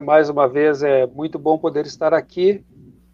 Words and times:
Mais 0.00 0.30
uma 0.30 0.46
vez, 0.46 0.84
é 0.84 1.08
muito 1.08 1.40
bom 1.40 1.58
poder 1.58 1.84
estar 1.84 2.14
aqui 2.14 2.64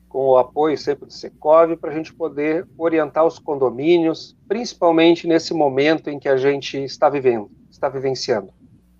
com 0.06 0.26
o 0.26 0.36
apoio 0.36 0.76
sempre 0.76 1.06
do 1.06 1.12
Secov 1.12 1.74
para 1.78 1.90
a 1.90 1.94
gente 1.94 2.12
poder 2.12 2.68
orientar 2.76 3.24
os 3.24 3.38
condomínios, 3.38 4.36
principalmente 4.46 5.26
nesse 5.26 5.54
momento 5.54 6.10
em 6.10 6.18
que 6.18 6.28
a 6.28 6.36
gente 6.36 6.76
está 6.84 7.08
vivendo, 7.08 7.50
está 7.70 7.88
vivenciando. 7.88 8.52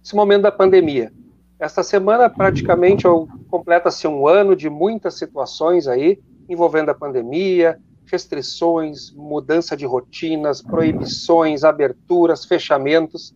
Esse 0.02 0.16
momento 0.16 0.42
da 0.42 0.50
pandemia. 0.50 1.12
Esta 1.60 1.82
semana, 1.82 2.30
praticamente, 2.30 3.04
completa-se 3.50 4.08
um 4.08 4.26
ano 4.26 4.56
de 4.56 4.70
muitas 4.70 5.18
situações 5.18 5.86
aí 5.86 6.18
envolvendo 6.48 6.88
a 6.88 6.94
pandemia, 6.94 7.78
restrições, 8.06 9.12
mudança 9.12 9.76
de 9.76 9.84
rotinas, 9.84 10.62
proibições, 10.62 11.64
aberturas, 11.64 12.46
fechamentos. 12.46 13.34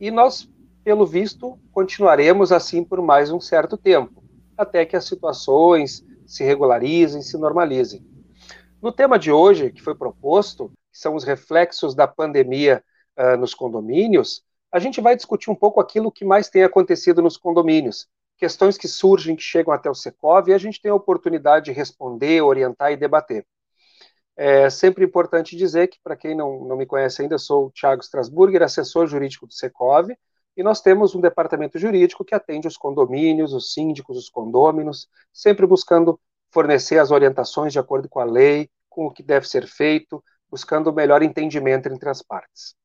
E 0.00 0.10
nós, 0.10 0.48
pelo 0.84 1.06
visto, 1.06 1.58
continuaremos 1.72 2.52
assim 2.52 2.84
por 2.84 3.00
mais 3.00 3.30
um 3.30 3.40
certo 3.40 3.76
tempo, 3.76 4.22
até 4.56 4.84
que 4.84 4.94
as 4.94 5.06
situações 5.06 6.04
se 6.26 6.44
regularizem, 6.44 7.22
se 7.22 7.38
normalizem. 7.38 8.06
No 8.82 8.92
tema 8.92 9.18
de 9.18 9.32
hoje, 9.32 9.72
que 9.72 9.80
foi 9.80 9.94
proposto, 9.94 10.70
que 10.92 10.98
são 10.98 11.14
os 11.14 11.24
reflexos 11.24 11.94
da 11.94 12.06
pandemia 12.06 12.84
uh, 13.18 13.36
nos 13.38 13.54
condomínios, 13.54 14.42
a 14.70 14.78
gente 14.78 15.00
vai 15.00 15.16
discutir 15.16 15.50
um 15.50 15.54
pouco 15.54 15.80
aquilo 15.80 16.12
que 16.12 16.24
mais 16.24 16.50
tem 16.50 16.62
acontecido 16.62 17.22
nos 17.22 17.38
condomínios, 17.38 18.06
questões 18.36 18.76
que 18.76 18.86
surgem, 18.86 19.36
que 19.36 19.42
chegam 19.42 19.72
até 19.72 19.88
o 19.88 19.94
Secov, 19.94 20.48
e 20.48 20.52
a 20.52 20.58
gente 20.58 20.82
tem 20.82 20.90
a 20.90 20.94
oportunidade 20.94 21.66
de 21.66 21.72
responder, 21.72 22.42
orientar 22.42 22.92
e 22.92 22.96
debater. 22.96 23.46
É 24.36 24.68
sempre 24.68 25.04
importante 25.04 25.56
dizer 25.56 25.86
que, 25.86 25.98
para 26.02 26.16
quem 26.16 26.34
não, 26.34 26.64
não 26.64 26.76
me 26.76 26.84
conhece 26.84 27.22
ainda, 27.22 27.36
eu 27.36 27.38
sou 27.38 27.66
o 27.66 27.70
Thiago 27.70 28.02
Strasburger, 28.02 28.62
assessor 28.62 29.06
jurídico 29.06 29.46
do 29.46 29.54
Secov, 29.54 30.10
e 30.56 30.62
nós 30.62 30.80
temos 30.80 31.14
um 31.14 31.20
departamento 31.20 31.78
jurídico 31.78 32.24
que 32.24 32.34
atende 32.34 32.68
os 32.68 32.76
condomínios, 32.76 33.52
os 33.52 33.72
síndicos, 33.72 34.16
os 34.16 34.28
condôminos, 34.28 35.08
sempre 35.32 35.66
buscando 35.66 36.20
fornecer 36.50 36.98
as 36.98 37.10
orientações 37.10 37.72
de 37.72 37.78
acordo 37.78 38.08
com 38.08 38.20
a 38.20 38.24
lei, 38.24 38.70
com 38.88 39.06
o 39.06 39.10
que 39.10 39.22
deve 39.22 39.48
ser 39.48 39.66
feito, 39.66 40.22
buscando 40.48 40.88
o 40.88 40.92
melhor 40.92 41.22
entendimento 41.22 41.88
entre 41.88 42.08
as 42.08 42.22
partes. 42.22 42.76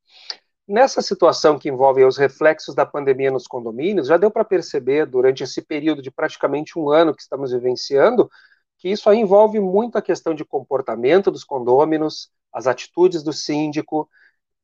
Nessa 0.68 1.02
situação 1.02 1.58
que 1.58 1.70
envolve 1.70 2.04
os 2.04 2.18
reflexos 2.18 2.76
da 2.76 2.86
pandemia 2.86 3.32
nos 3.32 3.48
condomínios, 3.48 4.08
já 4.08 4.18
deu 4.18 4.30
para 4.30 4.44
perceber 4.44 5.06
durante 5.06 5.44
esse 5.44 5.62
período 5.62 6.02
de 6.02 6.12
praticamente 6.12 6.78
um 6.78 6.90
ano 6.90 7.14
que 7.14 7.22
estamos 7.22 7.52
vivenciando, 7.52 8.30
que 8.78 8.90
isso 8.90 9.10
aí 9.10 9.18
envolve 9.18 9.60
muito 9.60 9.98
a 9.98 10.02
questão 10.02 10.34
de 10.34 10.46
comportamento 10.46 11.32
dos 11.32 11.44
condôminos, 11.44 12.32
as 12.54 12.66
atitudes 12.66 13.22
do 13.22 13.34
síndico, 13.34 14.10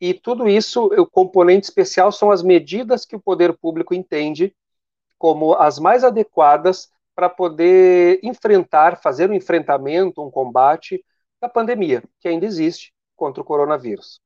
e 0.10 0.14
tudo 0.14 0.48
isso, 0.48 0.86
o 0.86 1.08
componente 1.08 1.64
especial 1.64 2.12
são 2.12 2.30
as 2.30 2.44
medidas 2.44 3.06
que 3.06 3.16
o 3.16 3.20
poder 3.20 3.58
público 3.58 3.94
entende 3.94 4.56
como 5.18 5.54
as 5.56 5.80
mais 5.80 6.04
adequadas 6.04 6.92
para 7.16 7.28
poder 7.28 8.20
enfrentar, 8.22 9.02
fazer 9.02 9.32
um 9.32 9.34
enfrentamento, 9.34 10.22
um 10.22 10.30
combate 10.30 11.04
da 11.42 11.50
pandemia, 11.50 12.04
que 12.20 12.28
ainda 12.28 12.46
existe 12.46 12.94
contra 13.16 13.42
o 13.42 13.46
coronavírus. 13.46 14.22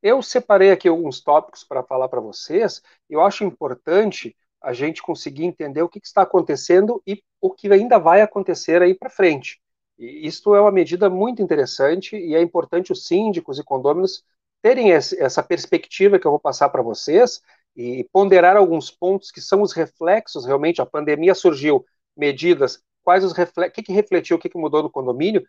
Eu 0.00 0.22
separei 0.22 0.70
aqui 0.70 0.86
alguns 0.86 1.20
tópicos 1.20 1.64
para 1.64 1.82
falar 1.82 2.08
para 2.08 2.20
vocês. 2.20 2.82
Eu 3.10 3.20
acho 3.20 3.42
importante 3.42 4.36
a 4.60 4.72
gente 4.72 5.02
conseguir 5.02 5.44
entender 5.44 5.82
o 5.82 5.88
que, 5.88 5.98
que, 5.98 6.06
está 6.06 6.22
acontecendo 6.22 7.02
e 7.04 7.20
o 7.40 7.50
que 7.50 7.72
ainda 7.72 7.98
vai 7.98 8.20
acontecer 8.20 8.80
aí 8.80 8.94
para 8.94 9.10
frente. 9.10 9.60
E 9.98 10.24
isto 10.26 10.54
é 10.54 10.60
uma 10.60 10.70
medida 10.70 11.10
muito 11.10 11.42
interessante 11.42 12.16
e 12.16 12.34
é 12.34 12.40
importante 12.40 12.92
os 12.92 13.06
síndicos 13.06 13.58
e 13.58 13.64
condôminos 13.64 14.24
terem 14.62 14.92
essa 14.92 15.42
perspectiva 15.42 16.18
que 16.18 16.26
eu 16.26 16.30
vou 16.30 16.40
passar 16.40 16.68
para 16.68 16.82
vocês 16.82 17.42
e 17.76 18.08
ponderar 18.12 18.56
alguns 18.56 18.90
pontos 18.90 19.30
que 19.30 19.40
são 19.40 19.60
os 19.60 19.72
reflexos 19.72 20.46
realmente. 20.46 20.80
A 20.80 20.86
pandemia 20.86 21.34
surgiu, 21.34 21.84
medidas, 22.16 22.80
quais 23.02 23.24
os 23.24 23.32
reflexos, 23.32 23.72
o 23.72 23.74
que, 23.74 23.82
que 23.82 23.92
refletiu, 23.92 24.36
o 24.36 24.40
que, 24.40 24.48
que 24.48 24.58
mudou 24.58 24.82
no 24.82 24.90
condomínio, 24.90 25.42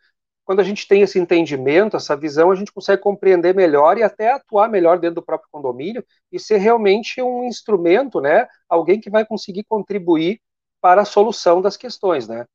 quando 0.46 0.60
a 0.60 0.64
gente 0.64 0.88
tem 0.88 1.02
esse 1.02 1.18
entendimento, 1.20 1.96
essa 1.96 2.18
visão, 2.18 2.52
a 2.52 2.56
gente 2.56 2.72
consegue 2.72 3.02
compreender 3.02 3.56
melhor 3.56 3.98
e 3.98 4.04
até 4.04 4.32
atuar 4.34 4.70
melhor 4.70 5.00
dentro 5.00 5.16
do 5.16 5.24
próprio 5.24 5.50
condomínio 5.52 6.04
e 6.32 6.40
ser 6.40 6.58
realmente 6.58 7.22
um 7.22 7.46
instrumento, 7.46 8.20
né? 8.20 8.48
Alguém 8.68 9.00
que 9.00 9.10
vai 9.10 9.26
conseguir 9.26 9.64
contribuir 9.64 10.42
para 10.82 11.04
a 11.04 11.06
solução 11.06 11.62
das 11.62 11.78
questões, 11.78 12.28
né? 12.28 12.46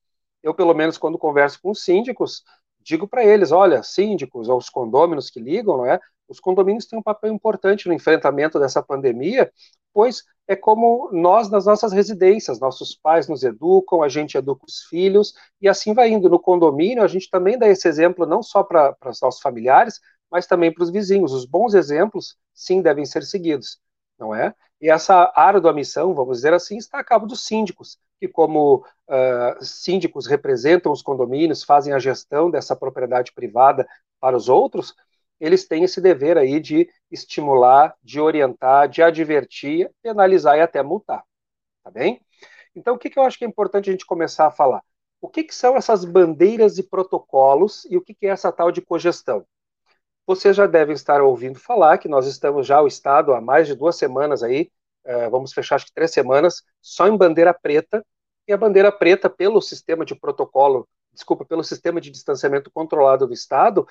Eu, 0.43 0.55
pelo 0.55 0.75
menos, 0.75 0.99
quando 0.99 1.19
converso 1.19 1.61
com 1.63 1.71
os 1.71 1.83
síndicos, 1.83 2.43
digo 2.81 3.09
para 3.09 3.25
eles, 3.25 3.53
olha, 3.53 3.83
síndicos 3.83 4.49
ou 4.49 4.59
os 4.59 4.69
condôminos 4.69 5.31
que 5.31 5.41
ligam, 5.41 5.79
não 5.79 5.87
é? 5.87 5.99
Os 6.29 6.41
condomínios 6.41 6.87
têm 6.87 6.99
um 6.99 7.03
papel 7.03 7.33
importante 7.33 7.89
no 7.89 7.95
enfrentamento 7.95 8.59
dessa 8.61 8.83
pandemia, 8.83 9.51
pois 9.93 10.25
é 10.47 10.57
como 10.57 11.11
nós 11.13 11.51
nas 11.51 11.67
nossas 11.67 11.93
residências, 11.93 12.59
nossos 12.59 12.95
pais 12.95 13.29
nos 13.29 13.43
educam, 13.43 14.03
a 14.03 14.09
gente 14.09 14.37
educa 14.37 14.65
os 14.67 14.83
filhos, 14.85 15.35
e 15.61 15.69
assim 15.69 15.93
vai 15.95 16.09
indo. 16.11 16.29
No 16.29 16.39
condomínio, 16.39 17.03
a 17.03 17.07
gente 17.09 17.29
também 17.31 17.59
dá 17.59 17.69
esse 17.69 17.87
exemplo 17.89 18.27
não 18.27 18.43
só 18.43 18.63
para 18.63 18.97
os 19.07 19.21
nossos 19.21 19.41
familiares, 19.41 20.01
mas 20.31 20.47
também 20.47 20.73
para 20.73 20.85
os 20.85 20.91
vizinhos. 20.91 21.33
Os 21.33 21.45
bons 21.45 21.75
exemplos, 21.75 22.37
sim, 22.55 22.81
devem 22.81 23.05
ser 23.05 23.23
seguidos, 23.25 23.79
não 24.19 24.35
é? 24.35 24.55
E 24.81 24.91
essa 24.91 25.33
árdua 25.35 25.73
missão, 25.73 26.15
vamos 26.15 26.39
dizer 26.39 26.55
assim, 26.55 26.77
está 26.77 27.01
a 27.01 27.05
cabo 27.05 27.27
dos 27.27 27.45
síndicos, 27.45 27.99
que 28.21 28.29
como 28.29 28.85
uh, 29.09 29.65
síndicos 29.65 30.27
representam 30.27 30.93
os 30.93 31.03
condomínios, 31.03 31.65
fazem 31.65 31.93
a 31.93 31.99
gestão 31.99 32.51
dessa 32.51 32.77
propriedade 32.77 33.33
privada 33.33 33.87
para 34.21 34.37
os 34.37 34.49
outros, 34.49 34.95
eles 35.41 35.67
têm 35.67 35.85
esse 35.85 36.01
dever 36.01 36.37
aí 36.37 36.61
de 36.61 36.89
estimular, 37.11 37.95
de 38.03 38.21
orientar, 38.21 38.89
de 38.89 39.03
advertir, 39.03 39.91
penalizar 40.03 40.57
e 40.57 40.61
até 40.61 40.83
multar, 40.83 41.23
tá 41.83 41.91
bem? 41.91 42.21
Então, 42.75 42.95
o 42.95 42.99
que, 42.99 43.11
que 43.11 43.19
eu 43.19 43.23
acho 43.23 43.39
que 43.39 43.45
é 43.45 43.49
importante 43.49 43.89
a 43.89 43.93
gente 43.93 44.07
começar 44.07 44.47
a 44.47 44.51
falar? 44.51 44.83
O 45.21 45.29
que, 45.29 45.43
que 45.45 45.55
são 45.55 45.77
essas 45.77 46.05
bandeiras 46.05 46.79
e 46.79 46.83
protocolos 46.83 47.85
e 47.91 47.97
o 47.97 48.01
que, 48.01 48.15
que 48.15 48.27
é 48.27 48.31
essa 48.31 48.53
tal 48.53 48.71
de 48.71 48.81
cogestão? 48.81 49.45
Vocês 50.27 50.55
já 50.55 50.67
devem 50.67 50.95
estar 50.95 51.23
ouvindo 51.23 51.59
falar 51.59 51.99
que 51.99 52.09
nós 52.09 52.27
estamos 52.27 52.67
já, 52.67 52.81
o 52.81 52.87
Estado, 52.87 53.33
há 53.33 53.41
mais 53.41 53.67
de 53.67 53.75
duas 53.75 53.97
semanas 53.97 54.43
aí, 54.43 54.71
uh, 55.07 55.31
vamos 55.31 55.53
fechar 55.53 55.77
acho 55.77 55.87
que 55.87 55.93
três 55.93 56.13
semanas, 56.13 56.63
só 56.81 57.09
em 57.09 57.17
bandeira 57.17 57.53
preta, 57.55 58.05
e 58.47 58.53
a 58.53 58.57
bandeira 58.57 58.93
preta, 58.93 59.29
pelo 59.29 59.61
sistema 59.61 60.05
de 60.05 60.15
protocolo 60.15 60.89
desculpa, 61.19 61.45
pelo 61.45 61.65
sistema 61.65 62.01
de 62.01 62.11
distanciamento 62.11 62.71
controlado 62.71 63.27
do 63.27 63.33
Estado, 63.33 63.87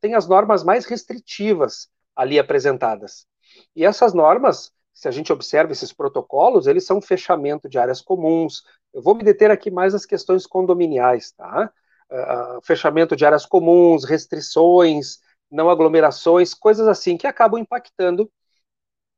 tem 0.00 0.14
as 0.14 0.26
normas 0.26 0.64
mais 0.64 0.86
restritivas 0.86 1.88
ali 2.14 2.38
apresentadas. 2.38 3.26
E 3.74 3.84
essas 3.84 4.14
normas, 4.14 4.72
se 4.92 5.06
a 5.06 5.10
gente 5.10 5.32
observa 5.32 5.72
esses 5.72 5.92
protocolos, 5.92 6.66
eles 6.66 6.84
são 6.84 7.00
fechamento 7.00 7.68
de 7.68 7.78
áreas 7.78 8.00
comuns. 8.00 8.64
Eu 8.92 9.02
vou 9.02 9.14
me 9.14 9.22
deter 9.22 9.50
aqui 9.50 9.70
mais 9.70 9.92
nas 9.92 10.06
questões 10.06 10.46
condominiais, 10.46 11.32
tá? 11.32 11.70
Uh, 12.10 12.64
fechamento 12.64 13.14
de 13.14 13.26
áreas 13.26 13.44
comuns, 13.44 14.04
restrições, 14.04 15.18
não 15.50 15.68
aglomerações, 15.68 16.54
coisas 16.54 16.88
assim 16.88 17.16
que 17.16 17.26
acabam 17.26 17.60
impactando 17.60 18.30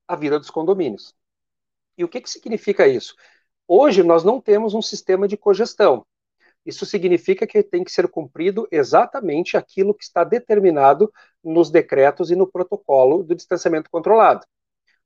a 0.08 0.16
vida 0.16 0.38
dos 0.38 0.50
condomínios. 0.50 1.14
E 1.96 2.04
o 2.04 2.08
que, 2.08 2.20
que 2.20 2.30
significa 2.30 2.86
isso? 2.88 3.14
Hoje 3.66 4.02
nós 4.02 4.24
não 4.24 4.40
temos 4.40 4.74
um 4.74 4.82
sistema 4.82 5.28
de 5.28 5.36
cogestão. 5.36 6.04
Isso 6.68 6.84
significa 6.84 7.46
que 7.46 7.62
tem 7.62 7.82
que 7.82 7.90
ser 7.90 8.06
cumprido 8.08 8.68
exatamente 8.70 9.56
aquilo 9.56 9.94
que 9.94 10.04
está 10.04 10.22
determinado 10.22 11.10
nos 11.42 11.70
decretos 11.70 12.30
e 12.30 12.36
no 12.36 12.46
protocolo 12.46 13.22
do 13.22 13.34
distanciamento 13.34 13.88
controlado. 13.90 14.44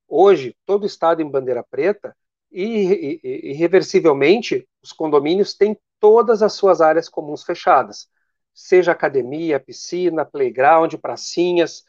Hoje, 0.09 0.57
todo 0.67 0.85
estado 0.85 1.23
em 1.23 1.31
bandeira 1.31 1.63
preta, 1.63 2.17
irreversivelmente, 2.51 4.69
os 4.83 4.93
condomínios 4.93 5.55
têm 5.55 5.79
todas 6.01 6.43
as 6.43 6.55
suas 6.55 6.81
áreas 6.81 7.09
comuns 7.09 7.45
fechadas, 7.45 8.09
seja 8.53 8.91
academia, 8.91 9.61
piscina, 9.61 10.25
playground, 10.25 10.93
pracinhas, 10.97 11.85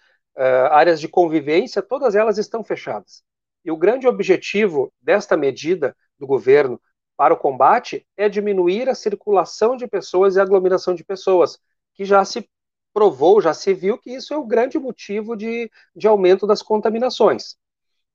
áreas 0.70 1.02
de 1.02 1.08
convivência, 1.08 1.82
todas 1.82 2.14
elas 2.14 2.38
estão 2.38 2.64
fechadas. 2.64 3.24
E 3.66 3.72
o 3.72 3.78
grande 3.78 4.08
objetivo 4.08 4.94
desta 5.02 5.36
medida 5.36 5.98
do 6.20 6.28
governo 6.28 6.80
para 7.16 7.34
o 7.34 7.38
combate 7.38 8.06
é 8.18 8.28
diminuir 8.28 8.90
a 8.90 8.96
circulação 8.96 9.78
de 9.78 9.88
pessoas 9.88 10.36
e 10.36 10.40
aglomeração 10.40 10.96
de 10.96 11.04
pessoas, 11.04 11.60
que 11.94 12.06
já 12.06 12.24
se 12.26 12.48
provou, 12.94 13.42
já 13.42 13.54
se 13.54 13.74
viu 13.74 13.98
que 13.98 14.12
isso 14.12 14.34
é 14.34 14.38
o 14.38 14.46
grande 14.46 14.78
motivo 14.78 15.36
de, 15.36 15.70
de 15.96 16.08
aumento 16.08 16.46
das 16.46 16.62
contaminações. 16.62 17.56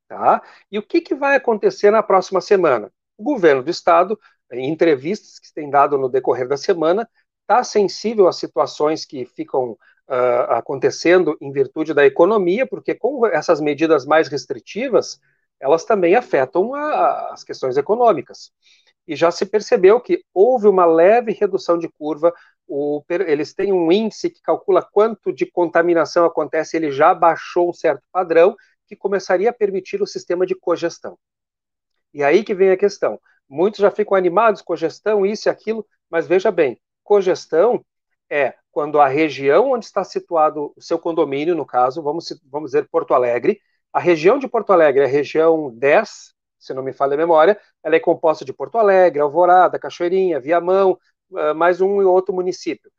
Tá? 0.09 0.43
E 0.71 0.79
o 0.79 0.83
que, 0.83 1.01
que 1.01 1.15
vai 1.15 1.37
acontecer 1.37 1.91
na 1.91 2.03
próxima 2.03 2.41
semana? 2.41 2.91
O 3.17 3.23
governo 3.23 3.63
do 3.63 3.71
estado, 3.71 4.19
em 4.53 4.71
entrevistas 4.71 5.39
que 5.39 5.53
tem 5.53 5.69
dado 5.69 5.99
no 5.99 6.09
decorrer 6.09 6.49
da 6.49 6.57
semana, 6.57 7.09
está 7.43 7.63
sensível 7.65 8.29
às 8.29 8.37
situações 8.37 9.05
que 9.05 9.25
ficam 9.27 9.73
uh, 9.73 10.51
acontecendo 10.51 11.37
em 11.41 11.53
virtude 11.53 11.93
da 11.93 12.07
economia, 12.07 12.67
porque 12.67 12.95
com 12.95 13.27
essas 13.27 13.61
medidas 13.61 14.07
mais 14.07 14.29
restritivas, 14.29 15.21
elas 15.61 15.85
também 15.85 16.15
afetam 16.15 16.75
a, 16.75 17.33
as 17.33 17.45
questões 17.45 17.77
econômicas 17.77 18.53
e 19.09 19.17
já 19.17 19.31
se 19.31 19.47
percebeu 19.47 19.99
que 19.99 20.23
houve 20.35 20.69
uma 20.69 20.85
leve 20.85 21.33
redução 21.33 21.79
de 21.79 21.89
curva. 21.89 22.33
O, 22.67 23.03
eles 23.09 23.55
têm 23.55 23.73
um 23.73 23.91
índice 23.91 24.29
que 24.29 24.43
calcula 24.43 24.83
quanto 24.83 25.33
de 25.33 25.47
contaminação 25.47 26.27
acontece, 26.27 26.77
ele 26.77 26.93
já 26.93 27.15
baixou 27.15 27.71
um 27.71 27.73
certo 27.73 28.03
padrão 28.13 28.55
que 28.87 28.95
começaria 28.95 29.49
a 29.49 29.53
permitir 29.53 30.03
o 30.03 30.07
sistema 30.07 30.45
de 30.45 30.55
cogestão. 30.55 31.19
E 32.13 32.23
aí 32.23 32.45
que 32.45 32.55
vem 32.55 32.71
a 32.71 32.77
questão. 32.77 33.19
Muitos 33.49 33.81
já 33.81 33.91
ficam 33.91 34.15
animados, 34.15 34.61
cogestão, 34.61 35.25
isso 35.25 35.49
e 35.49 35.51
aquilo, 35.51 35.87
mas 36.11 36.27
veja 36.27 36.51
bem, 36.51 36.79
cogestão 37.03 37.83
é 38.31 38.55
quando 38.71 39.01
a 39.01 39.09
região 39.09 39.73
onde 39.73 39.87
está 39.87 40.05
situado 40.05 40.73
o 40.77 40.83
seu 40.83 40.99
condomínio, 40.99 41.55
no 41.55 41.65
caso, 41.65 42.03
vamos, 42.03 42.27
vamos 42.45 42.73
dizer 42.73 42.87
Porto 42.91 43.15
Alegre, 43.15 43.59
a 43.91 43.99
região 43.99 44.39
de 44.39 44.47
Porto 44.47 44.71
Alegre 44.71 45.03
é 45.03 45.07
a 45.07 45.09
região 45.09 45.71
10, 45.75 46.35
se 46.59 46.75
não 46.75 46.83
me 46.83 46.93
falha 46.93 47.15
a 47.15 47.17
memória, 47.17 47.59
ela 47.83 47.97
é 47.97 48.01
composta 48.01 48.45
de 48.45 48.53
Porto 48.53 48.79
Alegre, 48.79 49.21
Alvorada, 49.21 49.79
Cachoeirinha, 49.79 50.41
Viamão, 50.41 50.99
ah, 51.35 51.55
mais 51.55 51.81
um 51.81 52.01
e 52.01 52.05
outro 52.05 52.35
município. 52.35 52.91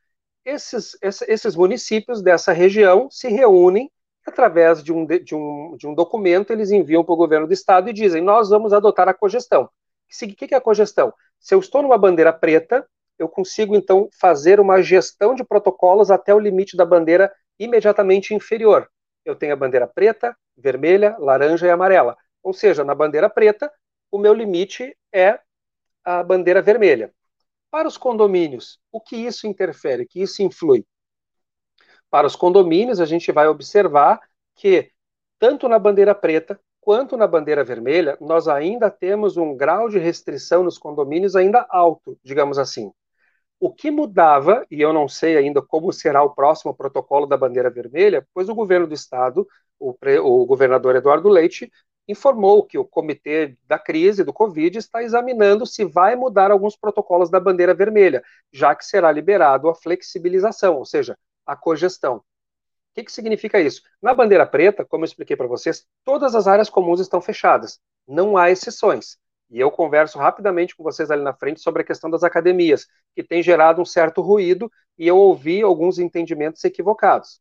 Esses, 0.46 0.98
esses 1.02 1.56
municípios 1.56 2.22
dessa 2.22 2.52
região 2.54 3.10
se 3.12 3.28
reúnem 3.28 3.92
através 4.26 4.84
de 4.84 4.94
um, 4.94 5.06
de, 5.06 5.36
um, 5.36 5.76
de 5.78 5.88
um 5.88 5.94
documento, 5.94 6.52
eles 6.52 6.72
enviam 6.72 7.04
para 7.04 7.14
o 7.14 7.18
governo 7.18 7.48
do 7.48 7.54
estado 7.54 7.90
e 7.90 7.94
dizem: 7.94 8.22
nós 8.22 8.50
vamos 8.50 8.74
adotar 8.74 9.08
a 9.10 9.14
cogestão. 9.14 9.64
O 9.64 10.28
que 10.36 10.54
é 10.54 10.58
a 10.58 10.62
cogestão? 10.62 11.14
Se 11.40 11.54
eu 11.54 11.60
estou 11.60 11.82
numa 11.82 11.98
bandeira 11.98 12.34
preta, 12.34 12.88
eu 13.18 13.28
consigo 13.28 13.76
então 13.76 14.10
fazer 14.20 14.60
uma 14.60 14.82
gestão 14.82 15.36
de 15.36 15.44
protocolos 15.44 16.10
até 16.10 16.34
o 16.34 16.40
limite 16.40 16.76
da 16.76 16.86
bandeira 16.86 17.32
imediatamente 17.60 18.34
inferior. 18.34 18.90
Eu 19.26 19.36
tenho 19.36 19.54
a 19.54 19.56
bandeira 19.56 19.86
preta, 19.86 20.36
vermelha, 20.58 21.16
laranja 21.20 21.68
e 21.68 21.70
amarela. 21.70 22.18
Ou 22.44 22.54
seja, 22.54 22.84
na 22.84 22.96
bandeira 22.96 23.30
preta, 23.30 23.72
o 24.12 24.18
meu 24.18 24.34
limite 24.34 24.96
é 25.14 25.40
a 26.04 26.24
bandeira 26.24 26.62
vermelha. 26.62 27.14
Para 27.72 27.88
os 27.88 27.98
condomínios, 27.98 28.80
o 28.92 29.00
que 29.00 29.16
isso 29.16 29.46
interfere, 29.46 30.04
o 30.04 30.08
que 30.08 30.22
isso 30.22 30.42
influi? 30.42 30.86
Para 32.10 32.26
os 32.26 32.36
condomínios, 32.36 33.00
a 33.00 33.06
gente 33.06 33.32
vai 33.32 33.48
observar 33.48 34.20
que, 34.56 34.92
tanto 35.38 35.68
na 35.70 35.78
bandeira 35.78 36.16
preta 36.16 36.60
quanto 36.82 37.16
na 37.16 37.28
bandeira 37.28 37.64
vermelha, 37.64 38.18
nós 38.20 38.48
ainda 38.48 38.90
temos 38.90 39.38
um 39.38 39.56
grau 39.56 39.90
de 39.90 40.00
restrição 40.00 40.64
nos 40.64 40.78
condomínios 40.78 41.36
ainda 41.36 41.66
alto, 41.70 42.18
digamos 42.24 42.58
assim. 42.58 42.92
O 43.60 43.72
que 43.72 43.92
mudava, 43.92 44.66
e 44.72 44.82
eu 44.82 44.92
não 44.92 45.08
sei 45.08 45.38
ainda 45.38 45.62
como 45.62 45.92
será 45.92 46.24
o 46.24 46.34
próximo 46.34 46.74
protocolo 46.74 47.28
da 47.28 47.38
bandeira 47.38 47.70
vermelha, 47.70 48.26
pois 48.34 48.50
o 48.50 48.56
governo 48.56 48.88
do 48.88 48.94
estado, 48.94 49.48
o, 49.78 49.94
o 50.24 50.46
governador 50.46 50.96
Eduardo 50.96 51.30
Leite, 51.30 51.72
informou 52.10 52.64
que 52.66 52.78
o 52.78 52.86
comitê 52.86 53.56
da 53.68 53.78
crise 53.78 54.24
do 54.24 54.34
Covid 54.34 54.78
está 54.78 55.04
examinando 55.04 55.66
se 55.66 55.86
vai 55.86 56.16
mudar 56.16 56.50
alguns 56.50 56.76
protocolos 56.76 57.30
da 57.30 57.40
bandeira 57.40 57.74
vermelha, 57.74 58.24
já 58.52 58.74
que 58.74 58.84
será 58.84 59.12
liberado 59.12 59.70
a 59.70 59.76
flexibilização, 59.76 60.78
ou 60.78 60.86
seja, 60.86 61.18
a 61.46 61.56
cogestão. 61.56 62.18
O 62.18 62.24
que, 62.96 63.04
que 63.04 63.12
significa 63.12 63.60
isso? 63.60 63.84
Na 64.02 64.14
bandeira 64.14 64.46
preta, 64.46 64.84
como 64.84 65.04
eu 65.04 65.08
expliquei 65.08 65.36
para 65.36 65.48
vocês, 65.48 65.86
todas 66.04 66.34
as 66.34 66.48
áreas 66.48 66.70
comuns 66.70 67.00
estão 67.00 67.22
fechadas, 67.22 67.80
não 68.08 68.36
há 68.36 68.50
exceções. 68.50 69.18
E 69.52 69.60
eu 69.60 69.72
converso 69.72 70.18
rapidamente 70.18 70.76
com 70.76 70.84
vocês 70.84 71.10
ali 71.10 71.24
na 71.24 71.34
frente 71.34 71.62
sobre 71.62 71.82
a 71.82 71.86
questão 71.86 72.10
das 72.10 72.24
academias, 72.24 72.88
que 73.16 73.24
tem 73.24 73.42
gerado 73.42 73.82
um 73.82 73.86
certo 73.86 74.22
ruído 74.22 74.72
e 74.98 75.08
eu 75.08 75.18
ouvi 75.18 75.62
alguns 75.62 75.98
entendimentos 76.00 76.64
equivocados. 76.64 77.40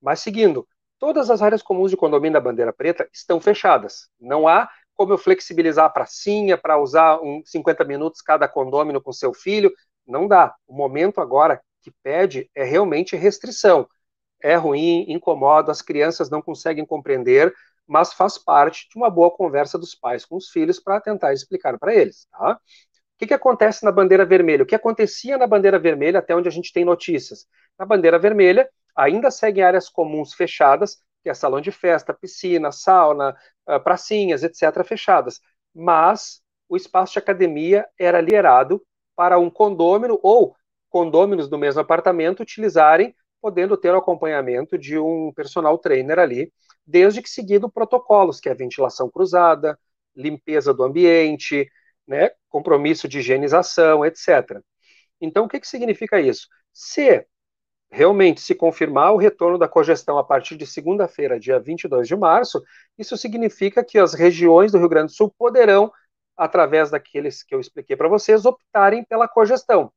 Mas 0.00 0.20
seguindo, 0.20 0.66
Todas 0.98 1.30
as 1.30 1.42
áreas 1.42 1.62
comuns 1.62 1.90
de 1.90 1.96
condomínio 1.96 2.34
da 2.34 2.40
bandeira 2.40 2.72
preta 2.72 3.08
estão 3.12 3.40
fechadas. 3.40 4.08
Não 4.20 4.48
há 4.48 4.68
como 4.94 5.12
eu 5.12 5.18
flexibilizar 5.18 5.84
a 5.84 5.90
pracinha 5.90 6.58
para 6.58 6.76
usar 6.76 7.20
um 7.20 7.40
50 7.44 7.84
minutos 7.84 8.20
cada 8.20 8.48
condômino 8.48 9.00
com 9.00 9.12
seu 9.12 9.32
filho. 9.32 9.72
Não 10.04 10.26
dá. 10.26 10.54
O 10.66 10.74
momento 10.74 11.20
agora 11.20 11.62
que 11.82 11.92
pede 12.02 12.50
é 12.52 12.64
realmente 12.64 13.14
restrição. 13.14 13.88
É 14.42 14.56
ruim, 14.56 15.04
incomoda, 15.08 15.70
as 15.70 15.82
crianças 15.82 16.28
não 16.28 16.42
conseguem 16.42 16.84
compreender, 16.84 17.54
mas 17.86 18.12
faz 18.12 18.36
parte 18.36 18.88
de 18.88 18.96
uma 18.96 19.08
boa 19.08 19.30
conversa 19.30 19.78
dos 19.78 19.94
pais 19.94 20.24
com 20.24 20.36
os 20.36 20.48
filhos 20.48 20.80
para 20.80 21.00
tentar 21.00 21.32
explicar 21.32 21.78
para 21.78 21.94
eles. 21.94 22.26
Tá? 22.30 22.54
O 22.54 23.18
que, 23.18 23.26
que 23.28 23.34
acontece 23.34 23.84
na 23.84 23.92
bandeira 23.92 24.24
vermelha? 24.24 24.62
O 24.62 24.66
que 24.66 24.74
acontecia 24.74 25.38
na 25.38 25.46
bandeira 25.46 25.78
vermelha, 25.78 26.18
até 26.18 26.34
onde 26.34 26.48
a 26.48 26.52
gente 26.52 26.72
tem 26.72 26.84
notícias? 26.84 27.46
Na 27.78 27.84
bandeira 27.86 28.18
vermelha, 28.18 28.68
ainda 28.98 29.30
seguem 29.30 29.62
áreas 29.62 29.88
comuns 29.88 30.34
fechadas, 30.34 30.98
que 31.22 31.30
é 31.30 31.34
salão 31.34 31.60
de 31.60 31.70
festa, 31.70 32.12
piscina, 32.12 32.72
sauna, 32.72 33.36
ah, 33.64 33.78
pracinhas, 33.78 34.42
etc., 34.42 34.82
fechadas. 34.84 35.40
Mas 35.72 36.42
o 36.68 36.76
espaço 36.76 37.12
de 37.12 37.20
academia 37.20 37.86
era 37.96 38.20
liberado 38.20 38.82
para 39.14 39.38
um 39.38 39.48
condômino 39.48 40.18
ou 40.20 40.56
condôminos 40.90 41.48
do 41.48 41.56
mesmo 41.56 41.80
apartamento 41.80 42.40
utilizarem, 42.40 43.14
podendo 43.40 43.76
ter 43.76 43.94
o 43.94 43.98
acompanhamento 43.98 44.76
de 44.76 44.98
um 44.98 45.32
personal 45.32 45.78
trainer 45.78 46.18
ali, 46.18 46.52
desde 46.84 47.22
que 47.22 47.30
seguido 47.30 47.70
protocolos, 47.70 48.40
que 48.40 48.48
é 48.48 48.54
ventilação 48.54 49.08
cruzada, 49.08 49.78
limpeza 50.16 50.74
do 50.74 50.82
ambiente, 50.82 51.70
né, 52.06 52.30
compromisso 52.48 53.06
de 53.06 53.18
higienização, 53.20 54.04
etc. 54.04 54.60
Então, 55.20 55.44
o 55.44 55.48
que, 55.48 55.60
que 55.60 55.68
significa 55.68 56.20
isso? 56.20 56.48
Se 56.72 57.26
realmente 57.90 58.40
se 58.40 58.54
confirmar 58.54 59.12
o 59.12 59.16
retorno 59.16 59.58
da 59.58 59.68
cogestão 59.68 60.18
a 60.18 60.24
partir 60.24 60.56
de 60.56 60.66
segunda-feira, 60.66 61.40
dia 61.40 61.58
22 61.58 62.06
de 62.06 62.16
março, 62.16 62.62
isso 62.98 63.16
significa 63.16 63.84
que 63.84 63.98
as 63.98 64.14
regiões 64.14 64.72
do 64.72 64.78
Rio 64.78 64.88
Grande 64.88 65.12
do 65.12 65.16
Sul 65.16 65.34
poderão, 65.38 65.90
através 66.36 66.90
daqueles 66.90 67.42
que 67.42 67.54
eu 67.54 67.60
expliquei 67.60 67.96
para 67.96 68.08
vocês, 68.08 68.44
optarem 68.44 69.04
pela 69.04 69.26
cogestão. 69.26 69.92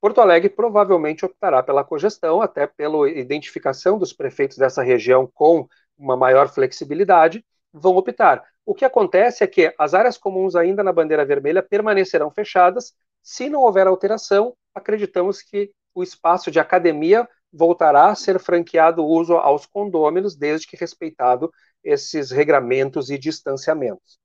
Porto 0.00 0.20
Alegre 0.20 0.50
provavelmente 0.50 1.24
optará 1.24 1.62
pela 1.62 1.84
cogestão, 1.84 2.42
até 2.42 2.66
pela 2.66 3.08
identificação 3.08 3.98
dos 3.98 4.12
prefeitos 4.12 4.58
dessa 4.58 4.82
região 4.82 5.30
com 5.32 5.68
uma 5.96 6.16
maior 6.16 6.48
flexibilidade, 6.48 7.44
vão 7.72 7.96
optar. 7.96 8.44
O 8.66 8.74
que 8.74 8.84
acontece 8.84 9.44
é 9.44 9.46
que 9.46 9.72
as 9.78 9.94
áreas 9.94 10.18
comuns 10.18 10.56
ainda 10.56 10.82
na 10.82 10.92
bandeira 10.92 11.24
vermelha 11.24 11.62
permanecerão 11.62 12.30
fechadas. 12.30 12.94
Se 13.22 13.48
não 13.48 13.60
houver 13.60 13.86
alteração, 13.86 14.56
acreditamos 14.74 15.40
que 15.40 15.70
o 15.94 16.02
espaço 16.02 16.50
de 16.50 16.58
academia 16.58 17.28
voltará 17.52 18.06
a 18.06 18.14
ser 18.14 18.38
franqueado 18.38 19.04
uso 19.04 19.34
aos 19.34 19.66
condôminos, 19.66 20.34
desde 20.34 20.66
que 20.66 20.76
respeitado 20.76 21.52
esses 21.84 22.30
regramentos 22.30 23.10
e 23.10 23.18
distanciamentos. 23.18 24.18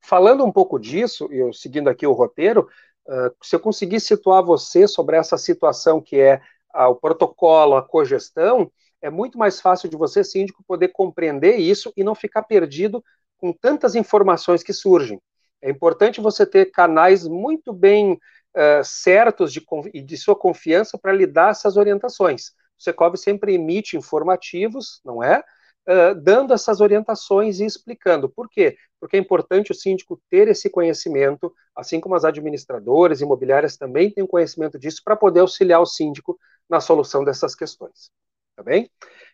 Falando 0.00 0.44
um 0.44 0.52
pouco 0.52 0.78
disso, 0.78 1.28
eu 1.30 1.52
seguindo 1.52 1.88
aqui 1.88 2.06
o 2.06 2.12
roteiro, 2.12 2.68
uh, 3.08 3.34
se 3.42 3.56
eu 3.56 3.60
conseguir 3.60 4.00
situar 4.00 4.42
você 4.42 4.86
sobre 4.86 5.16
essa 5.16 5.36
situação 5.36 6.00
que 6.00 6.18
é 6.18 6.40
uh, 6.74 6.84
o 6.90 6.94
protocolo, 6.94 7.76
a 7.76 7.82
cogestão, 7.82 8.70
é 9.02 9.10
muito 9.10 9.36
mais 9.36 9.60
fácil 9.60 9.88
de 9.88 9.96
você, 9.96 10.24
síndico, 10.24 10.64
poder 10.66 10.88
compreender 10.88 11.56
isso 11.56 11.92
e 11.96 12.04
não 12.04 12.14
ficar 12.14 12.44
perdido 12.44 13.04
com 13.36 13.52
tantas 13.52 13.94
informações 13.94 14.62
que 14.62 14.72
surgem. 14.72 15.20
É 15.60 15.70
importante 15.70 16.20
você 16.20 16.46
ter 16.46 16.66
canais 16.66 17.26
muito 17.26 17.72
bem 17.72 18.18
uh, 18.56 18.82
certos 18.82 19.52
de, 19.52 19.64
de 20.02 20.16
sua 20.16 20.34
confiança 20.34 20.98
para 20.98 21.12
lhe 21.12 21.26
dar 21.26 21.50
essas 21.50 21.76
orientações. 21.76 22.48
O 22.78 22.82
Secov 22.82 23.16
sempre 23.16 23.54
emite 23.54 23.96
informativos, 23.96 25.00
não 25.04 25.22
é? 25.22 25.44
Uh, 25.88 26.14
dando 26.20 26.52
essas 26.52 26.80
orientações 26.80 27.60
e 27.60 27.64
explicando. 27.64 28.28
Por 28.28 28.48
quê? 28.48 28.76
Porque 28.98 29.16
é 29.16 29.20
importante 29.20 29.70
o 29.70 29.74
síndico 29.74 30.20
ter 30.28 30.48
esse 30.48 30.68
conhecimento, 30.68 31.52
assim 31.76 32.00
como 32.00 32.14
as 32.14 32.24
administradoras 32.24 33.20
imobiliárias 33.20 33.76
também 33.76 34.10
têm 34.10 34.26
conhecimento 34.26 34.78
disso, 34.78 35.00
para 35.04 35.14
poder 35.14 35.40
auxiliar 35.40 35.80
o 35.80 35.86
síndico 35.86 36.36
na 36.68 36.80
solução 36.80 37.22
dessas 37.22 37.54
questões. 37.54 38.10
Tá 38.56 38.62
bem? 38.62 38.90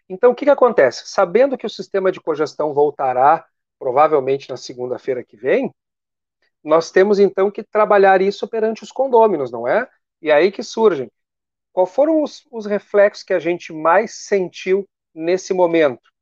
Então, 0.09 0.33
o 0.33 0.35
que, 0.35 0.45
que 0.45 0.51
acontece? 0.51 1.05
Sabendo 1.07 1.57
que 1.57 1.65
o 1.65 1.71
sistema 1.71 2.11
de 2.13 2.21
cogestão 2.21 2.75
voltará 2.75 3.47
provavelmente 3.79 4.51
na 4.51 4.57
segunda-feira 4.57 5.25
que 5.25 5.37
vem, 5.37 5.73
nós 6.63 6.91
temos 6.91 7.19
então 7.19 7.51
que 7.51 7.63
trabalhar 7.63 8.21
isso 8.23 8.47
perante 8.47 8.83
os 8.83 8.93
condôminos, 8.93 9.51
não 9.51 9.67
é? 9.67 9.89
E 10.21 10.31
aí 10.31 10.53
que 10.53 10.63
surgem. 10.63 11.11
Qual 11.73 11.87
foram 11.87 12.23
os, 12.23 12.47
os 12.51 12.67
reflexos 12.67 13.25
que 13.25 13.33
a 13.33 13.39
gente 13.39 13.73
mais 13.73 14.15
sentiu 14.15 14.89
nesse 15.15 15.53
momento? 15.55 16.13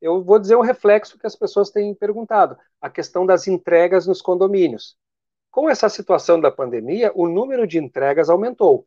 Eu 0.00 0.24
vou 0.24 0.38
dizer 0.38 0.56
um 0.56 0.62
reflexo 0.62 1.18
que 1.18 1.26
as 1.26 1.36
pessoas 1.36 1.70
têm 1.70 1.94
perguntado: 1.94 2.56
a 2.80 2.90
questão 2.90 3.24
das 3.24 3.46
entregas 3.46 4.06
nos 4.06 4.20
condomínios. 4.20 4.96
Com 5.50 5.68
essa 5.68 5.88
situação 5.88 6.40
da 6.40 6.50
pandemia, 6.50 7.12
o 7.14 7.28
número 7.28 7.66
de 7.66 7.78
entregas 7.78 8.30
aumentou. 8.30 8.86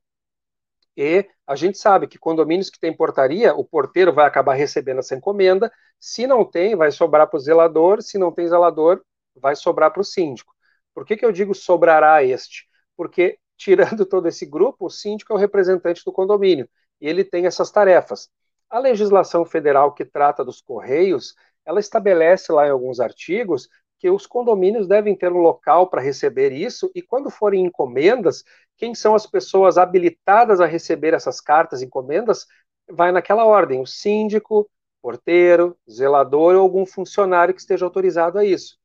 E 0.97 1.27
a 1.45 1.55
gente 1.55 1.77
sabe 1.77 2.07
que 2.07 2.17
condomínios 2.17 2.69
que 2.69 2.79
têm 2.79 2.95
portaria, 2.95 3.53
o 3.53 3.63
porteiro 3.63 4.13
vai 4.13 4.25
acabar 4.25 4.53
recebendo 4.55 4.99
essa 4.99 5.15
encomenda. 5.15 5.71
Se 5.99 6.25
não 6.25 6.43
tem, 6.43 6.75
vai 6.75 6.89
sobrar 6.91 7.27
para 7.29 7.37
o 7.37 7.39
zelador. 7.39 8.01
Se 8.01 8.17
não 8.17 8.31
tem 8.31 8.47
zelador, 8.47 9.03
vai 9.35 9.55
sobrar 9.55 9.91
para 9.91 10.01
o 10.01 10.05
síndico. 10.05 10.54
Por 10.95 11.05
que, 11.05 11.17
que 11.17 11.25
eu 11.25 11.31
digo 11.31 11.53
sobrará 11.53 12.23
este? 12.23 12.67
Porque, 12.95 13.37
tirando 13.57 14.05
todo 14.07 14.27
esse 14.27 14.45
grupo, 14.45 14.85
o 14.85 14.89
síndico 14.89 15.33
é 15.33 15.35
o 15.35 15.39
representante 15.39 16.03
do 16.05 16.13
condomínio 16.13 16.67
e 17.01 17.07
ele 17.07 17.25
tem 17.25 17.45
essas 17.45 17.69
tarefas. 17.69 18.29
A 18.69 18.79
legislação 18.79 19.45
federal 19.45 19.93
que 19.93 20.05
trata 20.05 20.43
dos 20.43 20.61
correios, 20.61 21.35
ela 21.65 21.81
estabelece 21.81 22.51
lá 22.51 22.65
em 22.65 22.71
alguns 22.71 22.99
artigos 23.01 23.67
que 23.99 24.09
os 24.09 24.25
condomínios 24.25 24.87
devem 24.87 25.15
ter 25.15 25.31
um 25.31 25.37
local 25.37 25.89
para 25.89 26.01
receber 26.01 26.51
isso 26.51 26.89
e 26.95 27.01
quando 27.01 27.29
forem 27.29 27.65
encomendas, 27.65 28.43
quem 28.77 28.95
são 28.95 29.15
as 29.15 29.25
pessoas 29.25 29.77
habilitadas 29.77 30.59
a 30.61 30.65
receber 30.65 31.13
essas 31.13 31.41
cartas 31.41 31.81
encomendas 31.81 32.45
vai 32.89 33.11
naquela 33.11 33.45
ordem, 33.45 33.81
o 33.81 33.85
síndico, 33.85 34.69
porteiro, 35.01 35.77
zelador 35.89 36.55
ou 36.55 36.61
algum 36.61 36.85
funcionário 36.85 37.53
que 37.53 37.61
esteja 37.61 37.85
autorizado 37.85 38.37
a 38.37 38.45
isso. 38.45 38.77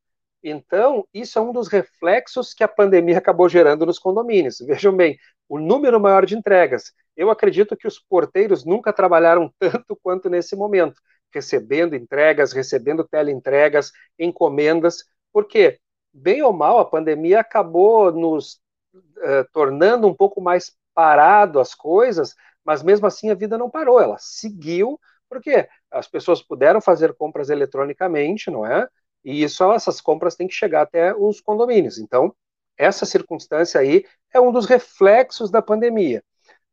Então, 0.43 1.07
isso 1.13 1.39
é 1.39 1.43
um 1.43 1.53
dos 1.53 1.69
reflexos 1.69 2.55
que 2.55 2.65
a 2.65 2.69
pandemia 2.69 3.19
acabou 3.19 3.49
gerando 3.49 3.85
nos 3.85 3.99
condomínios. 3.99 4.59
Vejam 4.61 4.95
bem, 4.97 5.19
o 5.49 5.59
número 5.59 6.01
maior 6.01 6.25
de 6.25 6.37
entregas. 6.37 6.93
Eu 7.17 7.31
acredito 7.31 7.77
que 7.77 7.87
os 7.87 7.99
porteiros 7.99 8.65
nunca 8.65 8.93
trabalharam 8.93 9.53
tanto 9.59 9.97
quanto 10.03 10.31
nesse 10.31 10.57
momento, 10.57 11.01
recebendo 11.33 11.95
entregas, 11.95 12.53
recebendo 12.53 13.05
teleentregas, 13.07 13.93
encomendas, 14.19 15.05
porque, 15.33 15.79
bem 16.13 16.43
ou 16.43 16.53
mal, 16.53 16.79
a 16.79 16.85
pandemia 16.85 17.41
acabou 17.41 18.11
nos 18.13 18.61
uh, 18.95 19.45
tornando 19.53 20.07
um 20.09 20.15
pouco 20.15 20.41
mais 20.41 20.73
parado 20.95 21.61
as 21.61 21.75
coisas, 21.75 22.35
mas 22.65 22.83
mesmo 22.83 23.07
assim 23.07 23.31
a 23.31 23.35
vida 23.35 23.57
não 23.59 23.71
parou, 23.71 24.01
ela 24.01 24.17
seguiu, 24.19 24.99
porque 25.29 25.69
as 25.91 26.09
pessoas 26.09 26.43
puderam 26.43 26.81
fazer 26.81 27.15
compras 27.15 27.51
eletronicamente, 27.51 28.51
não 28.51 28.67
é? 28.67 28.89
E 29.25 29.43
isso, 29.43 29.71
essas 29.73 30.01
compras 30.01 30.35
têm 30.35 30.47
que 30.49 30.55
chegar 30.55 30.83
até 30.83 31.15
os 31.15 31.41
condomínios. 31.41 31.99
Então, 31.99 32.35
essa 32.77 33.05
circunstância 33.05 33.81
aí 33.81 34.05
é 34.33 34.41
um 34.41 34.51
dos 34.51 34.67
reflexos 34.67 35.51
da 35.51 35.61
pandemia. 35.61 36.25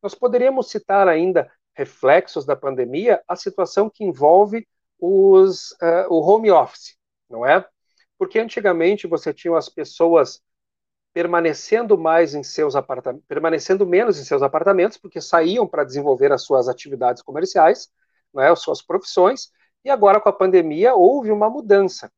Nós 0.01 0.16
poderíamos 0.16 0.70
citar 0.70 1.08
ainda 1.08 1.51
reflexos 1.75 2.46
da 2.46 2.56
pandemia 2.56 3.22
a 3.27 3.36
situação 3.36 3.89
que 3.89 4.04
envolve 4.04 4.68
os, 5.00 5.72
uh, 5.74 6.08
o 6.10 6.20
home 6.22 6.50
office, 6.50 6.98
não 7.30 7.46
é? 7.46 7.66
Porque 8.18 8.39
antigamente 8.39 9.06
você 9.06 9.34
tinha 9.34 9.56
as 9.58 9.70
pessoas 9.70 10.42
permanecendo 11.13 11.98
mais 11.98 12.34
em 12.34 12.44
seus 12.44 12.75
apartamentos, 12.75 13.25
permanecendo 13.27 13.86
menos 13.86 14.20
em 14.20 14.24
seus 14.24 14.42
apartamentos, 14.42 14.98
porque 14.98 15.20
saíam 15.20 15.68
para 15.68 15.84
desenvolver 15.84 16.32
as 16.32 16.44
suas 16.44 16.68
atividades 16.68 17.22
comerciais, 17.22 17.89
não 18.34 18.42
é, 18.42 18.50
as 18.50 18.60
suas 18.60 18.82
profissões, 18.82 19.51
e 19.84 19.89
agora 19.89 20.20
com 20.20 20.30
a 20.30 20.34
pandemia 20.34 20.94
houve 20.94 21.32
uma 21.32 21.50
mudança. 21.50 22.12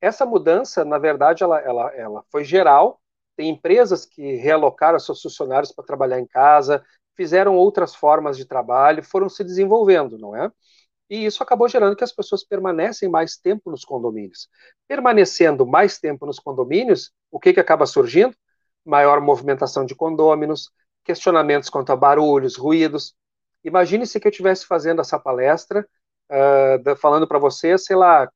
Essa 0.00 0.26
mudança, 0.26 0.84
na 0.84 0.98
verdade, 0.98 1.42
ela, 1.42 1.58
ela, 1.60 1.94
ela 1.94 2.24
foi 2.30 2.44
geral. 2.44 3.00
Tem 3.36 3.48
empresas 3.50 4.06
que 4.06 4.36
realocaram 4.36 4.98
seus 4.98 5.20
funcionários 5.22 5.72
para 5.72 5.84
trabalhar 5.84 6.18
em 6.18 6.26
casa, 6.26 6.84
fizeram 7.16 7.56
outras 7.56 7.94
formas 7.94 8.36
de 8.36 8.44
trabalho, 8.44 9.02
foram 9.02 9.28
se 9.28 9.44
desenvolvendo, 9.44 10.18
não 10.18 10.34
é? 10.36 10.50
E 11.08 11.24
isso 11.24 11.42
acabou 11.42 11.68
gerando 11.68 11.96
que 11.96 12.04
as 12.04 12.12
pessoas 12.12 12.44
permanecem 12.44 13.08
mais 13.08 13.36
tempo 13.36 13.70
nos 13.70 13.84
condomínios. 13.84 14.48
Permanecendo 14.88 15.66
mais 15.66 15.98
tempo 15.98 16.26
nos 16.26 16.38
condomínios, 16.38 17.12
o 17.30 17.38
que, 17.38 17.52
que 17.52 17.60
acaba 17.60 17.86
surgindo? 17.86 18.34
Maior 18.84 19.20
movimentação 19.20 19.84
de 19.84 19.94
condôminos, 19.94 20.70
questionamentos 21.04 21.70
quanto 21.70 21.90
a 21.92 21.96
barulhos, 21.96 22.56
ruídos. 22.56 23.14
Imagine 23.64 24.06
se 24.06 24.18
que 24.18 24.26
eu 24.26 24.30
estivesse 24.30 24.66
fazendo 24.66 25.00
essa 25.00 25.18
palestra, 25.18 25.86
uh, 26.30 26.96
falando 26.96 27.26
para 27.26 27.38
você, 27.38 27.78
sei 27.78 27.96
lá, 27.96 28.28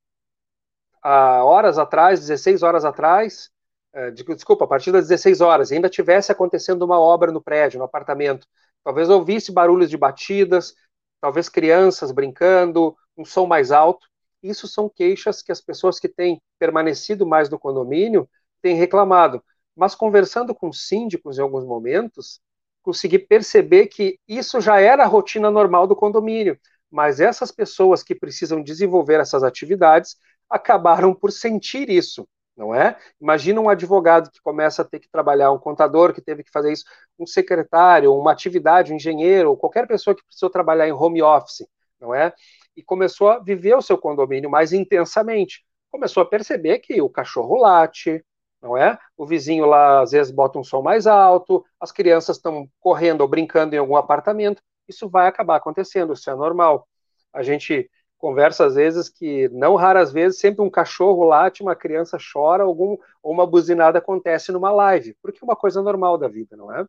há 1.03 1.45
horas 1.45 1.79
atrás, 1.79 2.21
16 2.21 2.63
horas 2.63 2.85
atrás, 2.85 3.51
uh, 3.95 4.13
desculpa, 4.13 4.65
a 4.65 4.69
partir 4.69 4.93
das 4.93 5.09
16 5.09 5.41
horas, 5.41 5.73
ainda 5.73 5.89
tivesse 5.89 6.33
acontecendo 6.33 6.83
uma 6.83 6.99
obra 6.99 7.33
no 7.33 7.43
prédio, 7.43 7.79
no 7.79 7.85
apartamento, 7.85 8.47
talvez 8.85 9.09
ouvisse 9.09 9.53
barulhos 9.53 9.91
de 9.91 9.97
batidas, 9.97 10.75
talvez 11.21 11.49
crianças 11.49 12.13
brincando, 12.13 12.97
um 13.17 13.25
som 13.25 13.47
mais 13.47 13.71
alto. 13.71 14.07
Isso 14.43 14.67
são 14.67 14.89
queixas 14.89 15.43
que 15.43 15.53
as 15.53 15.61
pessoas 15.61 16.01
que 16.01 16.09
têm 16.09 16.41
permanecido 16.59 17.27
mais 17.27 17.51
no 17.51 17.59
condomínio 17.59 18.29
têm 18.63 18.75
reclamado. 18.75 19.43
Mas 19.77 19.95
conversando 19.95 20.55
com 20.55 20.73
síndicos 20.73 21.39
em 21.39 21.43
alguns 21.43 21.65
momentos, 21.65 22.41
consegui 22.83 23.19
perceber 23.19 23.87
que 23.87 24.19
isso 24.27 24.61
já 24.61 24.81
era 24.81 25.05
a 25.05 25.07
rotina 25.07 25.51
normal 25.51 25.87
do 25.87 25.97
condomínio. 25.97 26.59
Mas 26.91 27.21
essas 27.21 27.53
pessoas 27.53 28.03
que 28.03 28.15
precisam 28.15 28.63
desenvolver 28.63 29.21
essas 29.21 29.43
atividades 29.43 30.17
acabaram 30.51 31.15
por 31.15 31.31
sentir 31.33 31.89
isso 31.89 32.27
não 32.61 32.75
é? 32.75 32.97
Imagina 33.19 33.59
um 33.61 33.71
advogado 33.71 34.31
que 34.31 34.41
começa 34.43 34.83
a 34.83 34.85
ter 34.85 35.01
que 35.01 35.09
trabalhar, 35.09 35.51
um 35.51 35.59
contador 35.59 36.13
que 36.13 36.21
teve 36.21 36.45
que 36.45 36.51
fazer 36.51 36.71
isso, 36.71 36.85
um 37.19 37.27
secretário, 37.27 38.15
uma 38.15 38.33
atividade, 38.33 38.93
um 38.93 38.97
engenheiro, 38.97 39.57
qualquer 39.57 39.87
pessoa 39.87 40.15
que 40.15 40.23
precisou 40.25 40.51
trabalhar 40.51 40.87
em 40.87 40.93
home 40.93 41.23
office, 41.23 41.67
não 41.99 42.15
é? 42.15 42.35
E 42.77 42.83
começou 42.83 43.31
a 43.31 43.39
viver 43.39 43.75
o 43.75 43.83
seu 43.83 43.97
condomínio 43.97 44.51
mais 44.51 44.75
intensamente. 44.75 45.65
Começou 45.91 46.23
a 46.23 46.27
perceber 46.27 46.81
que 46.81 47.01
o 47.01 47.09
cachorro 47.09 47.57
late, 47.57 48.23
não 48.61 48.77
é? 48.77 48.99
O 49.17 49.27
vizinho 49.27 49.65
lá 49.65 50.03
às 50.03 50.11
vezes 50.11 50.31
bota 50.31 50.59
um 50.59 50.65
som 50.65 50.83
mais 50.83 51.07
alto, 51.07 51.65
as 51.81 51.91
crianças 51.91 52.37
estão 52.37 52.69
correndo 52.79 53.23
ou 53.23 53.29
brincando 53.29 53.75
em 53.75 53.79
algum 53.79 53.97
apartamento. 53.97 54.63
Isso 54.87 55.09
vai 55.09 55.27
acabar 55.27 55.57
acontecendo, 55.57 56.13
isso 56.13 56.29
é 56.31 56.35
normal. 56.35 56.87
A 57.33 57.43
gente 57.43 57.89
conversa 58.21 58.67
às 58.67 58.75
vezes 58.75 59.09
que, 59.09 59.49
não 59.49 59.75
raras 59.77 60.13
vezes, 60.13 60.39
sempre 60.39 60.63
um 60.63 60.71
cachorro 60.71 61.25
late, 61.25 61.63
uma 61.63 61.75
criança 61.75 62.19
chora, 62.33 62.63
algum, 62.63 62.99
ou 63.23 63.33
uma 63.33 63.47
buzinada 63.47 63.99
acontece 63.99 64.53
numa 64.53 64.71
live, 64.71 65.17
porque 65.23 65.39
é 65.43 65.45
uma 65.45 65.57
coisa 65.57 65.83
normal 65.83 66.19
da 66.19 66.29
vida, 66.29 66.55
não 66.55 66.73
é? 66.73 66.85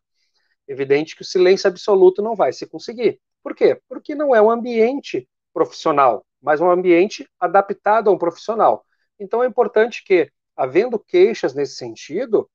Evidente 0.68 1.16
que 1.16 1.22
o 1.22 1.24
silêncio 1.24 1.68
absoluto 1.68 2.20
não 2.22 2.36
vai 2.36 2.52
se 2.52 2.66
conseguir. 2.66 3.18
Por 3.42 3.54
quê? 3.54 3.80
Porque 3.88 4.14
não 4.14 4.36
é 4.36 4.42
um 4.42 4.50
ambiente 4.50 5.26
profissional, 5.54 6.24
mas 6.40 6.60
um 6.60 6.70
ambiente 6.70 7.26
adaptado 7.40 8.10
a 8.10 8.12
um 8.12 8.18
profissional. 8.18 8.84
Então 9.18 9.42
é 9.42 9.46
importante 9.46 10.04
que, 10.04 10.30
havendo 10.54 10.98
queixas 10.98 11.54
nesse 11.54 11.76
sentido, 11.76 12.48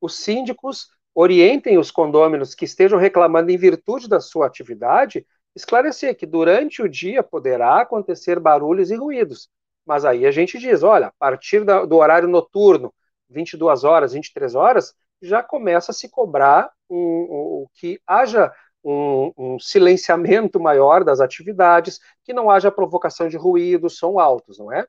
os 0.00 0.16
síndicos 0.16 0.88
orientem 1.14 1.78
os 1.78 1.90
condôminos 1.90 2.54
que 2.54 2.66
estejam 2.66 2.98
reclamando 2.98 3.50
em 3.50 3.56
virtude 3.56 4.06
da 4.06 4.20
sua 4.20 4.46
atividade 4.46 5.26
esclarecer 5.58 6.16
que 6.16 6.26
durante 6.26 6.80
o 6.82 6.88
dia 6.88 7.22
poderá 7.22 7.80
acontecer 7.80 8.38
barulhos 8.38 8.90
e 8.90 8.96
ruídos, 8.96 9.48
mas 9.84 10.04
aí 10.04 10.26
a 10.26 10.30
gente 10.30 10.58
diz, 10.58 10.82
olha, 10.82 11.08
a 11.08 11.12
partir 11.18 11.64
da, 11.64 11.84
do 11.84 11.96
horário 11.96 12.28
noturno, 12.28 12.94
22 13.28 13.84
horas, 13.84 14.12
23 14.12 14.54
horas, 14.54 14.94
já 15.20 15.42
começa 15.42 15.90
a 15.90 15.94
se 15.94 16.08
cobrar 16.08 16.70
um, 16.88 16.96
um, 16.96 17.66
que 17.74 18.00
haja 18.06 18.52
um, 18.84 19.32
um, 19.36 19.58
silenciamento 19.58 20.60
maior 20.60 21.04
das 21.04 21.20
atividades, 21.20 21.98
que 22.24 22.32
não 22.32 22.50
haja 22.50 22.70
provocação 22.70 23.28
de 23.28 23.36
ruídos, 23.36 23.98
som 23.98 24.18
altos, 24.18 24.58
não 24.58 24.72
é? 24.72 24.86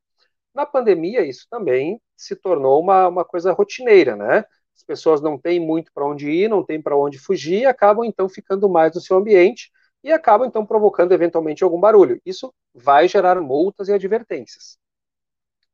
Na 0.53 0.65
pandemia, 0.65 1.25
isso 1.25 1.47
também 1.49 1.99
se 2.15 2.35
tornou 2.35 2.79
uma, 2.79 3.07
uma 3.07 3.25
coisa 3.25 3.51
rotineira, 3.51 4.15
né? 4.15 4.45
As 4.75 4.83
pessoas 4.83 5.21
não 5.21 5.37
têm 5.37 5.59
muito 5.59 5.91
para 5.93 6.05
onde 6.05 6.29
ir, 6.29 6.49
não 6.49 6.63
têm 6.63 6.81
para 6.81 6.95
onde 6.95 7.17
fugir, 7.17 7.65
acabam 7.65 8.05
então 8.05 8.29
ficando 8.29 8.69
mais 8.69 8.93
no 8.93 9.01
seu 9.01 9.17
ambiente, 9.17 9.71
e 10.03 10.11
acabam 10.11 10.47
então 10.47 10.65
provocando 10.65 11.11
eventualmente 11.11 11.63
algum 11.63 11.79
barulho. 11.79 12.21
Isso 12.25 12.53
vai 12.73 13.07
gerar 13.07 13.39
multas 13.41 13.87
e 13.89 13.93
advertências. 13.93 14.77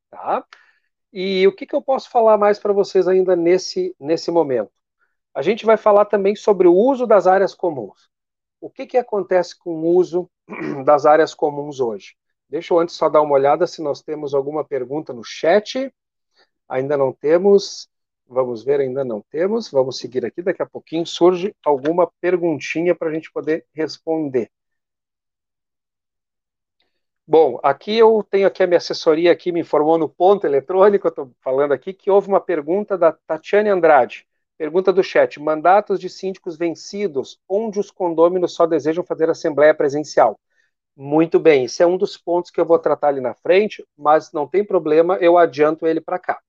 Tá? 0.09 0.43
E 1.11 1.47
o 1.47 1.55
que, 1.55 1.65
que 1.65 1.75
eu 1.75 1.81
posso 1.81 2.09
falar 2.09 2.37
mais 2.37 2.59
para 2.59 2.73
vocês 2.73 3.07
ainda 3.07 3.35
nesse, 3.35 3.95
nesse 3.99 4.31
momento? 4.31 4.71
A 5.33 5.41
gente 5.41 5.65
vai 5.65 5.77
falar 5.77 6.05
também 6.05 6.35
sobre 6.35 6.67
o 6.67 6.73
uso 6.73 7.05
das 7.05 7.27
áreas 7.27 7.53
comuns. 7.53 8.09
O 8.59 8.69
que, 8.69 8.85
que 8.85 8.97
acontece 8.97 9.57
com 9.57 9.75
o 9.75 9.95
uso 9.95 10.29
das 10.85 11.05
áreas 11.05 11.33
comuns 11.33 11.79
hoje? 11.79 12.15
Deixa 12.49 12.73
eu 12.73 12.79
antes 12.79 12.95
só 12.95 13.09
dar 13.09 13.21
uma 13.21 13.33
olhada 13.33 13.67
se 13.67 13.81
nós 13.81 14.01
temos 14.01 14.33
alguma 14.33 14.63
pergunta 14.63 15.13
no 15.13 15.23
chat. 15.23 15.93
Ainda 16.67 16.97
não 16.97 17.11
temos. 17.11 17.89
Vamos 18.27 18.63
ver, 18.63 18.79
ainda 18.79 19.03
não 19.03 19.21
temos. 19.21 19.69
Vamos 19.71 19.97
seguir 19.97 20.25
aqui. 20.25 20.41
Daqui 20.41 20.61
a 20.61 20.65
pouquinho 20.65 21.05
surge 21.05 21.55
alguma 21.63 22.11
perguntinha 22.21 22.95
para 22.95 23.09
a 23.09 23.13
gente 23.13 23.31
poder 23.31 23.65
responder. 23.73 24.51
Bom, 27.27 27.59
aqui 27.63 27.97
eu 27.97 28.23
tenho 28.29 28.47
aqui 28.47 28.61
a 28.61 28.67
minha 28.67 28.77
assessoria 28.77 29.31
aqui 29.31 29.51
me 29.51 29.61
informou 29.61 29.97
no 29.97 30.07
ponto 30.07 30.45
eletrônico, 30.45 31.07
estou 31.07 31.31
falando 31.41 31.71
aqui, 31.71 31.91
que 31.91 32.11
houve 32.11 32.27
uma 32.27 32.39
pergunta 32.39 32.97
da 32.97 33.11
Tatiane 33.11 33.69
Andrade. 33.69 34.27
Pergunta 34.57 34.93
do 34.93 35.03
chat: 35.03 35.39
mandatos 35.39 35.99
de 35.99 36.07
síndicos 36.09 36.55
vencidos, 36.57 37.39
onde 37.49 37.79
os 37.79 37.89
condôminos 37.91 38.53
só 38.53 38.67
desejam 38.67 39.03
fazer 39.03 39.29
assembleia 39.29 39.73
presencial. 39.73 40.39
Muito 40.95 41.39
bem, 41.39 41.65
esse 41.65 41.83
é 41.83 41.87
um 41.87 41.97
dos 41.97 42.17
pontos 42.17 42.51
que 42.51 42.61
eu 42.61 42.65
vou 42.65 42.79
tratar 42.79 43.09
ali 43.09 43.21
na 43.21 43.33
frente, 43.33 43.85
mas 43.97 44.31
não 44.31 44.47
tem 44.47 44.63
problema, 44.65 45.17
eu 45.17 45.37
adianto 45.37 45.87
ele 45.87 46.01
para 46.01 46.19
cá. 46.19 46.39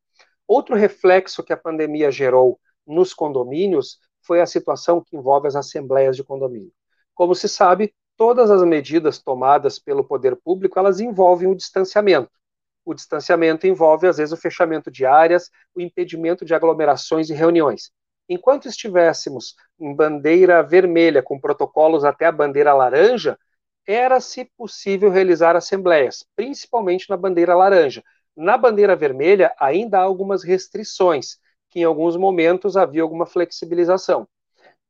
Outro 0.46 0.76
reflexo 0.76 1.42
que 1.42 1.52
a 1.52 1.56
pandemia 1.56 2.10
gerou 2.10 2.60
nos 2.86 3.12
condomínios 3.12 3.98
foi 4.22 4.40
a 4.40 4.46
situação 4.46 5.02
que 5.02 5.16
envolve 5.16 5.48
as 5.48 5.56
assembleias 5.56 6.16
de 6.16 6.24
condomínio. 6.24 6.72
Como 7.14 7.34
se 7.34 7.48
sabe, 7.48 7.94
todas 8.16 8.50
as 8.50 8.62
medidas 8.62 9.18
tomadas 9.18 9.78
pelo 9.78 10.04
poder 10.04 10.36
público, 10.36 10.78
elas 10.78 11.00
envolvem 11.00 11.48
o 11.48 11.54
distanciamento. 11.54 12.30
O 12.84 12.94
distanciamento 12.94 13.66
envolve, 13.66 14.06
às 14.06 14.16
vezes, 14.18 14.32
o 14.32 14.36
fechamento 14.36 14.90
de 14.90 15.04
áreas, 15.04 15.50
o 15.74 15.80
impedimento 15.80 16.44
de 16.44 16.54
aglomerações 16.54 17.28
e 17.28 17.34
reuniões. 17.34 17.90
Enquanto 18.28 18.68
estivéssemos 18.68 19.54
em 19.78 19.94
bandeira 19.94 20.62
vermelha, 20.62 21.22
com 21.22 21.40
protocolos 21.40 22.04
até 22.04 22.26
a 22.26 22.32
bandeira 22.32 22.72
laranja, 22.72 23.38
era-se 23.86 24.44
possível 24.56 25.10
realizar 25.10 25.54
assembleias, 25.54 26.24
principalmente 26.34 27.08
na 27.08 27.16
bandeira 27.16 27.54
laranja, 27.54 28.02
na 28.36 28.58
bandeira 28.58 28.94
vermelha, 28.94 29.54
ainda 29.58 29.98
há 29.98 30.02
algumas 30.02 30.44
restrições, 30.44 31.38
que 31.70 31.80
em 31.80 31.84
alguns 31.84 32.16
momentos 32.16 32.76
havia 32.76 33.02
alguma 33.02 33.26
flexibilização. 33.26 34.28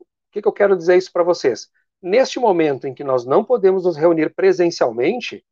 O 0.00 0.04
que, 0.32 0.42
que 0.42 0.48
eu 0.48 0.52
quero 0.52 0.76
dizer 0.76 0.96
isso 0.96 1.12
para 1.12 1.22
vocês? 1.22 1.68
Neste 2.02 2.38
momento 2.38 2.86
em 2.86 2.94
que 2.94 3.04
nós 3.04 3.24
não 3.24 3.44
podemos 3.44 3.84
nos 3.84 3.96
reunir 3.96 4.34
presencialmente, 4.34 5.44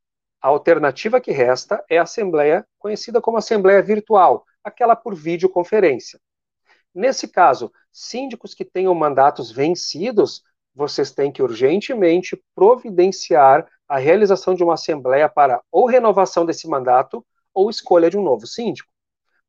a 0.42 0.48
alternativa 0.48 1.20
que 1.20 1.32
resta 1.32 1.82
é 1.88 1.98
a 1.98 2.02
assembleia, 2.02 2.66
conhecida 2.78 3.20
como 3.20 3.38
assembleia 3.38 3.80
virtual, 3.80 4.44
aquela 4.62 4.94
por 4.94 5.14
videoconferência. 5.14 6.20
Nesse 6.94 7.28
caso, 7.28 7.72
síndicos 7.90 8.54
que 8.54 8.64
tenham 8.64 8.94
mandatos 8.94 9.50
vencidos, 9.50 10.42
vocês 10.74 11.10
têm 11.10 11.32
que 11.32 11.42
urgentemente 11.42 12.38
providenciar 12.54 13.66
a 13.88 13.98
realização 13.98 14.54
de 14.54 14.62
uma 14.62 14.74
assembleia 14.74 15.28
para 15.28 15.62
ou 15.70 15.86
renovação 15.86 16.44
desse 16.44 16.68
mandato 16.68 17.24
ou 17.54 17.70
escolha 17.70 18.10
de 18.10 18.18
um 18.18 18.22
novo 18.22 18.46
síndico. 18.46 18.90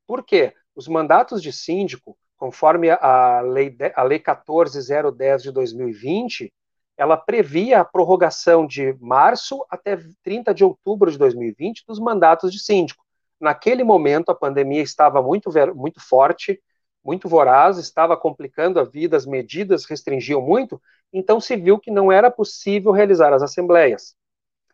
Por 0.06 0.24
quê? 0.24 0.54
Os 0.74 0.86
mandatos 0.88 1.42
de 1.42 1.52
síndico, 1.52 2.16
conforme 2.36 2.90
a 2.90 3.40
lei, 3.40 3.76
a 3.94 4.02
lei 4.02 4.18
14010 4.18 5.42
de 5.42 5.50
2020, 5.50 6.52
ela 6.96 7.16
previa 7.16 7.80
a 7.80 7.84
prorrogação 7.84 8.66
de 8.66 8.96
março 9.00 9.64
até 9.68 9.98
30 10.22 10.54
de 10.54 10.64
outubro 10.64 11.10
de 11.10 11.18
2020 11.18 11.84
dos 11.86 11.98
mandatos 11.98 12.52
de 12.52 12.58
síndico. 12.58 13.04
Naquele 13.38 13.84
momento, 13.84 14.30
a 14.30 14.34
pandemia 14.34 14.82
estava 14.82 15.20
muito, 15.20 15.50
muito 15.74 16.00
forte, 16.00 16.58
muito 17.04 17.28
voraz, 17.28 17.76
estava 17.76 18.16
complicando 18.16 18.80
a 18.80 18.84
vida, 18.84 19.16
as 19.16 19.26
medidas 19.26 19.84
restringiam 19.84 20.40
muito, 20.40 20.80
então 21.12 21.40
se 21.40 21.54
viu 21.54 21.78
que 21.78 21.90
não 21.90 22.10
era 22.10 22.30
possível 22.30 22.92
realizar 22.92 23.32
as 23.32 23.42
assembleias. 23.42 24.16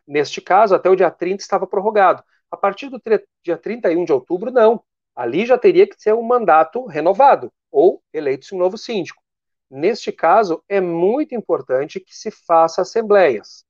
Neste 0.07 0.41
caso, 0.41 0.73
até 0.75 0.89
o 0.89 0.95
dia 0.95 1.11
30 1.11 1.41
estava 1.41 1.67
prorrogado. 1.67 2.23
A 2.53 2.57
partir 2.57 2.87
do 2.87 3.01
dia 3.43 3.57
31 3.57 4.05
de 4.05 4.13
outubro, 4.13 4.51
não. 4.51 4.83
Ali 5.15 5.43
já 5.43 5.57
teria 5.57 5.87
que 5.87 5.99
ser 5.99 6.13
um 6.13 6.21
mandato 6.21 6.85
renovado 6.85 7.51
ou 7.71 8.03
eleito-se 8.13 8.53
um 8.53 8.59
novo 8.59 8.77
síndico. 8.77 9.19
Neste 9.71 10.11
caso, 10.11 10.63
é 10.69 10.79
muito 10.79 11.33
importante 11.33 11.99
que 11.99 12.15
se 12.15 12.29
faça 12.29 12.83
assembleias, 12.83 13.65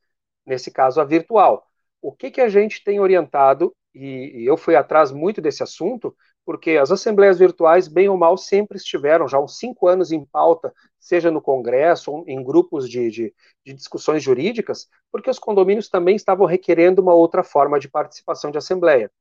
nesse 0.45 0.69
caso 0.69 0.99
a 0.99 1.05
virtual. 1.05 1.65
O 2.01 2.11
que, 2.11 2.29
que 2.29 2.41
a 2.41 2.49
gente 2.49 2.83
tem 2.83 2.99
orientado, 2.99 3.73
e, 3.95 4.41
e 4.41 4.45
eu 4.45 4.57
fui 4.57 4.75
atrás 4.75 5.13
muito 5.13 5.39
desse 5.39 5.63
assunto, 5.63 6.13
porque 6.45 6.71
as 6.71 6.91
assembleias 6.91 7.39
virtuais, 7.39 7.87
bem 7.87 8.09
ou 8.09 8.17
mal, 8.17 8.37
sempre 8.37 8.77
estiveram 8.77 9.27
já 9.27 9.39
uns 9.39 9.57
cinco 9.57 9.87
anos 9.87 10.11
em 10.11 10.25
pauta, 10.25 10.73
seja 10.99 11.31
no 11.31 11.41
Congresso 11.41 12.11
ou 12.11 12.23
em 12.27 12.43
grupos 12.43 12.89
de, 12.89 13.09
de, 13.09 13.33
de, 13.65 13.73
discussões 13.73 14.21
jurídicas, 14.21 14.87
porque 15.11 15.29
os 15.29 15.39
condomínios 15.39 15.89
também 15.89 16.15
estavam 16.15 16.45
requerendo 16.45 17.01
uma 17.01 17.13
outra 17.13 17.43
forma 17.43 17.79
de 17.79 17.89
participação 17.89 18.51
de 18.51 18.57
assembleia. 18.57 19.11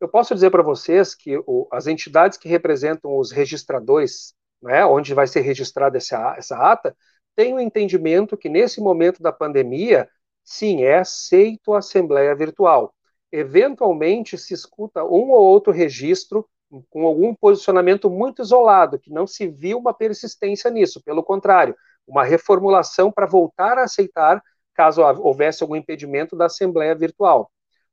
Eu 0.00 0.08
posso 0.08 0.34
dizer 0.34 0.50
para 0.50 0.62
vocês 0.62 1.14
que 1.14 1.36
o, 1.46 1.68
as 1.70 1.86
entidades 1.86 2.38
que 2.38 2.48
representam 2.48 3.16
os 3.16 3.30
registradores 3.30 4.34
né, 4.62 4.84
onde 4.86 5.12
vai 5.12 5.26
ser 5.26 5.40
registrada 5.40 5.96
essa, 5.96 6.34
essa 6.38 6.56
ata, 6.56 6.96
tem 7.34 7.52
o 7.52 7.56
um 7.56 7.60
entendimento 7.60 8.36
que 8.36 8.48
nesse 8.48 8.80
momento 8.80 9.22
da 9.22 9.32
pandemia, 9.32 10.08
sim, 10.44 10.82
é 10.84 10.98
aceito 10.98 11.74
a 11.74 11.78
assembleia 11.78 12.34
virtual. 12.34 12.94
Eventualmente 13.32 14.36
se 14.36 14.52
escuta 14.54 15.02
um 15.02 15.30
ou 15.30 15.40
outro 15.40 15.72
registro 15.72 16.46
com 16.90 17.06
algum 17.06 17.34
posicionamento 17.34 18.08
muito 18.08 18.42
isolado, 18.42 18.98
que 18.98 19.10
não 19.10 19.26
se 19.26 19.48
viu 19.48 19.78
uma 19.78 19.92
persistência 19.92 20.70
nisso, 20.70 21.02
pelo 21.02 21.22
contrário, 21.22 21.74
uma 22.06 22.24
reformulação 22.24 23.10
para 23.10 23.26
voltar 23.26 23.78
a 23.78 23.84
aceitar 23.84 24.42
caso 24.74 25.02
houvesse 25.02 25.62
algum 25.62 25.76
impedimento 25.76 26.36
da 26.36 26.46
assembleia 26.46 26.94
virtual. 26.94 27.50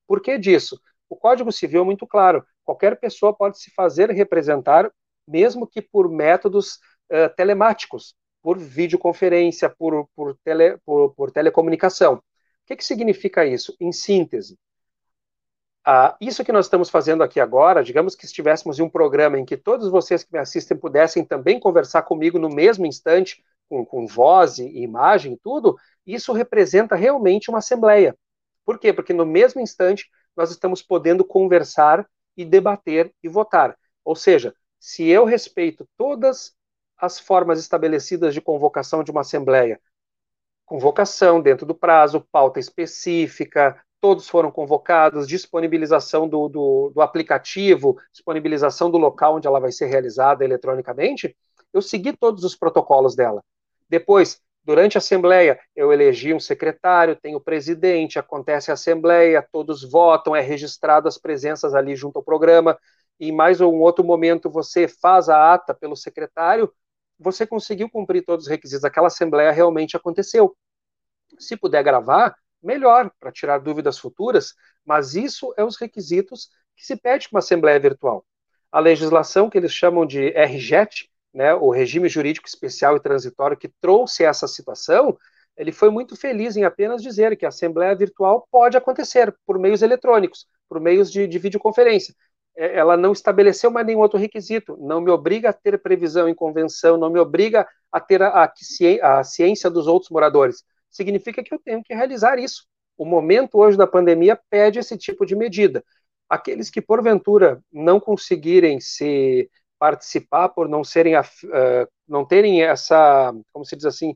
Por 0.08 0.22
que 0.22 0.38
disso? 0.38 0.80
O 1.10 1.16
Código 1.16 1.52
Civil 1.52 1.82
é 1.82 1.86
muito 1.86 2.08
claro. 2.08 2.46
Qualquer 2.64 3.00
pessoa 3.00 3.34
pode 3.34 3.60
se 3.60 3.72
fazer 3.72 4.10
representar 4.12 4.92
mesmo 5.28 5.68
que 5.68 5.82
por 5.82 6.10
métodos 6.10 6.76
uh, 7.12 7.34
telemáticos, 7.36 8.16
por 8.42 8.58
videoconferência, 8.58 9.70
por, 9.70 10.08
por, 10.16 10.38
tele, 10.44 10.78
por, 10.86 11.14
por 11.14 11.32
telecomunicação. 11.32 12.16
O 12.16 12.22
que, 12.66 12.76
que 12.76 12.86
significa 12.86 13.46
isso? 13.46 13.76
Em 13.80 13.92
síntese, 13.92 14.58
uh, 15.90 16.16
isso 16.22 16.44
que 16.44 16.52
nós 16.52 16.66
estamos 16.66 16.90
fazendo 16.90 17.24
aqui 17.24 17.40
agora, 17.40 17.84
digamos 17.84 18.16
que 18.16 18.26
estivéssemos 18.26 18.78
em 18.78 18.84
um 18.84 18.90
programa 18.90 19.40
em 19.40 19.46
que 19.46 19.58
todos 19.58 19.90
vocês 19.90 20.24
que 20.24 20.32
me 20.32 20.40
assistem 20.40 20.78
pudessem 20.78 21.26
também 21.26 21.60
conversar 21.60 22.04
comigo 22.04 22.38
no 22.38 22.50
mesmo 22.50 22.86
instante, 22.86 23.44
com, 23.68 23.86
com 23.86 24.06
voz 24.08 24.60
e 24.60 24.68
imagem 24.82 25.34
e 25.34 25.38
tudo, 25.38 25.76
isso 26.06 26.34
representa 26.34 26.96
realmente 26.96 27.50
uma 27.50 27.60
assembleia. 27.60 28.16
Por 28.66 28.78
quê? 28.80 28.94
Porque 28.94 29.14
no 29.14 29.26
mesmo 29.26 29.62
instante 29.62 30.10
nós 30.36 30.52
estamos 30.52 30.82
podendo 30.82 31.26
conversar 31.26 32.08
e 32.38 32.46
debater 32.46 33.14
e 33.22 33.28
votar. 33.28 33.78
Ou 34.04 34.16
seja, 34.16 34.54
se 34.80 35.08
eu 35.08 35.26
respeito 35.26 35.88
todas 35.98 36.54
as 36.98 37.20
formas 37.20 37.60
estabelecidas 37.60 38.34
de 38.34 38.42
convocação 38.42 39.04
de 39.04 39.12
uma 39.12 39.22
assembleia, 39.22 39.80
convocação 40.66 41.42
dentro 41.42 41.66
do 41.66 41.74
prazo, 41.74 42.26
pauta 42.32 42.60
específica, 42.60 43.82
todos 44.02 44.28
foram 44.28 44.52
convocados, 44.52 45.28
disponibilização 45.28 46.28
do, 46.28 46.48
do, 46.48 46.92
do, 46.94 47.02
aplicativo, 47.02 47.98
disponibilização 48.12 48.90
do 48.90 48.98
local 48.98 49.36
onde 49.36 49.48
ela 49.48 49.60
vai 49.60 49.72
ser 49.72 49.88
realizada 49.88 50.44
eletronicamente, 50.44 51.36
eu 51.74 51.82
segui 51.82 52.16
todos 52.16 52.44
os 52.44 52.56
protocolos 52.56 53.16
dela. 53.16 53.44
Depois, 53.88 54.40
durante 54.64 54.98
a 54.98 55.00
assembleia, 55.00 55.60
eu 55.76 55.92
elegi 55.92 56.34
um 56.34 56.40
secretário, 56.40 57.16
tem 57.16 57.36
o 57.36 57.42
presidente, 57.42 58.20
acontece 58.20 58.72
a 58.72 58.76
assembleia, 58.76 59.46
todos 59.52 59.84
votam, 59.84 60.36
é 60.36 60.42
registrado 60.42 61.08
as 61.08 61.18
presenças 61.18 61.74
ali 61.74 61.96
junto 61.96 62.18
ao 62.18 62.24
programa 62.24 62.78
em 63.20 63.32
mais 63.34 63.60
um 63.60 63.76
outro 63.80 64.04
momento 64.04 64.50
você 64.50 64.88
faz 64.88 65.28
a 65.28 65.54
ata 65.54 65.74
pelo 65.74 65.96
secretário, 65.96 66.72
você 67.20 67.46
conseguiu 67.46 67.90
cumprir 67.90 68.24
todos 68.24 68.46
os 68.46 68.50
requisitos. 68.50 68.86
Aquela 68.86 69.08
assembleia 69.08 69.52
realmente 69.52 69.98
aconteceu. 69.98 70.56
Se 71.38 71.58
puder 71.58 71.84
gravar, 71.84 72.34
melhor, 72.62 73.12
para 73.20 73.32
tirar 73.32 73.60
dúvidas 73.60 73.98
futuras, 73.98 74.54
mas 74.86 75.16
isso 75.16 75.54
é 75.58 75.64
os 75.64 75.78
requisitos 75.78 76.50
que 76.76 76.86
se 76.86 76.96
pede 76.96 77.28
para 77.28 77.38
uma 77.38 77.40
assembleia 77.40 77.80
virtual. 77.80 78.26
A 78.72 78.80
legislação 78.80 79.50
que 79.50 79.58
eles 79.58 79.74
chamam 79.74 80.06
de 80.06 80.30
RJET, 80.30 81.10
né, 81.34 81.54
o 81.54 81.70
regime 81.70 82.08
jurídico 82.10 82.48
especial 82.48 82.96
e 82.96 83.00
transitório 83.00 83.58
que 83.58 83.72
trouxe 83.82 84.24
essa 84.24 84.48
situação, 84.48 85.18
ele 85.58 85.72
foi 85.72 85.90
muito 85.90 86.16
feliz 86.16 86.56
em 86.56 86.64
apenas 86.64 87.04
dizer 87.04 87.36
que 87.36 87.46
a 87.46 87.50
assembleia 87.50 87.94
virtual 87.94 88.48
pode 88.50 88.78
acontecer 88.78 89.36
por 89.46 89.60
meios 89.60 89.82
eletrônicos, 89.82 90.48
por 90.70 90.80
meios 90.80 91.12
de, 91.12 91.28
de 91.28 91.38
videoconferência. 91.38 92.16
É, 92.56 92.78
ela 92.78 92.96
não 92.96 93.12
estabeleceu 93.12 93.70
mais 93.70 93.86
nenhum 93.86 94.00
outro 94.00 94.18
requisito, 94.18 94.78
não 94.80 95.02
me 95.02 95.12
obriga 95.12 95.50
a 95.50 95.54
ter 95.54 95.78
previsão 95.82 96.30
em 96.30 96.34
convenção, 96.34 96.98
não 96.98 97.10
me 97.10 97.20
obriga 97.20 97.68
a 97.92 98.00
ter 98.00 98.22
a, 98.22 98.30
a, 98.30 99.20
a 99.20 99.24
ciência 99.24 99.70
dos 99.70 99.86
outros 99.86 100.10
moradores. 100.10 100.64
Significa 100.90 101.44
que 101.44 101.54
eu 101.54 101.60
tenho 101.60 101.84
que 101.84 101.94
realizar 101.94 102.40
isso. 102.40 102.66
O 102.98 103.06
momento 103.06 103.58
hoje 103.58 103.78
da 103.78 103.88
pandemia 103.88 104.40
pede 104.50 104.80
esse 104.80 104.98
tipo 104.98 105.26
de 105.26 105.36
medida. 105.36 105.84
Aqueles 106.28 106.70
que 106.70 106.82
porventura 106.82 107.64
não 107.72 108.00
conseguirem 108.00 108.80
se 108.80 109.50
participar 109.80 110.50
por 110.50 110.68
não 110.68 110.84
serem 110.84 111.18
uh, 111.18 111.24
não 112.08 112.26
terem 112.26 112.62
essa, 112.62 113.34
como 113.54 113.64
se 113.66 113.76
diz 113.76 113.86
assim, 113.86 114.16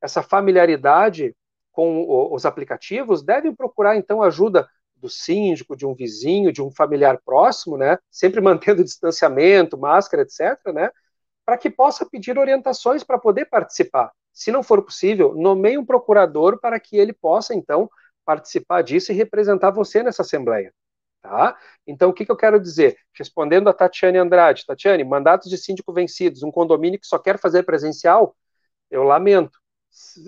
essa 0.00 0.22
familiaridade 0.22 1.34
com 1.72 2.32
os 2.32 2.44
aplicativos, 2.46 3.22
devem 3.22 3.54
procurar 3.54 3.96
então 3.96 4.22
ajuda 4.22 4.68
do 4.96 5.08
síndico, 5.08 5.76
de 5.76 5.86
um 5.86 5.94
vizinho, 5.94 6.52
de 6.52 6.62
um 6.62 6.70
familiar 6.70 7.18
próximo, 7.24 7.76
né? 7.76 7.98
Sempre 8.10 8.40
mantendo 8.42 8.84
distanciamento, 8.84 9.78
máscara, 9.78 10.22
etc., 10.22 10.72
né? 10.72 10.90
Para 11.44 11.56
que 11.58 11.70
possa 11.70 12.06
pedir 12.06 12.38
orientações 12.38 13.02
para 13.02 13.18
poder 13.18 13.46
participar. 13.46 14.12
Se 14.32 14.50
não 14.52 14.62
for 14.62 14.82
possível, 14.82 15.34
nomeie 15.34 15.78
um 15.78 15.84
procurador 15.84 16.58
para 16.60 16.78
que 16.78 16.96
ele 16.96 17.12
possa, 17.12 17.54
então, 17.54 17.90
participar 18.24 18.82
disso 18.82 19.12
e 19.12 19.14
representar 19.14 19.70
você 19.70 20.02
nessa 20.02 20.22
assembleia. 20.22 20.72
Tá? 21.22 21.56
Então, 21.86 22.10
o 22.10 22.12
que, 22.14 22.24
que 22.24 22.32
eu 22.32 22.36
quero 22.36 22.58
dizer? 22.58 22.96
Respondendo 23.12 23.68
a 23.68 23.74
Tatiane 23.74 24.18
Andrade, 24.18 24.64
Tatiane, 24.66 25.04
mandatos 25.04 25.50
de 25.50 25.58
síndico 25.58 25.92
vencidos, 25.92 26.42
um 26.42 26.50
condomínio 26.50 26.98
que 26.98 27.06
só 27.06 27.18
quer 27.18 27.38
fazer 27.38 27.64
presencial, 27.64 28.34
eu 28.90 29.02
lamento 29.02 29.60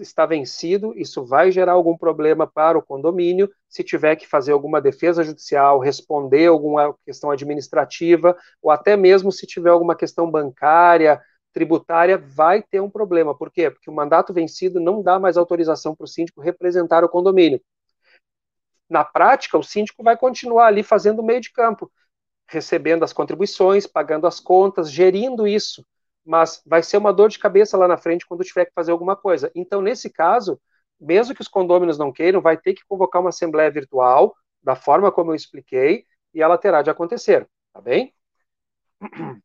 está 0.00 0.26
vencido, 0.26 0.92
isso 0.96 1.24
vai 1.24 1.52
gerar 1.52 1.72
algum 1.72 1.96
problema 1.96 2.46
para 2.46 2.76
o 2.76 2.82
condomínio, 2.82 3.50
se 3.68 3.84
tiver 3.84 4.16
que 4.16 4.26
fazer 4.26 4.52
alguma 4.52 4.80
defesa 4.80 5.22
judicial, 5.22 5.78
responder 5.78 6.46
alguma 6.46 6.94
questão 7.04 7.30
administrativa, 7.30 8.36
ou 8.60 8.70
até 8.70 8.96
mesmo 8.96 9.30
se 9.30 9.46
tiver 9.46 9.70
alguma 9.70 9.94
questão 9.94 10.30
bancária, 10.30 11.20
tributária, 11.52 12.18
vai 12.18 12.62
ter 12.62 12.80
um 12.80 12.90
problema. 12.90 13.36
Por 13.36 13.50
quê? 13.50 13.70
Porque 13.70 13.90
o 13.90 13.94
mandato 13.94 14.32
vencido 14.32 14.80
não 14.80 15.02
dá 15.02 15.18
mais 15.18 15.36
autorização 15.36 15.94
para 15.94 16.04
o 16.04 16.08
síndico 16.08 16.40
representar 16.40 17.04
o 17.04 17.08
condomínio. 17.08 17.60
Na 18.88 19.04
prática, 19.04 19.58
o 19.58 19.62
síndico 19.62 20.02
vai 20.02 20.16
continuar 20.16 20.66
ali 20.66 20.82
fazendo 20.82 21.20
o 21.20 21.24
meio 21.24 21.40
de 21.40 21.52
campo, 21.52 21.90
recebendo 22.48 23.04
as 23.04 23.12
contribuições, 23.12 23.86
pagando 23.86 24.26
as 24.26 24.38
contas, 24.38 24.90
gerindo 24.90 25.46
isso 25.46 25.84
mas 26.24 26.62
vai 26.64 26.82
ser 26.82 26.96
uma 26.96 27.12
dor 27.12 27.28
de 27.28 27.38
cabeça 27.38 27.76
lá 27.76 27.88
na 27.88 27.96
frente 27.96 28.26
quando 28.26 28.44
tiver 28.44 28.66
que 28.66 28.72
fazer 28.74 28.92
alguma 28.92 29.16
coisa. 29.16 29.50
Então, 29.54 29.82
nesse 29.82 30.10
caso, 30.10 30.60
mesmo 31.00 31.34
que 31.34 31.40
os 31.40 31.48
condôminos 31.48 31.98
não 31.98 32.12
queiram, 32.12 32.40
vai 32.40 32.56
ter 32.56 32.74
que 32.74 32.84
convocar 32.86 33.20
uma 33.20 33.30
assembleia 33.30 33.70
virtual, 33.70 34.34
da 34.62 34.76
forma 34.76 35.10
como 35.10 35.32
eu 35.32 35.34
expliquei, 35.34 36.06
e 36.32 36.40
ela 36.40 36.56
terá 36.56 36.82
de 36.82 36.90
acontecer, 36.90 37.48
tá 37.72 37.80
bem? 37.80 38.14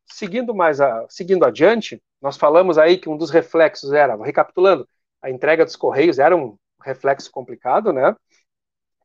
Seguindo 0.06 0.54
mais, 0.56 0.80
a, 0.82 1.06
seguindo 1.10 1.46
adiante, 1.46 2.02
nós 2.22 2.38
falamos 2.38 2.78
aí 2.78 2.98
que 2.98 3.10
um 3.10 3.17
dos 3.17 3.30
reflexos 3.30 3.91
era, 3.91 4.15
recapitulando, 4.15 4.88
a 5.22 5.30
entrega 5.30 5.65
dos 5.65 5.76
correios 5.76 6.20
era 6.20 6.36
um 6.36 6.58
reflexo 6.84 7.32
complicado, 7.32 7.91
né? 7.91 8.15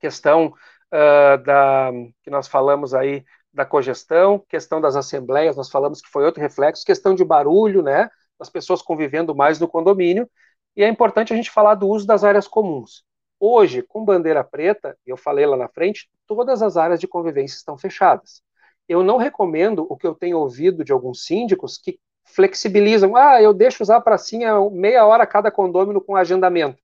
Questão 0.00 0.54
uh, 0.92 1.42
da 1.44 1.90
que 2.22 2.30
nós 2.30 2.48
falamos 2.48 2.94
aí 2.94 3.24
da 3.52 3.64
cogestão, 3.66 4.38
questão 4.48 4.80
das 4.80 4.96
assembleias, 4.96 5.56
nós 5.56 5.70
falamos 5.70 6.00
que 6.00 6.08
foi 6.08 6.24
outro 6.24 6.40
reflexo, 6.40 6.84
questão 6.84 7.14
de 7.14 7.24
barulho, 7.24 7.82
né, 7.82 8.08
das 8.38 8.48
pessoas 8.48 8.80
convivendo 8.80 9.34
mais 9.34 9.60
no 9.60 9.68
condomínio, 9.68 10.28
e 10.74 10.82
é 10.82 10.88
importante 10.88 11.32
a 11.32 11.36
gente 11.36 11.50
falar 11.50 11.74
do 11.74 11.86
uso 11.86 12.06
das 12.06 12.24
áreas 12.24 12.48
comuns. 12.48 13.04
Hoje, 13.38 13.82
com 13.82 14.04
bandeira 14.04 14.42
preta, 14.42 14.96
eu 15.04 15.16
falei 15.16 15.44
lá 15.44 15.56
na 15.56 15.68
frente, 15.68 16.08
todas 16.26 16.62
as 16.62 16.76
áreas 16.76 16.98
de 16.98 17.06
convivência 17.06 17.56
estão 17.56 17.76
fechadas. 17.76 18.42
Eu 18.88 19.02
não 19.02 19.16
recomendo 19.16 19.86
o 19.88 19.96
que 19.96 20.06
eu 20.06 20.14
tenho 20.14 20.38
ouvido 20.38 20.84
de 20.84 20.92
alguns 20.92 21.24
síndicos 21.24 21.78
que 21.78 21.98
flexibilizam, 22.24 23.16
ah, 23.16 23.40
eu 23.42 23.52
deixo 23.52 23.82
usar 23.82 23.96
a 23.96 24.00
pracinha 24.00 24.54
meia 24.70 25.04
hora 25.06 25.26
cada 25.26 25.50
condômino 25.50 26.00
com 26.00 26.16
agendamento. 26.16 26.80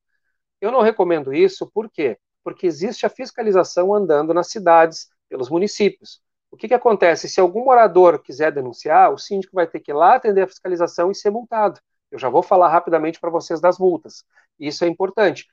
Eu 0.61 0.73
não 0.73 0.83
recomendo 0.83 1.33
isso, 1.33 1.71
por 1.73 1.91
quê? 1.91 2.19
Porque 2.43 2.67
existe 2.67 3.07
a 3.07 3.11
fiscalização 3.11 3.95
andando 3.95 4.35
nas 4.35 4.49
cidades, 4.49 5.09
pelos 5.29 5.51
municípios. 5.51 6.21
O 6.51 6.57
que, 6.57 6.69
que 6.69 6.75
acontece? 6.75 7.29
Se 7.29 7.41
algum 7.41 7.65
morador 7.65 8.23
quiser 8.23 8.51
denunciar, 8.51 9.13
o 9.13 9.19
síndico 9.19 9.55
vai 9.55 9.67
ter 9.67 9.81
que 9.81 9.91
ir 9.91 9.95
lá 9.95 10.15
atender 10.15 10.43
a 10.43 10.47
fiscalização 10.47 11.11
e 11.11 11.15
ser 11.15 11.31
multado. 11.31 11.79
Eu 12.11 12.19
já 12.19 12.29
vou 12.29 12.43
falar 12.43 12.69
rapidamente 12.69 13.21
para 13.21 13.31
vocês 13.31 13.61
das 13.61 13.79
multas. 13.79 14.25
Isso 14.59 14.85
é 14.85 14.89
importante. 14.89 15.47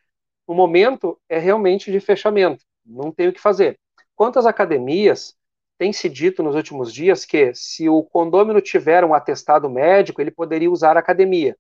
O 0.48 0.54
momento 0.54 1.20
é 1.28 1.38
realmente 1.38 1.92
de 1.92 2.00
fechamento, 2.00 2.64
não 2.86 3.12
tem 3.12 3.28
o 3.28 3.34
que 3.34 3.42
fazer. 3.42 3.78
Quanto 4.16 4.40
às 4.40 4.46
academias, 4.46 5.36
tem 5.78 5.92
se 5.92 6.10
dito 6.10 6.42
nos 6.42 6.56
últimos 6.56 6.94
dias 6.94 7.26
que 7.26 7.54
se 7.54 7.90
o 7.90 8.04
condômino 8.04 8.62
tiver 8.62 9.04
um 9.04 9.14
atestado 9.14 9.70
médico, 9.70 10.22
ele 10.22 10.32
poderia 10.32 10.72
usar 10.72 10.98
a 10.98 11.00
academia. 11.00 11.58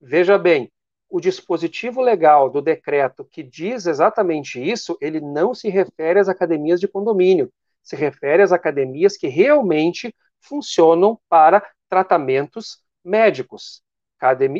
Veja 0.00 0.38
bem, 0.38 0.70
o 1.08 1.20
dispositivo 1.20 2.00
legal 2.00 2.50
do 2.50 2.60
decreto 2.60 3.24
que 3.24 3.42
diz 3.42 3.86
exatamente 3.86 4.60
isso, 4.62 4.96
ele 5.00 5.20
não 5.20 5.54
se 5.54 5.68
refere 5.68 6.20
às 6.20 6.28
academias 6.28 6.78
de 6.80 6.86
condomínio, 6.86 7.50
se 7.82 7.96
refere 7.96 8.42
às 8.42 8.52
academias 8.52 9.16
que 9.16 9.28
realmente 9.28 10.14
funcionam 10.40 11.18
para 11.28 11.66
tratamentos 11.88 12.78
médicos. 13.04 13.82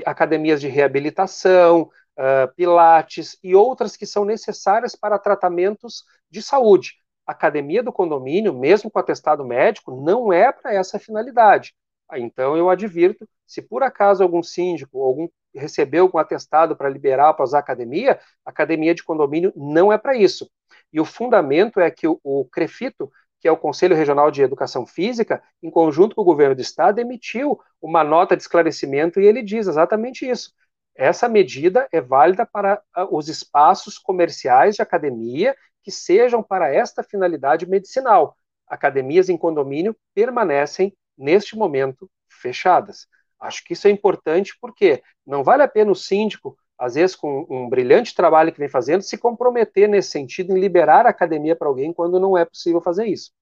academias 0.07 0.61
de 0.61 0.69
reabilitação, 0.69 1.83
uh, 1.83 2.55
pilates 2.55 3.37
e 3.43 3.55
outras 3.55 3.97
que 3.97 4.07
são 4.07 4.25
necessárias 4.25 4.95
para 4.95 5.19
tratamentos 5.19 6.05
de 6.31 6.41
saúde. 6.41 6.95
Academia 7.33 7.83
do 7.83 7.93
condomínio, 7.93 8.55
mesmo 8.55 8.91
com 8.91 8.99
atestado 8.99 9.45
médico, 9.45 9.95
não 9.95 10.33
é 10.33 10.51
para 10.51 10.75
essa 10.75 10.99
finalidade. 10.99 11.75
Então 12.17 12.57
eu 12.57 12.71
advirto, 12.71 13.29
se 13.47 13.61
por 13.61 13.83
acaso 13.83 14.23
algum 14.23 14.43
síndico, 14.43 15.03
algum 15.03 15.29
recebeu 15.55 16.05
algum 16.05 16.19
atestado 16.19 16.77
para 16.77 16.89
liberar 16.89 17.35
para 17.35 17.45
usar 17.45 17.59
a 17.59 17.61
academia, 17.61 18.19
a 18.45 18.51
academia 18.51 18.95
de 18.95 19.03
condomínio 19.03 19.53
não 19.55 19.93
é 19.93 19.99
para 19.99 20.17
isso. 20.17 20.49
E 20.93 21.01
o 21.01 21.05
fundamento 21.05 21.81
é 21.81 21.91
que 21.91 22.07
o, 22.07 22.19
o 22.23 22.45
CREFITO, 22.47 23.11
que 23.41 23.47
é 23.47 23.53
o 23.53 23.57
Conselho 23.57 23.97
Regional 23.97 24.31
de 24.31 24.43
Educação 24.43 24.87
Física, 24.87 25.43
em 25.63 25.71
conjunto 25.71 26.15
com 26.17 26.23
o 26.23 26.25
governo 26.25 26.55
do 26.55 26.63
estado, 26.63 26.99
emitiu 26.99 27.61
uma 27.81 28.03
nota 28.03 28.37
de 28.37 28.43
esclarecimento 28.43 29.21
e 29.21 29.27
ele 29.27 29.43
diz 29.43 29.67
exatamente 29.67 30.29
isso. 30.29 30.53
Essa 30.95 31.29
medida 31.29 31.87
é 31.93 32.01
válida 32.01 32.45
para 32.45 32.83
ah, 32.93 33.07
os 33.09 33.29
espaços 33.29 33.99
comerciais 33.99 34.75
de 34.75 34.83
academia 34.83 35.55
que 35.83 35.91
sejam 35.91 36.43
para 36.43 36.73
esta 36.73 37.03
finalidade 37.03 37.67
medicinal. 37.67 38.37
Academias 38.67 39.29
em 39.29 39.37
condomínio 39.37 39.97
permanecem, 40.15 40.95
neste 41.17 41.57
momento, 41.57 42.11
fechadas. 42.29 43.07
Acho 43.41 43.65
que 43.65 43.73
isso 43.73 43.87
é 43.89 43.91
importante 43.91 44.57
porque 44.61 45.03
não 45.27 45.43
vale 45.43 45.63
a 45.63 45.69
pena 45.69 45.91
o 45.91 45.95
síndico, 45.95 46.57
às 46.79 46.95
vezes 46.95 47.17
com 47.17 47.47
um 47.49 47.69
brilhante 47.69 48.15
trabalho 48.15 48.53
que 48.53 48.59
vem 48.59 48.69
fazendo, 48.69 49.03
se 49.03 49.17
comprometer 49.17 49.89
nesse 49.89 50.11
sentido 50.11 50.57
em 50.57 50.61
liberar 50.61 51.07
a 51.07 51.11
academia 51.11 51.57
para 51.57 51.69
alguém 51.69 51.93
quando 51.93 52.21
não 52.21 52.37
é 52.37 52.45
possível 52.45 52.81
fazer 52.81 53.07
isso. 53.07 53.33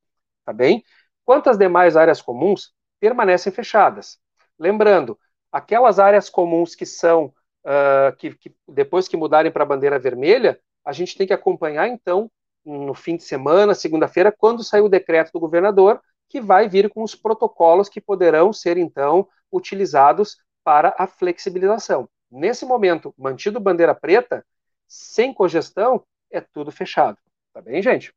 Tá 0.45 0.53
bem? 0.53 0.85
Quantas 1.25 1.59
demais 1.59 1.97
áreas 1.97 2.23
comuns 2.23 2.73
permanecem 3.01 3.53
fechadas? 3.53 4.19
Lembrando, 4.59 5.19
aquelas 5.51 5.99
áreas 5.99 6.31
comuns 6.31 6.75
que 6.75 6.87
são 6.87 7.33
uh, 7.65 8.17
que, 8.17 8.35
que, 8.35 8.55
depois 8.69 9.09
que 9.09 9.17
mudarem 9.17 9.51
para 9.51 9.65
a 9.65 9.67
bandeira 9.67 9.99
vermelha, 9.99 10.59
a 10.87 10.93
gente 10.93 11.17
tem 11.17 11.27
que 11.27 11.33
acompanhar 11.33 11.89
então 11.89 12.31
no 12.65 12.95
fim 12.95 13.17
de 13.17 13.25
semana, 13.25 13.75
segunda-feira, 13.75 14.31
quando 14.33 14.63
sair 14.63 14.81
o 14.81 14.89
decreto 14.89 15.33
do 15.33 15.41
governador, 15.41 16.01
que 16.29 16.41
vai 16.41 16.69
vir 16.69 16.89
com 16.89 17.03
os 17.03 17.15
protocolos 17.15 17.89
que 17.89 18.01
poderão 18.01 18.53
ser 18.53 18.77
então 18.77 19.29
utilizados 19.53 20.39
para 20.65 20.95
a 20.97 21.07
flexibilização. 21.07 22.09
Nesse 22.31 22.65
momento, 22.65 23.13
mantido 23.19 23.61
bandeira 23.61 23.95
preta, 23.95 24.45
sem 24.87 25.35
cogestão, 25.35 26.05
é 26.31 26.41
tudo 26.41 26.71
fechado. 26.71 27.19
Tá 27.53 27.61
bem, 27.61 27.83
gente? 27.83 28.15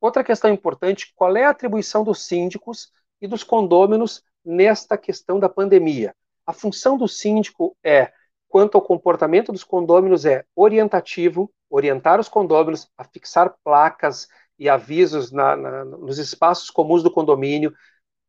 Outra 0.00 0.24
questão 0.24 0.50
importante: 0.50 1.12
qual 1.14 1.36
é 1.36 1.44
a 1.44 1.50
atribuição 1.50 2.04
dos 2.04 2.26
síndicos 2.26 2.92
e 3.20 3.26
dos 3.26 3.42
condôminos 3.42 4.22
nesta 4.44 4.96
questão 4.96 5.38
da 5.38 5.48
pandemia? 5.48 6.14
A 6.46 6.52
função 6.52 6.98
do 6.98 7.08
síndico 7.08 7.76
é, 7.82 8.12
quanto 8.52 8.76
ao 8.76 8.82
comportamento 8.82 9.50
dos 9.50 9.64
condôminos, 9.64 10.26
é 10.26 10.44
orientativo, 10.54 11.50
orientar 11.70 12.20
os 12.20 12.28
condôminos 12.28 12.86
a 12.98 13.04
fixar 13.04 13.54
placas 13.64 14.28
e 14.58 14.68
avisos 14.68 15.32
na, 15.32 15.56
na, 15.56 15.84
nos 15.86 16.18
espaços 16.18 16.68
comuns 16.68 17.02
do 17.02 17.10
condomínio, 17.10 17.72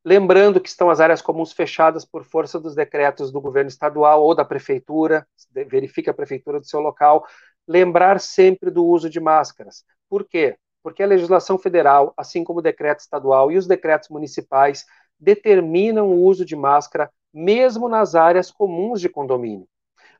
Lembrando 0.05 0.59
que 0.59 0.67
estão 0.67 0.89
as 0.89 0.99
áreas 0.99 1.21
comuns 1.21 1.53
fechadas 1.53 2.03
por 2.03 2.25
força 2.25 2.59
dos 2.59 2.75
decretos 2.75 3.31
do 3.31 3.39
governo 3.39 3.69
estadual 3.69 4.21
ou 4.21 4.35
da 4.35 4.43
prefeitura, 4.43 5.25
verifique 5.53 6.09
a 6.09 6.13
prefeitura 6.13 6.59
do 6.59 6.65
seu 6.65 6.81
local. 6.81 7.25
Lembrar 7.65 8.19
sempre 8.19 8.69
do 8.69 8.85
uso 8.85 9.09
de 9.09 9.21
máscaras. 9.21 9.85
Por 10.09 10.25
quê? 10.25 10.57
Porque 10.83 11.01
a 11.01 11.07
legislação 11.07 11.57
federal, 11.57 12.13
assim 12.17 12.43
como 12.43 12.59
o 12.59 12.61
decreto 12.61 12.99
estadual 12.99 13.49
e 13.49 13.57
os 13.57 13.65
decretos 13.65 14.09
municipais, 14.09 14.83
determinam 15.17 16.09
o 16.09 16.21
uso 16.21 16.43
de 16.43 16.57
máscara 16.57 17.09
mesmo 17.33 17.87
nas 17.87 18.13
áreas 18.13 18.51
comuns 18.51 18.99
de 18.99 19.07
condomínio. 19.07 19.65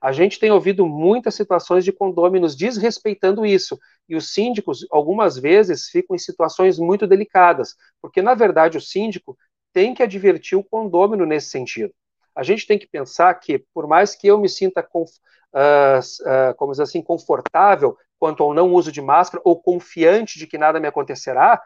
A 0.03 0.11
gente 0.11 0.37
tem 0.37 0.51
ouvido 0.51 0.85
muitas 0.85 1.33
situações 1.33 1.85
de 1.85 1.93
condôminos 1.93 2.57
desrespeitando 2.57 3.45
isso, 3.45 3.79
e 4.09 4.17
os 4.17 4.33
síndicos, 4.33 4.85
algumas 4.91 5.37
vezes, 5.37 5.87
ficam 5.87 6.13
em 6.13 6.19
situações 6.19 6.77
muito 6.77 7.07
delicadas, 7.07 7.73
porque, 8.01 8.21
na 8.21 8.33
verdade, 8.33 8.77
o 8.77 8.81
síndico 8.81 9.37
tem 9.71 9.93
que 9.93 10.03
advertir 10.03 10.57
o 10.57 10.63
condômino 10.63 11.25
nesse 11.25 11.47
sentido. 11.47 11.93
A 12.35 12.43
gente 12.43 12.67
tem 12.67 12.77
que 12.77 12.85
pensar 12.85 13.33
que, 13.35 13.63
por 13.73 13.87
mais 13.87 14.13
que 14.13 14.27
eu 14.27 14.37
me 14.37 14.49
sinta, 14.49 14.83
com, 14.83 15.03
uh, 15.03 15.05
uh, 15.05 16.53
como 16.57 16.73
dizer 16.73 16.83
assim, 16.83 17.01
confortável 17.01 17.97
quanto 18.19 18.43
ao 18.43 18.53
não 18.53 18.73
uso 18.73 18.91
de 18.91 19.01
máscara 19.01 19.41
ou 19.45 19.57
confiante 19.57 20.37
de 20.37 20.45
que 20.47 20.57
nada 20.57 20.81
me 20.81 20.87
acontecerá, 20.87 21.63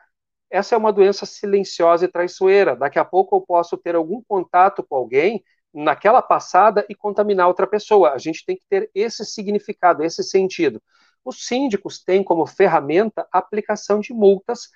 essa 0.47 0.75
é 0.75 0.77
uma 0.77 0.93
doença 0.93 1.25
silenciosa 1.25 2.05
e 2.05 2.07
traiçoeira. 2.07 2.75
Daqui 2.75 2.99
a 2.99 3.05
pouco 3.05 3.35
eu 3.35 3.41
posso 3.41 3.75
ter 3.77 3.95
algum 3.95 4.21
contato 4.27 4.83
com 4.87 4.95
alguém 4.95 5.43
naquela 5.73 6.21
passada 6.21 6.85
e 6.89 6.95
contaminar 6.95 7.47
outra 7.47 7.67
pessoa. 7.67 8.13
A 8.13 8.17
gente 8.17 8.45
tem 8.45 8.55
que 8.55 8.63
ter 8.69 8.89
esse 8.95 9.25
significado, 9.25 10.03
esse 10.03 10.23
sentido. 10.23 10.81
Os 11.23 11.45
síndicos 11.45 12.03
têm 12.03 12.23
como 12.23 12.45
ferramenta 12.45 13.27
a 13.31 13.39
aplicação 13.39 13.99
de 13.99 14.13
multas 14.13 14.69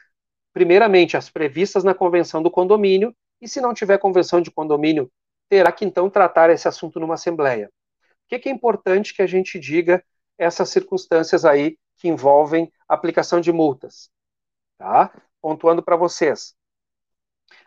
primeiramente, 0.54 1.18
as 1.18 1.30
previstas 1.30 1.84
na 1.84 1.94
convenção 1.94 2.42
do 2.42 2.52
condomínio, 2.52 3.16
e 3.42 3.48
se 3.48 3.62
não 3.62 3.74
tiver 3.74 3.98
convenção 3.98 4.42
de 4.42 4.52
condomínio, 4.52 5.12
terá 5.50 5.72
que 5.72 5.86
então 5.86 6.10
tratar 6.10 6.50
esse 6.50 6.68
assunto 6.68 7.00
numa 7.00 7.16
assembleia. 7.16 7.70
O 8.26 8.40
que, 8.40 8.48
é 8.48 8.52
importante 8.52 9.14
que 9.14 9.22
a 9.22 9.28
gente 9.28 9.60
diga 9.60 10.04
essas 10.38 10.70
circunstâncias 10.70 11.44
aí 11.44 11.78
que 11.98 12.08
envolvem 12.08 12.72
aplicação 12.88 13.42
de 13.42 13.52
multas? 13.52 14.10
Tá? 14.78 15.12
Pontuando 15.42 15.84
para 15.84 15.96
vocês. 15.96 16.56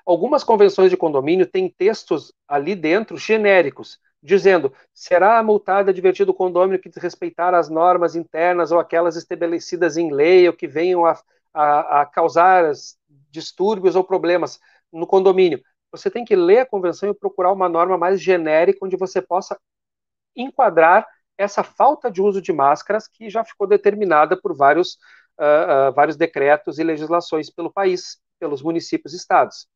Algumas 0.07 0.45
convenções 0.45 0.91
de 0.91 0.97
condomínio 0.97 1.47
têm 1.47 1.69
textos 1.69 2.33
ali 2.47 2.75
dentro 2.75 3.17
genéricos, 3.17 3.99
dizendo 4.23 4.73
será 4.93 5.43
multado 5.43 5.91
advertido 5.91 6.33
o 6.33 6.35
condomínio 6.35 6.81
que 6.81 6.91
desrespeitar 6.91 7.55
as 7.55 7.71
normas 7.71 8.15
internas 8.15 8.71
ou 8.71 8.79
aquelas 8.79 9.17
estabelecidas 9.17 9.97
em 9.97 10.13
lei 10.13 10.47
ou 10.47 10.55
que 10.55 10.67
venham 10.67 11.07
a, 11.07 11.19
a, 11.53 12.03
a 12.03 12.07
causar 12.07 12.71
distúrbios 13.31 13.97
ou 13.97 14.05
problemas 14.05 14.61
no 14.93 15.07
condomínio. 15.07 15.63
Você 15.91 16.11
tem 16.11 16.25
que 16.25 16.37
ler 16.37 16.61
a 16.61 16.67
convenção 16.67 17.09
e 17.09 17.15
procurar 17.15 17.53
uma 17.53 17.69
norma 17.69 17.97
mais 17.97 18.21
genérica 18.21 18.85
onde 18.85 18.97
você 18.97 19.23
possa 19.23 19.59
enquadrar 20.37 21.07
essa 21.37 21.63
falta 21.63 22.11
de 22.11 22.21
uso 22.21 22.43
de 22.43 22.53
máscaras 22.53 23.09
que 23.09 23.31
já 23.31 23.45
ficou 23.45 23.67
determinada 23.67 24.37
por 24.41 24.57
vários, 24.57 24.95
uh, 25.39 25.91
uh, 25.91 25.93
vários 25.93 26.17
decretos 26.17 26.79
e 26.79 26.85
legislações 26.85 27.51
pelo 27.51 27.73
país, 27.73 28.21
pelos 28.39 28.63
municípios 28.63 29.13
e 29.15 29.17
estados. 29.17 29.67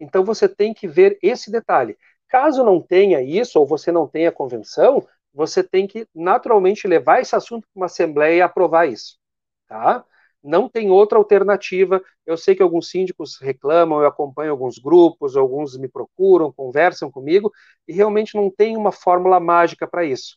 Então 0.00 0.24
você 0.24 0.48
tem 0.48 0.74
que 0.74 0.86
ver 0.88 1.18
esse 1.22 1.50
detalhe. 1.50 1.96
Caso 2.28 2.64
não 2.64 2.80
tenha 2.80 3.22
isso, 3.22 3.58
ou 3.58 3.66
você 3.66 3.90
não 3.90 4.06
tenha 4.06 4.32
convenção, 4.32 5.06
você 5.32 5.62
tem 5.62 5.86
que 5.86 6.06
naturalmente 6.14 6.86
levar 6.86 7.20
esse 7.20 7.34
assunto 7.34 7.66
para 7.72 7.80
uma 7.80 7.86
assembleia 7.86 8.38
e 8.38 8.42
aprovar 8.42 8.88
isso. 8.88 9.18
Tá? 9.66 10.04
não 10.42 10.68
tem 10.68 10.90
outra 10.90 11.18
alternativa. 11.18 12.02
Eu 12.26 12.36
sei 12.36 12.54
que 12.54 12.62
alguns 12.62 12.90
síndicos 12.90 13.38
reclamam, 13.40 14.00
eu 14.00 14.06
acompanho 14.06 14.50
alguns 14.50 14.78
grupos, 14.78 15.36
alguns 15.36 15.76
me 15.76 15.88
procuram, 15.88 16.52
conversam 16.52 17.10
comigo, 17.10 17.52
e 17.86 17.92
realmente 17.92 18.34
não 18.36 18.50
tem 18.50 18.76
uma 18.76 18.92
fórmula 18.92 19.40
mágica 19.40 19.86
para 19.86 20.04
isso. 20.04 20.36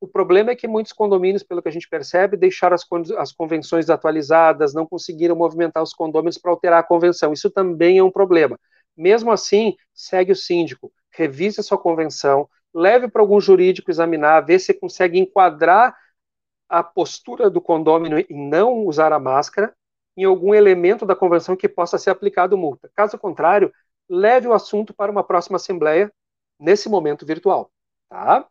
O 0.00 0.08
problema 0.08 0.50
é 0.50 0.56
que 0.56 0.68
muitos 0.68 0.92
condomínios, 0.92 1.42
pelo 1.42 1.62
que 1.62 1.68
a 1.68 1.72
gente 1.72 1.88
percebe, 1.88 2.36
deixaram 2.36 2.74
as, 2.74 2.84
as 3.16 3.32
convenções 3.32 3.88
atualizadas, 3.88 4.74
não 4.74 4.86
conseguiram 4.86 5.36
movimentar 5.36 5.82
os 5.82 5.94
condôminos 5.94 6.38
para 6.38 6.50
alterar 6.50 6.80
a 6.80 6.82
convenção. 6.82 7.32
Isso 7.32 7.50
também 7.50 7.98
é 7.98 8.04
um 8.04 8.10
problema. 8.10 8.58
Mesmo 8.96 9.30
assim, 9.30 9.76
segue 9.92 10.32
o 10.32 10.36
síndico, 10.36 10.92
revise 11.10 11.60
a 11.60 11.62
sua 11.62 11.78
convenção, 11.78 12.48
leve 12.72 13.08
para 13.08 13.22
algum 13.22 13.40
jurídico 13.40 13.90
examinar, 13.90 14.40
ver 14.44 14.58
se 14.58 14.74
consegue 14.74 15.18
enquadrar 15.18 15.96
a 16.68 16.82
postura 16.82 17.48
do 17.50 17.60
condômino 17.60 18.18
em 18.18 18.26
não 18.30 18.86
usar 18.86 19.12
a 19.12 19.18
máscara 19.18 19.74
em 20.16 20.24
algum 20.24 20.54
elemento 20.54 21.04
da 21.04 21.16
convenção 21.16 21.56
que 21.56 21.68
possa 21.68 21.98
ser 21.98 22.10
aplicado 22.10 22.56
multa. 22.56 22.90
Caso 22.94 23.18
contrário, 23.18 23.72
leve 24.08 24.46
o 24.46 24.52
assunto 24.52 24.94
para 24.94 25.10
uma 25.10 25.24
próxima 25.24 25.56
assembleia 25.56 26.12
nesse 26.58 26.88
momento 26.88 27.26
virtual, 27.26 27.70
tá? 28.08 28.46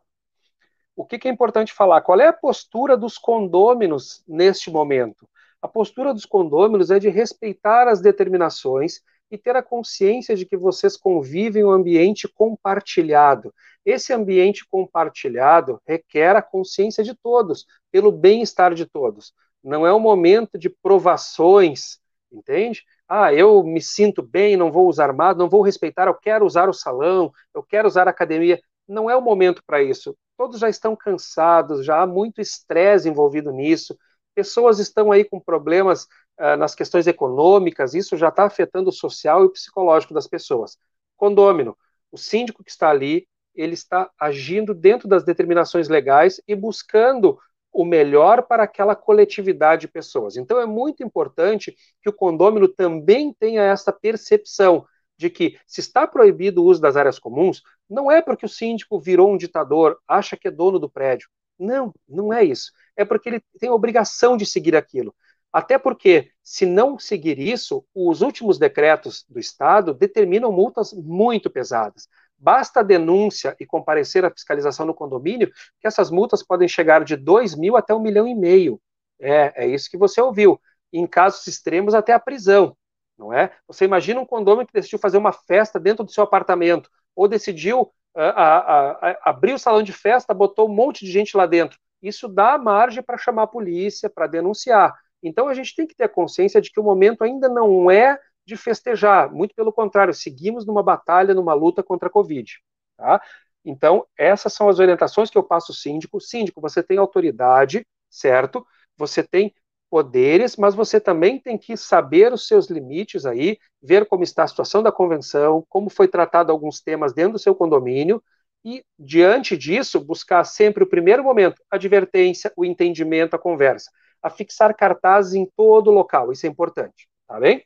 O 0.96 1.06
que, 1.06 1.18
que 1.18 1.28
é 1.28 1.32
importante 1.32 1.74
falar? 1.74 2.02
Qual 2.02 2.20
é 2.20 2.28
a 2.28 2.34
postura 2.34 2.96
dos 2.96 3.18
condôminos 3.18 4.24
neste 4.28 4.70
momento? 4.70 5.28
A 5.62 5.68
postura 5.68 6.14
dos 6.14 6.26
condôminos 6.26 6.92
é 6.92 7.00
de 7.00 7.10
respeitar 7.10 7.88
as 7.88 8.02
determinações 8.02 9.02
e 9.34 9.38
ter 9.40 9.56
a 9.56 9.64
consciência 9.64 10.36
de 10.36 10.46
que 10.46 10.56
vocês 10.56 10.96
convivem 10.96 11.64
em 11.64 11.66
um 11.66 11.72
ambiente 11.72 12.28
compartilhado. 12.28 13.52
Esse 13.84 14.14
ambiente 14.14 14.64
compartilhado 14.70 15.82
requer 15.88 16.36
a 16.36 16.42
consciência 16.42 17.04
de 17.04 17.16
todos, 17.16 17.66
pelo 17.92 18.12
bem-estar 18.12 18.76
de 18.76 18.86
todos. 18.86 19.34
Não 19.64 19.88
é 19.88 19.92
um 19.92 20.00
momento 20.00 20.56
de 20.56 20.70
provações, 20.70 21.98
entende? 22.32 22.84
Ah, 23.10 23.34
eu 23.34 23.64
me 23.64 23.82
sinto 23.82 24.22
bem, 24.22 24.56
não 24.56 24.72
vou 24.72 24.88
usar 24.88 25.06
armado, 25.06 25.40
não 25.40 25.50
vou 25.50 25.64
respeitar, 25.64 26.08
eu 26.08 26.14
quero 26.14 26.46
usar 26.46 26.70
o 26.70 26.74
salão, 26.74 27.32
eu 27.56 27.64
quero 27.64 27.88
usar 27.88 28.08
a 28.08 28.12
academia. 28.12 28.62
Não 28.88 29.10
é 29.10 29.16
o 29.16 29.22
momento 29.22 29.64
para 29.66 29.82
isso. 29.82 30.16
Todos 30.38 30.60
já 30.60 30.70
estão 30.70 30.96
cansados, 30.96 31.84
já 31.84 32.04
há 32.04 32.06
muito 32.06 32.40
estresse 32.40 33.10
envolvido 33.10 33.52
nisso. 33.52 33.98
Pessoas 34.36 34.78
estão 34.78 35.12
aí 35.12 35.24
com 35.24 35.40
problemas 35.40 36.08
uh, 36.40 36.58
nas 36.58 36.76
questões 36.76 37.08
econômicas, 37.08 37.94
isso 37.94 38.18
já 38.18 38.30
está 38.30 38.46
afetando 38.46 38.90
o 38.90 38.94
social 38.94 39.44
e 39.44 39.46
o 39.46 39.50
psicológico 39.50 40.14
das 40.14 40.28
pessoas. 40.28 40.78
Condômino, 41.16 41.78
o 42.12 42.18
síndico 42.18 42.64
que 42.64 42.72
está 42.72 42.90
ali, 42.90 43.28
ele 43.56 43.74
está 43.74 44.10
agindo 44.20 44.74
dentro 44.74 45.08
das 45.08 45.24
determinações 45.24 45.88
legais 45.88 46.42
e 46.48 46.56
buscando 46.56 47.40
o 47.72 47.84
melhor 47.84 48.44
para 48.44 48.64
aquela 48.64 48.96
coletividade 48.96 49.82
de 49.82 49.88
pessoas. 49.88 50.38
Então 50.38 50.60
é 50.60 50.66
muito 50.66 51.04
importante 51.04 51.76
que 52.02 52.10
o 52.10 52.14
condômino 52.14 52.68
também 52.68 53.34
tenha 53.34 53.64
essa 53.64 53.92
percepção 53.92 54.86
de 55.18 55.30
que 55.30 55.58
se 55.66 55.80
está 55.80 56.06
proibido 56.06 56.62
o 56.62 56.66
uso 56.66 56.82
das 56.82 56.96
áreas 56.96 57.18
comuns, 57.18 57.64
não 57.90 58.12
é 58.12 58.22
porque 58.22 58.46
o 58.46 58.50
síndico 58.50 59.00
virou 59.00 59.32
um 59.32 59.38
ditador, 59.38 60.00
acha 60.08 60.38
que 60.38 60.48
é 60.48 60.52
dono 60.52 60.80
do 60.80 60.90
prédio. 60.90 61.28
Não, 61.58 61.94
não 62.08 62.34
é 62.34 62.44
isso. 62.44 62.72
É 62.96 63.06
porque 63.06 63.30
ele 63.30 63.44
tem 63.60 63.70
a 63.70 63.74
obrigação 63.74 64.38
de 64.38 64.46
seguir 64.46 64.76
aquilo. 64.76 65.16
Até 65.54 65.78
porque, 65.78 66.32
se 66.42 66.66
não 66.66 66.98
seguir 66.98 67.38
isso, 67.38 67.86
os 67.94 68.22
últimos 68.22 68.58
decretos 68.58 69.24
do 69.30 69.40
Estado 69.40 69.94
determinam 69.94 70.52
multas 70.52 70.92
muito 70.92 71.48
pesadas. 71.48 72.10
Basta 72.36 72.80
a 72.80 72.84
denúncia 72.84 73.56
e 73.60 73.66
comparecer 73.66 74.26
à 74.26 74.32
fiscalização 74.32 74.84
no 74.86 74.96
condomínio, 74.96 75.52
que 75.80 75.88
essas 75.88 76.10
multas 76.10 76.42
podem 76.42 76.68
chegar 76.68 77.04
de 77.06 77.16
2 77.16 77.54
mil 77.56 77.78
até 77.78 77.94
um 77.94 78.02
milhão 78.02 78.28
e 78.28 78.34
meio. 78.34 78.82
É, 79.20 79.64
é 79.64 79.68
isso 79.68 79.90
que 79.92 79.98
você 79.98 80.20
ouviu. 80.20 80.60
Em 80.92 81.06
casos 81.06 81.46
extremos, 81.46 81.94
até 81.94 82.14
a 82.14 82.20
prisão. 82.20 82.76
Não 83.16 83.32
é? 83.32 83.52
Você 83.68 83.86
imagina 83.86 84.20
um 84.20 84.26
condomínio 84.26 84.66
que 84.66 84.74
decidiu 84.74 84.98
fazer 84.98 85.18
uma 85.18 85.32
festa 85.32 85.80
dentro 85.80 86.04
do 86.04 86.12
seu 86.12 86.24
apartamento, 86.24 86.90
ou 87.16 87.28
decidiu 87.28 87.82
uh, 87.82 87.92
a, 88.16 88.58
a, 88.58 88.92
a, 88.92 89.20
abrir 89.30 89.54
o 89.54 89.60
salão 89.60 89.84
de 89.84 89.94
festa, 89.94 90.34
botou 90.34 90.68
um 90.68 90.74
monte 90.74 91.06
de 91.06 91.12
gente 91.12 91.38
lá 91.38 91.46
dentro. 91.46 91.78
Isso 92.02 92.28
dá 92.28 92.58
margem 92.58 93.04
para 93.04 93.18
chamar 93.18 93.44
a 93.44 93.48
polícia, 93.48 94.10
para 94.10 94.28
denunciar. 94.28 94.94
Então 95.24 95.48
a 95.48 95.54
gente 95.54 95.76
tem 95.76 95.88
que 95.88 95.96
ter 95.96 96.10
consciência 96.10 96.62
de 96.62 96.72
que 96.72 96.80
o 96.80 96.84
momento 96.84 97.24
ainda 97.24 97.48
não 97.48 97.90
é 97.90 98.20
de 98.46 98.58
festejar, 98.58 99.32
muito 99.34 99.56
pelo 99.56 99.72
contrário, 99.72 100.14
seguimos 100.14 100.66
numa 100.66 100.84
batalha, 100.84 101.34
numa 101.34 101.54
luta 101.54 101.82
contra 101.82 102.08
a 102.10 102.12
Covid. 102.12 102.60
Tá? 102.98 103.22
Então, 103.64 104.06
essas 104.18 104.54
são 104.54 104.68
as 104.68 104.80
orientações 104.80 105.30
que 105.30 105.38
eu 105.38 105.44
passo 105.44 105.72
ao 105.72 105.76
síndico. 105.76 106.20
Síndico, 106.20 106.60
você 106.60 106.84
tem 106.84 106.98
autoridade, 106.98 107.86
certo? 108.10 108.66
Você 108.98 109.24
tem 109.24 109.54
poderes, 109.90 110.58
mas 110.58 110.76
você 110.76 111.00
também 111.00 111.40
tem 111.40 111.58
que 111.58 111.78
saber 111.78 112.34
os 112.34 112.48
seus 112.48 112.70
limites 112.70 113.26
aí, 113.26 113.58
ver 113.82 114.06
como 114.08 114.24
está 114.24 114.44
a 114.44 114.48
situação 114.48 114.84
da 114.84 114.92
convenção, 114.92 115.66
como 115.70 115.90
foi 115.90 116.08
tratado 116.08 116.52
alguns 116.52 116.82
temas 116.82 117.14
dentro 117.14 117.34
do 117.34 117.40
seu 117.40 117.56
condomínio, 117.56 118.22
e, 118.66 118.84
diante 118.98 119.58
disso, 119.58 120.00
buscar 120.00 120.44
sempre 120.46 120.84
o 120.84 120.90
primeiro 120.90 121.24
momento, 121.24 121.62
a 121.70 121.76
advertência, 121.76 122.52
o 122.58 122.66
entendimento, 122.66 123.36
a 123.36 123.40
conversa 123.40 123.92
a 124.24 124.30
fixar 124.30 124.76
cartazes 124.76 125.34
em 125.34 125.46
todo 125.46 125.92
local. 125.92 126.32
Isso 126.32 126.46
é 126.46 126.50
importante, 126.50 127.08
tá 127.28 127.40
bem? 127.40 127.64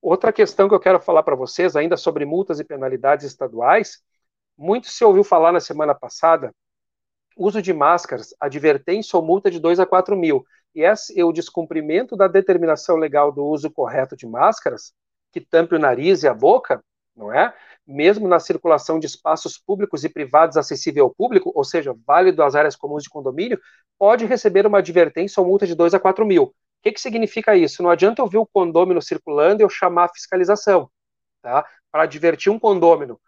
Outra 0.00 0.32
questão 0.32 0.68
que 0.68 0.74
eu 0.74 0.80
quero 0.80 1.00
falar 1.00 1.22
para 1.22 1.36
vocês, 1.36 1.76
ainda 1.76 1.96
sobre 1.96 2.24
multas 2.24 2.58
e 2.58 2.64
penalidades 2.64 3.26
estaduais, 3.26 4.00
muito 4.56 4.88
se 4.88 5.04
ouviu 5.04 5.22
falar 5.22 5.52
na 5.52 5.60
semana 5.60 5.94
passada, 5.94 6.52
uso 7.36 7.62
de 7.62 7.72
máscaras, 7.72 8.34
advertência 8.40 9.16
ou 9.16 9.24
multa 9.24 9.50
de 9.50 9.60
2 9.60 9.78
a 9.78 9.86
4 9.86 10.16
mil. 10.16 10.44
E 10.74 10.82
esse, 10.82 11.22
o 11.22 11.32
descumprimento 11.32 12.16
da 12.16 12.28
determinação 12.28 12.96
legal 12.96 13.30
do 13.30 13.44
uso 13.44 13.70
correto 13.70 14.16
de 14.16 14.26
máscaras, 14.26 14.92
que 15.32 15.40
tampe 15.40 15.74
o 15.74 15.78
nariz 15.78 16.22
e 16.22 16.28
a 16.28 16.34
boca, 16.34 16.82
não 17.14 17.32
é? 17.32 17.54
Mesmo 17.88 18.28
na 18.28 18.38
circulação 18.38 18.98
de 18.98 19.06
espaços 19.06 19.56
públicos 19.56 20.04
e 20.04 20.10
privados 20.10 20.58
acessível 20.58 21.06
ao 21.06 21.14
público, 21.14 21.50
ou 21.54 21.64
seja, 21.64 21.96
válido 22.06 22.42
às 22.42 22.54
áreas 22.54 22.76
comuns 22.76 23.02
de 23.02 23.08
condomínio, 23.08 23.58
pode 23.98 24.26
receber 24.26 24.66
uma 24.66 24.78
advertência 24.78 25.40
ou 25.40 25.46
multa 25.46 25.66
de 25.66 25.74
2 25.74 25.94
a 25.94 25.98
4 26.00 26.26
mil. 26.26 26.44
O 26.44 26.54
que, 26.82 26.92
que 26.92 27.00
significa 27.00 27.56
isso? 27.56 27.82
Não 27.82 27.88
adianta 27.88 28.20
eu 28.20 28.26
ver 28.28 28.36
o 28.36 28.46
condômino 28.46 29.00
circulando 29.00 29.62
e 29.62 29.64
eu 29.64 29.70
chamar 29.70 30.04
a 30.04 30.12
fiscalização, 30.12 30.90
tá? 31.42 31.66
Para 31.90 32.02
advertir 32.02 32.52
um 32.52 32.58
condômino. 32.58 33.18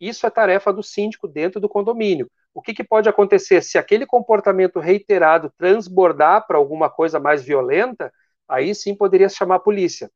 Isso 0.00 0.26
é 0.26 0.30
tarefa 0.30 0.72
do 0.72 0.82
síndico 0.82 1.26
dentro 1.26 1.60
do 1.60 1.68
condomínio. 1.68 2.30
O 2.54 2.62
que, 2.62 2.72
que 2.72 2.84
pode 2.84 3.08
acontecer? 3.08 3.62
Se 3.62 3.78
aquele 3.78 4.06
comportamento 4.06 4.78
reiterado 4.78 5.52
transbordar 5.58 6.46
para 6.46 6.56
alguma 6.56 6.88
coisa 6.88 7.18
mais 7.18 7.42
violenta, 7.42 8.12
aí 8.48 8.74
sim 8.76 8.94
poderia 8.94 9.28
chamar 9.28 9.56
a 9.56 9.60
polícia 9.60 10.08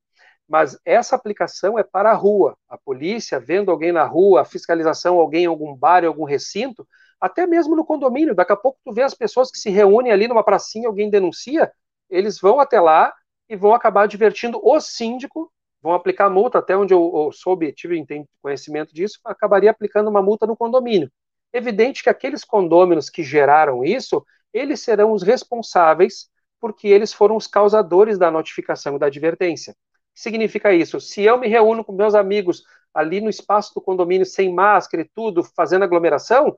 mas 0.48 0.78
essa 0.84 1.14
aplicação 1.14 1.78
é 1.78 1.82
para 1.82 2.10
a 2.10 2.14
rua. 2.14 2.56
A 2.68 2.78
polícia, 2.78 3.38
vendo 3.38 3.70
alguém 3.70 3.92
na 3.92 4.04
rua, 4.04 4.40
a 4.40 4.44
fiscalização, 4.44 5.20
alguém 5.20 5.44
em 5.44 5.46
algum 5.46 5.74
bar, 5.76 6.02
em 6.02 6.06
algum 6.06 6.24
recinto, 6.24 6.88
até 7.20 7.46
mesmo 7.46 7.76
no 7.76 7.84
condomínio. 7.84 8.34
Daqui 8.34 8.52
a 8.52 8.56
pouco 8.56 8.78
tu 8.82 8.92
vê 8.92 9.02
as 9.02 9.14
pessoas 9.14 9.50
que 9.50 9.58
se 9.58 9.68
reúnem 9.68 10.10
ali 10.10 10.26
numa 10.26 10.42
pracinha, 10.42 10.88
alguém 10.88 11.10
denuncia, 11.10 11.70
eles 12.08 12.40
vão 12.40 12.58
até 12.60 12.80
lá 12.80 13.12
e 13.48 13.56
vão 13.56 13.74
acabar 13.74 14.04
advertindo 14.04 14.58
o 14.62 14.80
síndico, 14.80 15.52
vão 15.82 15.92
aplicar 15.92 16.30
multa, 16.30 16.58
até 16.58 16.74
onde 16.74 16.94
eu, 16.94 17.12
eu 17.14 17.32
soube, 17.32 17.72
tive 17.72 18.02
conhecimento 18.40 18.94
disso, 18.94 19.20
acabaria 19.24 19.70
aplicando 19.70 20.08
uma 20.08 20.22
multa 20.22 20.46
no 20.46 20.56
condomínio. 20.56 21.10
Evidente 21.52 22.02
que 22.02 22.10
aqueles 22.10 22.44
condôminos 22.44 23.10
que 23.10 23.22
geraram 23.22 23.84
isso, 23.84 24.24
eles 24.52 24.80
serão 24.80 25.12
os 25.12 25.22
responsáveis 25.22 26.30
porque 26.60 26.88
eles 26.88 27.12
foram 27.12 27.36
os 27.36 27.46
causadores 27.46 28.18
da 28.18 28.30
notificação 28.30 28.96
e 28.96 28.98
da 28.98 29.06
advertência 29.06 29.74
significa 30.18 30.72
isso? 30.72 31.00
Se 31.00 31.22
eu 31.22 31.38
me 31.38 31.46
reúno 31.46 31.84
com 31.84 31.92
meus 31.92 32.14
amigos 32.14 32.64
ali 32.92 33.20
no 33.20 33.30
espaço 33.30 33.72
do 33.74 33.80
condomínio 33.80 34.26
sem 34.26 34.52
máscara 34.52 35.02
e 35.02 35.08
tudo, 35.08 35.44
fazendo 35.44 35.84
aglomeração, 35.84 36.56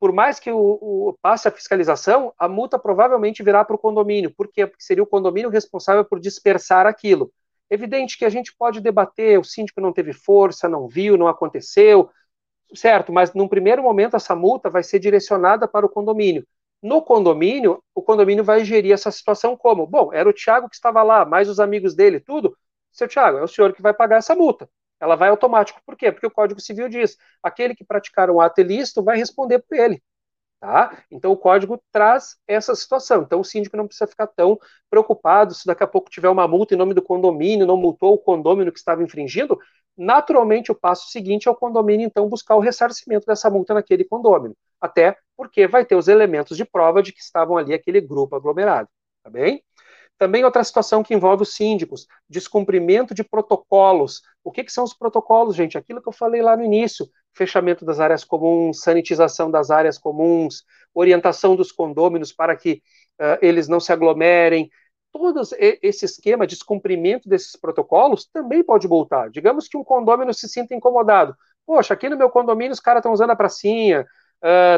por 0.00 0.12
mais 0.12 0.40
que 0.40 0.50
o, 0.50 0.58
o 0.58 1.18
passe 1.22 1.46
a 1.46 1.50
fiscalização, 1.52 2.32
a 2.36 2.48
multa 2.48 2.78
provavelmente 2.78 3.42
virá 3.42 3.64
para 3.64 3.76
o 3.76 3.78
condomínio. 3.78 4.34
Por 4.34 4.48
quê? 4.48 4.66
Porque 4.66 4.82
seria 4.82 5.02
o 5.02 5.06
condomínio 5.06 5.48
responsável 5.48 6.04
por 6.04 6.18
dispersar 6.18 6.86
aquilo. 6.86 7.32
Evidente 7.70 8.18
que 8.18 8.24
a 8.24 8.28
gente 8.28 8.54
pode 8.56 8.80
debater, 8.80 9.38
o 9.38 9.44
síndico 9.44 9.80
não 9.80 9.92
teve 9.92 10.12
força, 10.12 10.68
não 10.68 10.88
viu, 10.88 11.16
não 11.16 11.28
aconteceu, 11.28 12.10
certo, 12.74 13.12
mas 13.12 13.32
num 13.32 13.48
primeiro 13.48 13.82
momento 13.82 14.16
essa 14.16 14.34
multa 14.34 14.68
vai 14.68 14.82
ser 14.82 14.98
direcionada 14.98 15.66
para 15.68 15.86
o 15.86 15.88
condomínio. 15.88 16.46
No 16.82 17.00
condomínio, 17.02 17.82
o 17.94 18.02
condomínio 18.02 18.44
vai 18.44 18.64
gerir 18.64 18.92
essa 18.92 19.10
situação 19.10 19.56
como? 19.56 19.86
Bom, 19.86 20.12
era 20.12 20.28
o 20.28 20.32
Thiago 20.32 20.68
que 20.68 20.74
estava 20.74 21.02
lá, 21.02 21.24
mais 21.24 21.48
os 21.48 21.58
amigos 21.58 21.94
dele, 21.94 22.20
tudo 22.20 22.56
seu 22.96 23.08
Tiago, 23.08 23.38
é 23.38 23.42
o 23.42 23.48
senhor 23.48 23.72
que 23.72 23.82
vai 23.82 23.94
pagar 23.94 24.16
essa 24.16 24.34
multa. 24.34 24.68
Ela 25.00 25.16
vai 25.16 25.28
automático. 25.28 25.80
Por 25.84 25.96
quê? 25.96 26.10
Porque 26.10 26.26
o 26.26 26.30
Código 26.30 26.60
Civil 26.60 26.88
diz: 26.88 27.16
aquele 27.42 27.74
que 27.74 27.84
praticar 27.84 28.30
um 28.30 28.40
ato 28.40 28.60
ilícito 28.60 29.02
vai 29.02 29.16
responder 29.16 29.58
por 29.60 29.76
ele. 29.76 30.02
Tá? 30.58 31.04
Então 31.10 31.32
o 31.32 31.36
código 31.36 31.80
traz 31.92 32.36
essa 32.48 32.74
situação. 32.74 33.22
Então 33.22 33.40
o 33.40 33.44
síndico 33.44 33.76
não 33.76 33.86
precisa 33.86 34.06
ficar 34.06 34.26
tão 34.26 34.58
preocupado 34.88 35.54
se 35.54 35.66
daqui 35.66 35.84
a 35.84 35.86
pouco 35.86 36.10
tiver 36.10 36.30
uma 36.30 36.48
multa 36.48 36.74
em 36.74 36.78
nome 36.78 36.94
do 36.94 37.02
condomínio, 37.02 37.66
não 37.66 37.76
multou 37.76 38.14
o 38.14 38.18
condomínio 38.18 38.72
que 38.72 38.78
estava 38.78 39.02
infringindo. 39.02 39.58
Naturalmente, 39.96 40.72
o 40.72 40.74
passo 40.74 41.10
seguinte 41.10 41.46
é 41.48 41.50
o 41.50 41.54
condomínio 41.54 42.06
então 42.06 42.28
buscar 42.28 42.56
o 42.56 42.60
ressarcimento 42.60 43.26
dessa 43.26 43.50
multa 43.50 43.74
naquele 43.74 44.04
condomínio. 44.04 44.56
Até 44.80 45.16
porque 45.36 45.66
vai 45.66 45.84
ter 45.84 45.94
os 45.94 46.08
elementos 46.08 46.56
de 46.56 46.64
prova 46.64 47.02
de 47.02 47.12
que 47.12 47.20
estavam 47.20 47.56
ali 47.58 47.74
aquele 47.74 48.00
grupo 48.00 48.34
aglomerado. 48.36 48.88
Tá 49.22 49.30
bem? 49.30 49.62
Também 50.18 50.44
outra 50.44 50.64
situação 50.64 51.02
que 51.02 51.14
envolve 51.14 51.42
os 51.42 51.54
síndicos, 51.54 52.06
descumprimento 52.28 53.14
de 53.14 53.22
protocolos. 53.22 54.22
O 54.42 54.50
que, 54.50 54.64
que 54.64 54.72
são 54.72 54.84
os 54.84 54.94
protocolos, 54.94 55.54
gente? 55.54 55.76
Aquilo 55.76 56.00
que 56.00 56.08
eu 56.08 56.12
falei 56.12 56.40
lá 56.40 56.56
no 56.56 56.64
início, 56.64 57.06
fechamento 57.34 57.84
das 57.84 58.00
áreas 58.00 58.24
comuns, 58.24 58.80
sanitização 58.80 59.50
das 59.50 59.70
áreas 59.70 59.98
comuns, 59.98 60.64
orientação 60.94 61.54
dos 61.54 61.70
condôminos 61.70 62.32
para 62.32 62.56
que 62.56 62.82
uh, 63.20 63.38
eles 63.42 63.68
não 63.68 63.78
se 63.78 63.92
aglomerem, 63.92 64.70
todo 65.12 65.40
esse 65.58 66.04
esquema 66.04 66.46
de 66.46 66.54
descumprimento 66.54 67.28
desses 67.28 67.56
protocolos 67.56 68.26
também 68.32 68.62
pode 68.62 68.86
voltar. 68.86 69.30
Digamos 69.30 69.68
que 69.68 69.76
um 69.76 69.84
condômino 69.84 70.32
se 70.32 70.48
sinta 70.48 70.74
incomodado. 70.74 71.34
Poxa, 71.66 71.94
aqui 71.94 72.08
no 72.08 72.16
meu 72.16 72.30
condomínio 72.30 72.72
os 72.72 72.80
caras 72.80 73.00
estão 73.00 73.12
usando 73.12 73.30
a 73.30 73.36
pracinha, 73.36 74.06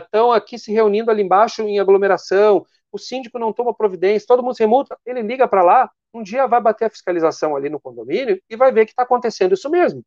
estão 0.02 0.30
uh, 0.30 0.32
aqui 0.32 0.58
se 0.58 0.72
reunindo 0.72 1.10
ali 1.10 1.22
embaixo 1.22 1.62
em 1.62 1.78
aglomeração, 1.78 2.64
o 2.90 2.98
síndico 2.98 3.38
não 3.38 3.52
toma 3.52 3.74
providência, 3.74 4.26
todo 4.26 4.42
mundo 4.42 4.56
se 4.56 4.66
multa, 4.66 4.98
ele 5.04 5.22
liga 5.22 5.46
para 5.46 5.62
lá, 5.62 5.90
um 6.12 6.22
dia 6.22 6.46
vai 6.46 6.60
bater 6.60 6.86
a 6.86 6.90
fiscalização 6.90 7.54
ali 7.54 7.68
no 7.68 7.80
condomínio 7.80 8.40
e 8.48 8.56
vai 8.56 8.72
ver 8.72 8.86
que 8.86 8.92
está 8.92 9.02
acontecendo 9.02 9.54
isso 9.54 9.68
mesmo. 9.68 10.02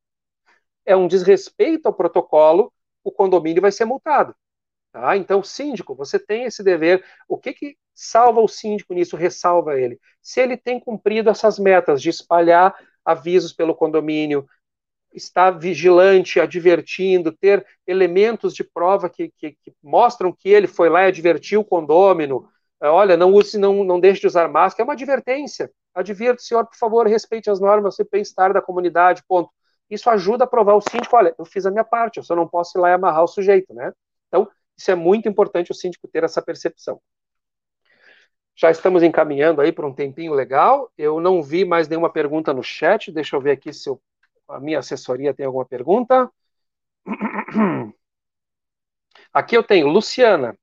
É 0.86 0.96
um 0.96 1.08
desrespeito 1.08 1.88
ao 1.88 1.94
protocolo, 1.94 2.74
o 3.04 3.12
condomínio 3.12 3.62
vai 3.62 3.72
ser 3.72 3.86
multado. 3.86 4.36
Tá? 4.92 5.16
Então, 5.16 5.42
síndico, 5.44 5.96
você 5.96 6.20
tem 6.20 6.44
esse 6.44 6.62
dever. 6.64 7.06
O 7.28 7.38
que, 7.38 7.54
que 7.54 7.78
salva 7.94 8.42
o 8.42 8.48
síndico 8.48 8.94
nisso, 8.94 9.16
ressalva 9.16 9.80
ele? 9.80 10.00
Se 10.22 10.42
ele 10.42 10.58
tem 10.58 10.80
cumprido 10.80 11.30
essas 11.30 11.58
metas 11.58 12.02
de 12.02 12.10
espalhar 12.10 12.76
avisos 13.06 13.54
pelo 13.54 13.76
condomínio, 13.76 14.46
estar 15.14 15.52
vigilante, 15.52 16.40
advertindo, 16.40 17.32
ter 17.32 17.66
elementos 17.86 18.54
de 18.54 18.64
prova 18.64 19.10
que, 19.10 19.32
que, 19.38 19.52
que 19.52 19.74
mostram 19.84 20.32
que 20.32 20.50
ele 20.50 20.68
foi 20.68 20.90
lá 20.90 21.04
e 21.04 21.08
advertiu 21.08 21.62
o 21.62 21.66
condômino, 21.66 22.48
é, 22.82 22.88
olha, 22.88 23.16
não 23.16 23.32
use, 23.34 23.58
não, 23.58 23.84
não 23.84 24.00
deixe 24.00 24.22
de 24.22 24.28
usar 24.28 24.48
máscara, 24.48 24.84
é 24.84 24.86
uma 24.86 24.94
advertência. 24.94 25.72
Advirto, 25.94 26.42
senhor, 26.42 26.66
por 26.66 26.78
favor, 26.78 27.08
respeite 27.08 27.50
as 27.50 27.60
normas 27.60 28.00
e 28.00 28.08
bem-estar 28.10 28.54
da 28.54 28.62
comunidade, 28.62 29.24
ponto. 29.28 29.50
Isso 29.90 30.10
ajuda 30.10 30.46
a 30.46 30.48
provar 30.48 30.76
o 30.76 30.82
síndico, 30.82 31.16
olha, 31.16 31.36
eu 31.38 31.46
fiz 31.46 31.66
a 31.66 31.72
minha 31.72 31.84
parte, 31.84 32.18
eu 32.18 32.24
só 32.24 32.36
não 32.36 32.48
posso 32.48 32.78
ir 32.78 32.82
lá 32.82 32.90
e 32.90 32.94
amarrar 32.94 33.24
o 33.24 33.28
sujeito, 33.28 33.74
né? 33.74 33.92
Então, 34.28 34.48
isso 34.78 34.90
é 34.90 34.96
muito 34.96 35.28
importante 35.28 35.72
o 35.72 35.76
síndico 35.76 36.08
ter 36.08 36.24
essa 36.24 36.42
percepção. 36.42 37.00
Já 38.56 38.70
estamos 38.70 39.04
encaminhando 39.04 39.62
aí 39.62 39.72
para 39.72 39.88
um 39.88 39.94
tempinho 39.94 40.34
legal. 40.34 40.92
Eu 40.98 41.20
não 41.20 41.42
vi 41.42 41.66
mais 41.66 41.88
nenhuma 41.88 42.12
pergunta 42.12 42.54
no 42.54 42.64
chat. 42.64 43.12
Deixa 43.12 43.36
eu 43.36 43.42
ver 43.42 43.52
aqui 43.52 43.74
se 43.74 43.90
eu, 43.90 44.00
a 44.52 44.60
minha 44.60 44.80
assessoria 44.80 45.34
tem 45.34 45.46
alguma 45.46 45.66
pergunta. 45.66 46.32
Aqui 49.34 49.56
eu 49.56 49.64
tenho 49.64 49.88
Luciana. 49.88 50.58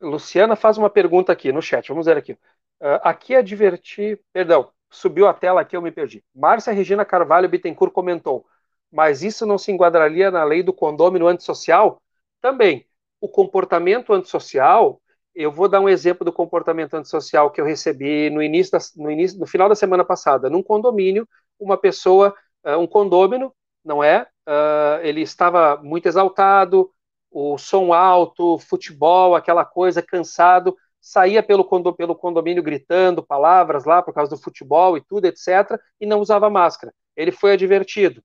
Luciana 0.00 0.56
faz 0.56 0.78
uma 0.78 0.88
pergunta 0.88 1.32
aqui 1.32 1.52
no 1.52 1.60
chat. 1.60 1.88
Vamos 1.88 2.06
ver 2.06 2.16
aqui. 2.16 2.32
Uh, 2.32 3.00
aqui 3.02 3.34
é 3.34 3.42
divertir. 3.42 4.20
Perdão, 4.32 4.72
subiu 4.88 5.26
a 5.26 5.34
tela 5.34 5.60
aqui, 5.60 5.76
eu 5.76 5.82
me 5.82 5.90
perdi. 5.92 6.24
Márcia 6.34 6.72
Regina 6.72 7.04
Carvalho 7.04 7.48
Bittencourt 7.48 7.92
comentou 7.92 8.46
mas 8.90 9.22
isso 9.22 9.46
não 9.46 9.58
se 9.58 9.70
enquadraria 9.72 10.30
na 10.30 10.44
lei 10.44 10.62
do 10.62 10.72
condômino 10.72 11.26
antissocial? 11.28 12.02
Também. 12.40 12.86
O 13.20 13.28
comportamento 13.28 14.12
antissocial, 14.12 15.00
eu 15.34 15.52
vou 15.52 15.68
dar 15.68 15.80
um 15.80 15.88
exemplo 15.88 16.24
do 16.24 16.32
comportamento 16.32 16.94
antissocial 16.94 17.50
que 17.50 17.60
eu 17.60 17.64
recebi 17.64 18.30
no 18.30 18.42
início, 18.42 18.72
da, 18.72 18.78
no, 18.96 19.10
início 19.10 19.38
no 19.38 19.46
final 19.46 19.68
da 19.68 19.74
semana 19.74 20.04
passada. 20.04 20.50
Num 20.50 20.62
condomínio, 20.62 21.28
uma 21.60 21.76
pessoa, 21.76 22.34
uh, 22.64 22.78
um 22.78 22.86
condômino, 22.86 23.52
não 23.84 24.02
é? 24.02 24.26
Uh, 24.46 25.00
ele 25.02 25.20
estava 25.20 25.76
muito 25.82 26.06
exaltado, 26.06 26.90
o 27.30 27.56
som 27.58 27.92
alto, 27.92 28.58
futebol, 28.58 29.36
aquela 29.36 29.64
coisa, 29.64 30.02
cansado, 30.02 30.76
saía 31.00 31.42
pelo, 31.42 31.64
pelo 31.94 32.14
condomínio 32.14 32.62
gritando 32.62 33.22
palavras 33.22 33.84
lá 33.84 34.02
por 34.02 34.12
causa 34.12 34.34
do 34.34 34.42
futebol 34.42 34.96
e 34.96 35.00
tudo, 35.00 35.26
etc., 35.26 35.78
e 36.00 36.06
não 36.06 36.20
usava 36.20 36.50
máscara. 36.50 36.92
Ele 37.16 37.32
foi 37.32 37.52
advertido. 37.52 38.20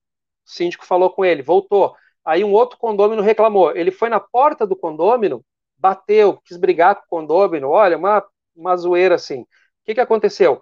O 0.45 0.49
síndico 0.49 0.85
falou 0.85 1.09
com 1.09 1.23
ele, 1.23 1.41
voltou. 1.41 1.95
Aí 2.23 2.43
um 2.43 2.51
outro 2.51 2.77
condômino 2.77 3.21
reclamou. 3.21 3.75
Ele 3.75 3.91
foi 3.91 4.09
na 4.09 4.19
porta 4.19 4.65
do 4.65 4.75
condômino, 4.75 5.43
bateu, 5.77 6.39
quis 6.43 6.57
brigar 6.57 6.95
com 6.95 7.01
o 7.01 7.07
condômino. 7.21 7.69
Olha, 7.69 7.97
uma, 7.97 8.23
uma 8.55 8.75
zoeira 8.75 9.15
assim. 9.15 9.41
O 9.41 9.47
que, 9.85 9.93
que 9.93 10.01
aconteceu? 10.01 10.61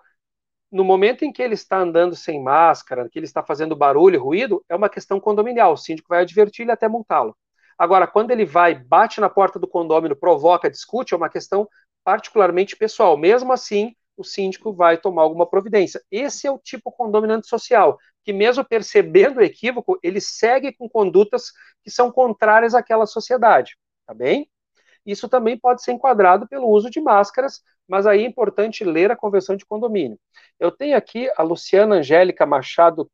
No 0.74 0.84
momento 0.84 1.24
em 1.24 1.32
que 1.32 1.44
ele 1.44 1.54
está 1.54 1.78
andando 1.78 2.16
sem 2.16 2.42
máscara, 2.42 3.08
que 3.08 3.20
ele 3.20 3.28
está 3.28 3.44
fazendo 3.44 3.76
barulho, 3.76 4.20
ruído, 4.20 4.66
é 4.68 4.76
uma 4.76 4.90
questão 4.90 5.20
condominial. 5.20 5.74
O 5.74 5.78
síndico 5.78 6.10
vai 6.10 6.22
advertir 6.22 6.64
ele 6.64 6.72
até 6.72 6.88
multá-lo. 6.88 7.38
Agora, 7.78 8.08
quando 8.08 8.32
ele 8.32 8.44
vai, 8.44 8.74
bate 8.74 9.22
na 9.22 9.30
porta 9.30 9.60
do 9.60 9.68
condômino, 9.68 10.16
provoca, 10.16 10.72
discute, 10.72 11.14
é 11.14 11.18
uma 11.18 11.30
questão 11.30 11.70
particularmente 12.04 12.76
pessoal. 12.76 13.16
Mesmo 13.16 13.54
assim, 13.54 13.94
o 14.18 14.24
síndico 14.24 14.74
vai 14.74 14.98
tomar 14.98 15.22
alguma 15.22 15.48
providência. 15.48 16.02
Esse 16.10 16.48
é 16.48 16.52
o 16.52 16.58
tipo 16.58 16.92
condominante 16.92 17.48
social, 17.48 18.00
que 18.24 18.34
mesmo 18.34 18.66
percebendo 18.66 19.38
o 19.38 19.44
equívoco, 19.44 20.00
ele 20.02 20.20
segue 20.20 20.74
com 20.74 20.90
condutas 20.90 21.52
que 21.84 21.92
são 21.92 22.12
contrárias 22.12 22.74
àquela 22.74 23.06
sociedade, 23.06 23.78
tá 24.08 24.14
bem? 24.16 24.50
Isso 25.06 25.30
também 25.30 25.56
pode 25.56 25.84
ser 25.84 25.92
enquadrado 25.92 26.48
pelo 26.48 26.68
uso 26.68 26.90
de 26.90 27.00
máscaras, 27.00 27.62
mas 27.88 28.06
aí 28.06 28.24
é 28.24 28.28
importante 28.28 28.84
ler 28.84 29.12
a 29.12 29.15
convenção 29.15 29.56
de 29.56 29.65
condomínio. 29.65 30.19
Eu 30.60 30.72
tenho 30.72 30.96
aqui 30.98 31.30
a 31.38 31.43
Luciana 31.43 31.96
Angélica 31.96 32.46
Machado 32.46 33.10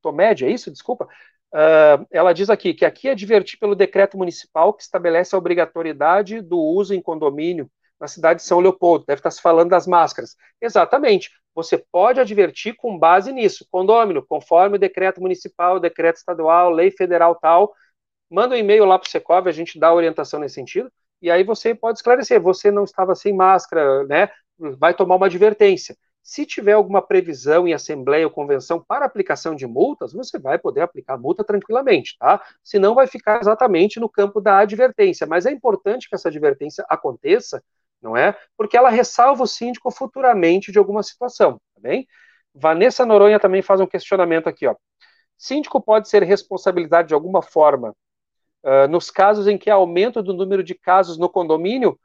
Tomédia, 0.00 0.46
é 0.46 0.50
isso? 0.50 0.70
Desculpa. 0.70 1.08
Uh, 1.54 2.06
ela 2.10 2.32
diz 2.32 2.48
aqui 2.48 2.72
que 2.72 2.84
aqui 2.84 3.08
é 3.08 3.16
pelo 3.60 3.74
decreto 3.74 4.16
municipal 4.16 4.72
que 4.72 4.82
estabelece 4.82 5.34
a 5.34 5.38
obrigatoriedade 5.38 6.40
do 6.40 6.58
uso 6.58 6.94
em 6.94 7.02
condomínio 7.02 7.70
na 8.00 8.08
cidade 8.08 8.40
de 8.40 8.46
São 8.46 8.58
Leopoldo, 8.58 9.04
deve 9.06 9.20
estar 9.20 9.30
se 9.30 9.40
falando 9.40 9.70
das 9.70 9.86
máscaras. 9.86 10.36
Exatamente. 10.60 11.30
Você 11.54 11.78
pode 11.92 12.18
advertir 12.18 12.74
com 12.74 12.98
base 12.98 13.32
nisso. 13.32 13.64
Condômino, 13.70 14.26
conforme 14.26 14.76
o 14.76 14.78
decreto 14.78 15.20
municipal, 15.20 15.78
decreto 15.78 16.16
estadual, 16.16 16.70
lei 16.70 16.90
federal 16.90 17.36
tal, 17.36 17.72
manda 18.28 18.56
um 18.56 18.58
e-mail 18.58 18.84
lá 18.84 18.98
para 18.98 19.06
o 19.06 19.10
Secov, 19.10 19.46
a 19.46 19.52
gente 19.52 19.78
dá 19.78 19.94
orientação 19.94 20.40
nesse 20.40 20.56
sentido, 20.56 20.90
e 21.22 21.30
aí 21.30 21.44
você 21.44 21.74
pode 21.74 21.98
esclarecer, 21.98 22.40
você 22.40 22.70
não 22.70 22.84
estava 22.84 23.14
sem 23.14 23.32
máscara, 23.32 24.04
né? 24.04 24.28
Vai 24.58 24.94
tomar 24.94 25.16
uma 25.16 25.26
advertência. 25.26 25.96
Se 26.22 26.46
tiver 26.46 26.72
alguma 26.72 27.02
previsão 27.02 27.66
em 27.66 27.72
assembleia 27.72 28.26
ou 28.26 28.30
convenção 28.32 28.80
para 28.80 29.04
aplicação 29.04 29.54
de 29.54 29.66
multas, 29.66 30.12
você 30.12 30.38
vai 30.38 30.58
poder 30.58 30.82
aplicar 30.82 31.18
multa 31.18 31.42
tranquilamente, 31.42 32.16
tá? 32.18 32.40
Senão 32.62 32.94
vai 32.94 33.06
ficar 33.06 33.40
exatamente 33.40 33.98
no 33.98 34.08
campo 34.08 34.40
da 34.40 34.58
advertência. 34.58 35.26
Mas 35.26 35.46
é 35.46 35.50
importante 35.50 36.08
que 36.08 36.14
essa 36.14 36.28
advertência 36.28 36.84
aconteça 36.88 37.62
não 38.02 38.16
é? 38.16 38.36
Porque 38.56 38.76
ela 38.76 38.90
ressalva 38.90 39.44
o 39.44 39.46
síndico 39.46 39.90
futuramente 39.90 40.72
de 40.72 40.78
alguma 40.78 41.02
situação, 41.02 41.60
tá 41.74 41.80
bem? 41.80 42.06
Vanessa 42.54 43.06
Noronha 43.06 43.38
também 43.40 43.62
faz 43.62 43.80
um 43.80 43.86
questionamento 43.86 44.48
aqui, 44.48 44.66
ó. 44.66 44.74
Síndico 45.38 45.80
pode 45.80 46.08
ser 46.08 46.22
responsabilidade 46.24 47.08
de 47.08 47.14
alguma 47.14 47.42
forma 47.42 47.94
uh, 48.64 48.88
nos 48.88 49.10
casos 49.10 49.46
em 49.46 49.58
que 49.58 49.70
há 49.70 49.74
aumento 49.74 50.22
do 50.22 50.32
número 50.32 50.62
de 50.62 50.74
casos 50.74 51.18
no 51.18 51.28
condomínio? 51.28 51.98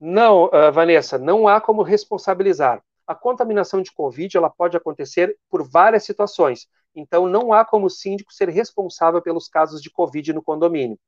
Não, 0.00 0.44
uh, 0.46 0.72
Vanessa, 0.72 1.18
não 1.18 1.48
há 1.48 1.60
como 1.60 1.82
responsabilizar. 1.82 2.82
A 3.06 3.14
contaminação 3.14 3.80
de 3.82 3.92
Covid 3.92 4.36
ela 4.36 4.50
pode 4.50 4.76
acontecer 4.76 5.36
por 5.48 5.62
várias 5.68 6.04
situações. 6.04 6.66
Então, 6.94 7.28
não 7.28 7.52
há 7.52 7.64
como 7.64 7.86
o 7.86 7.90
síndico 7.90 8.32
ser 8.32 8.48
responsável 8.48 9.20
pelos 9.22 9.48
casos 9.48 9.82
de 9.82 9.90
Covid 9.90 10.32
no 10.32 10.42
condomínio. 10.42 10.98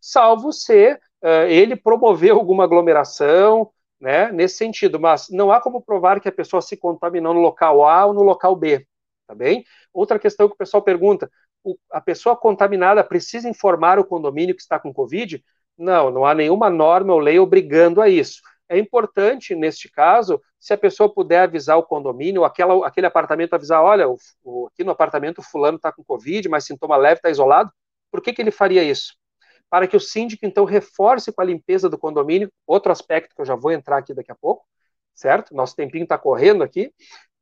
Salvo 0.00 0.52
se 0.52 0.92
uh, 0.92 1.46
ele 1.48 1.76
promover 1.76 2.32
alguma 2.32 2.64
aglomeração, 2.64 3.70
né, 4.00 4.30
nesse 4.30 4.56
sentido, 4.56 5.00
mas 5.00 5.28
não 5.30 5.50
há 5.50 5.60
como 5.60 5.80
provar 5.80 6.20
que 6.20 6.28
a 6.28 6.32
pessoa 6.32 6.60
se 6.60 6.76
contaminou 6.76 7.32
no 7.32 7.40
local 7.40 7.86
A 7.86 8.06
ou 8.06 8.12
no 8.12 8.22
local 8.22 8.54
B, 8.54 8.86
tá 9.26 9.34
bem? 9.34 9.64
Outra 9.92 10.18
questão 10.18 10.48
que 10.48 10.54
o 10.54 10.58
pessoal 10.58 10.82
pergunta, 10.82 11.30
a 11.90 12.00
pessoa 12.00 12.36
contaminada 12.36 13.02
precisa 13.02 13.48
informar 13.48 13.98
o 13.98 14.04
condomínio 14.04 14.54
que 14.54 14.62
está 14.62 14.78
com 14.78 14.92
Covid? 14.92 15.42
Não, 15.76 16.10
não 16.10 16.24
há 16.24 16.34
nenhuma 16.34 16.70
norma 16.70 17.12
ou 17.12 17.18
lei 17.18 17.38
obrigando 17.38 18.00
a 18.00 18.08
isso. 18.08 18.40
É 18.68 18.78
importante, 18.78 19.54
neste 19.54 19.90
caso, 19.90 20.40
se 20.58 20.72
a 20.72 20.78
pessoa 20.78 21.12
puder 21.12 21.40
avisar 21.40 21.78
o 21.78 21.82
condomínio, 21.82 22.44
aquela, 22.44 22.86
aquele 22.86 23.06
apartamento 23.06 23.54
avisar, 23.54 23.82
olha, 23.82 24.08
o, 24.08 24.16
o, 24.42 24.66
aqui 24.66 24.82
no 24.82 24.90
apartamento 24.90 25.42
fulano 25.42 25.76
está 25.76 25.92
com 25.92 26.04
Covid, 26.04 26.48
mas 26.48 26.64
sintoma 26.64 26.96
leve, 26.96 27.16
está 27.18 27.30
isolado, 27.30 27.70
por 28.10 28.20
que, 28.20 28.32
que 28.32 28.42
ele 28.42 28.50
faria 28.50 28.82
isso? 28.82 29.14
para 29.68 29.86
que 29.86 29.96
o 29.96 30.00
síndico, 30.00 30.46
então, 30.46 30.64
reforce 30.64 31.32
com 31.32 31.42
a 31.42 31.44
limpeza 31.44 31.88
do 31.88 31.98
condomínio, 31.98 32.50
outro 32.66 32.92
aspecto 32.92 33.34
que 33.34 33.40
eu 33.40 33.46
já 33.46 33.54
vou 33.54 33.72
entrar 33.72 33.98
aqui 33.98 34.14
daqui 34.14 34.30
a 34.30 34.34
pouco, 34.34 34.64
certo? 35.14 35.54
Nosso 35.54 35.74
tempinho 35.74 36.04
está 36.04 36.16
correndo 36.16 36.62
aqui, 36.62 36.92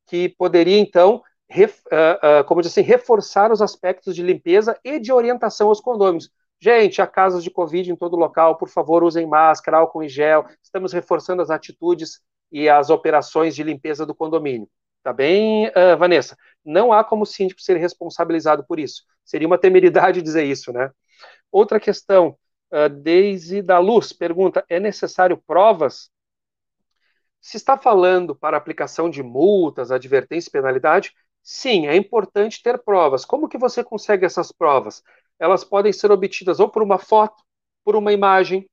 que 0.06 0.30
poderia, 0.30 0.78
então, 0.78 1.22
ref, 1.48 1.80
uh, 1.86 2.40
uh, 2.40 2.44
como 2.44 2.60
diz 2.60 2.70
assim, 2.70 2.80
reforçar 2.82 3.52
os 3.52 3.62
aspectos 3.62 4.14
de 4.14 4.22
limpeza 4.22 4.78
e 4.84 4.98
de 4.98 5.12
orientação 5.12 5.68
aos 5.68 5.80
condôminos. 5.80 6.30
Gente, 6.60 7.02
há 7.02 7.06
casos 7.06 7.44
de 7.44 7.50
Covid 7.50 7.90
em 7.90 7.96
todo 7.96 8.16
local, 8.16 8.56
por 8.56 8.68
favor, 8.68 9.04
usem 9.04 9.26
máscara, 9.26 9.78
álcool 9.78 10.02
em 10.02 10.08
gel, 10.08 10.46
estamos 10.62 10.92
reforçando 10.92 11.42
as 11.42 11.50
atitudes 11.50 12.20
e 12.50 12.68
as 12.68 12.88
operações 12.90 13.54
de 13.54 13.62
limpeza 13.62 14.06
do 14.06 14.14
condomínio. 14.14 14.68
Tá 15.02 15.12
bem, 15.12 15.68
uh, 15.68 15.96
Vanessa? 15.98 16.36
Não 16.64 16.92
há 16.92 17.04
como 17.04 17.24
o 17.24 17.26
síndico 17.26 17.60
ser 17.60 17.76
responsabilizado 17.76 18.64
por 18.64 18.78
isso. 18.78 19.02
Seria 19.22 19.46
uma 19.46 19.58
temeridade 19.58 20.22
dizer 20.22 20.44
isso, 20.44 20.72
né? 20.72 20.90
Outra 21.52 21.78
questão, 21.78 22.38
uh, 22.72 22.88
Deise 22.88 23.60
da 23.60 23.78
Luz 23.78 24.12
pergunta: 24.12 24.64
é 24.68 24.80
necessário 24.80 25.36
provas? 25.46 26.10
Se 27.40 27.58
está 27.58 27.76
falando 27.76 28.34
para 28.34 28.56
aplicação 28.56 29.10
de 29.10 29.22
multas, 29.22 29.90
advertência 29.90 30.48
e 30.48 30.52
penalidade, 30.52 31.12
sim, 31.44 31.86
é 31.86 31.94
importante 31.94 32.62
ter 32.62 32.82
provas. 32.82 33.24
Como 33.24 33.48
que 33.48 33.58
você 33.58 33.84
consegue 33.84 34.26
essas 34.26 34.50
provas? 34.50 35.02
elas 35.38 35.64
podem 35.64 35.92
ser 35.92 36.10
obtidas 36.10 36.60
ou 36.60 36.68
por 36.68 36.82
uma 36.82 36.98
foto, 36.98 37.42
por 37.84 37.96
uma 37.96 38.12
imagem, 38.12 38.68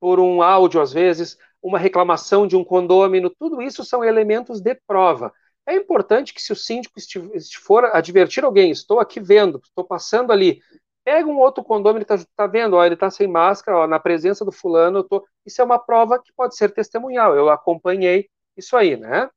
por 0.00 0.20
um 0.20 0.42
áudio 0.42 0.80
às 0.80 0.92
vezes, 0.92 1.36
uma 1.62 1.78
reclamação 1.78 2.46
de 2.46 2.56
um 2.56 2.64
condômino, 2.64 3.30
tudo 3.30 3.62
isso 3.62 3.84
são 3.84 4.04
elementos 4.04 4.60
de 4.60 4.74
prova. 4.86 5.32
É 5.66 5.74
importante 5.74 6.34
que 6.34 6.42
se 6.42 6.52
o 6.52 6.56
síndico 6.56 7.00
for 7.62 7.84
advertir 7.86 8.44
alguém, 8.44 8.70
estou 8.70 9.00
aqui 9.00 9.18
vendo, 9.18 9.60
estou 9.64 9.84
passando 9.84 10.30
ali, 10.30 10.60
pega 11.02 11.26
um 11.26 11.38
outro 11.38 11.64
condômino, 11.64 12.02
está 12.02 12.18
tá 12.36 12.46
vendo, 12.46 12.76
ó, 12.76 12.84
ele 12.84 12.94
está 12.94 13.10
sem 13.10 13.26
máscara, 13.26 13.78
ó, 13.78 13.86
na 13.86 13.98
presença 13.98 14.44
do 14.44 14.52
fulano, 14.52 15.02
tô... 15.02 15.26
isso 15.44 15.60
é 15.60 15.64
uma 15.64 15.78
prova 15.78 16.18
que 16.18 16.32
pode 16.34 16.56
ser 16.56 16.70
testemunhal, 16.72 17.34
eu 17.34 17.48
acompanhei 17.48 18.28
isso 18.56 18.76
aí, 18.76 18.96
né? 18.96 19.28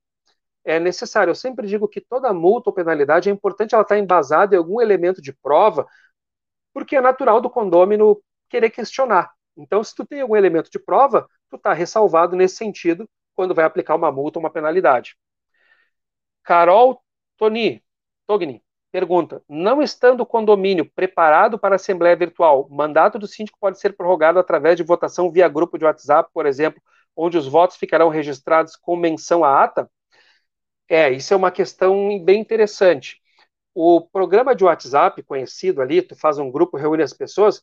É 0.67 0.81
necessário, 0.81 1.31
eu 1.31 1.35
sempre 1.35 1.65
digo 1.65 1.87
que 1.87 2.01
toda 2.01 2.33
multa 2.33 2.69
ou 2.69 2.73
penalidade 2.73 3.29
é 3.29 3.31
importante 3.31 3.73
ela 3.73 3.83
estar 3.83 3.95
tá 3.95 3.99
embasada 3.99 4.53
em 4.53 4.57
algum 4.57 4.81
elemento 4.81 5.21
de 5.21 5.31
prova, 5.31 5.87
porque 6.73 6.97
é 6.97 7.01
natural 7.01 7.39
do 7.39 7.49
condômino 7.49 8.21
querer 8.49 8.69
questionar. 8.69 9.31
Então, 9.55 9.81
se 9.81 9.95
tu 9.95 10.05
tem 10.05 10.19
algum 10.19 10.35
elemento 10.35 10.69
de 10.69 10.77
prova, 10.77 11.25
tu 11.49 11.55
está 11.55 11.71
ressalvado 11.71 12.35
nesse 12.35 12.57
sentido 12.57 13.09
quando 13.33 13.55
vai 13.55 13.63
aplicar 13.63 13.95
uma 13.95 14.11
multa 14.11 14.39
ou 14.39 14.43
uma 14.43 14.51
penalidade. 14.51 15.15
Carol 16.43 17.01
Toni, 17.37 17.81
Togni 18.27 18.61
pergunta: 18.91 19.41
não 19.47 19.81
estando 19.81 20.21
o 20.21 20.25
condomínio 20.25 20.91
preparado 20.93 21.57
para 21.57 21.75
assembleia 21.75 22.15
virtual, 22.17 22.67
mandato 22.69 23.17
do 23.17 23.27
síndico 23.27 23.57
pode 23.57 23.79
ser 23.79 23.95
prorrogado 23.95 24.37
através 24.37 24.75
de 24.75 24.83
votação 24.83 25.31
via 25.31 25.47
grupo 25.47 25.77
de 25.77 25.85
WhatsApp, 25.85 26.29
por 26.33 26.45
exemplo, 26.45 26.81
onde 27.15 27.37
os 27.37 27.47
votos 27.47 27.77
ficarão 27.77 28.09
registrados 28.09 28.75
com 28.75 28.97
menção 28.97 29.45
à 29.45 29.63
ata? 29.63 29.89
É, 30.89 31.11
isso 31.11 31.33
é 31.33 31.37
uma 31.37 31.51
questão 31.51 32.19
bem 32.23 32.39
interessante. 32.39 33.21
O 33.73 34.01
programa 34.01 34.55
de 34.55 34.63
WhatsApp 34.63 35.21
conhecido 35.23 35.81
ali, 35.81 36.01
tu 36.01 36.15
faz 36.15 36.37
um 36.39 36.49
grupo, 36.49 36.77
reúne 36.77 37.03
as 37.03 37.13
pessoas, 37.13 37.61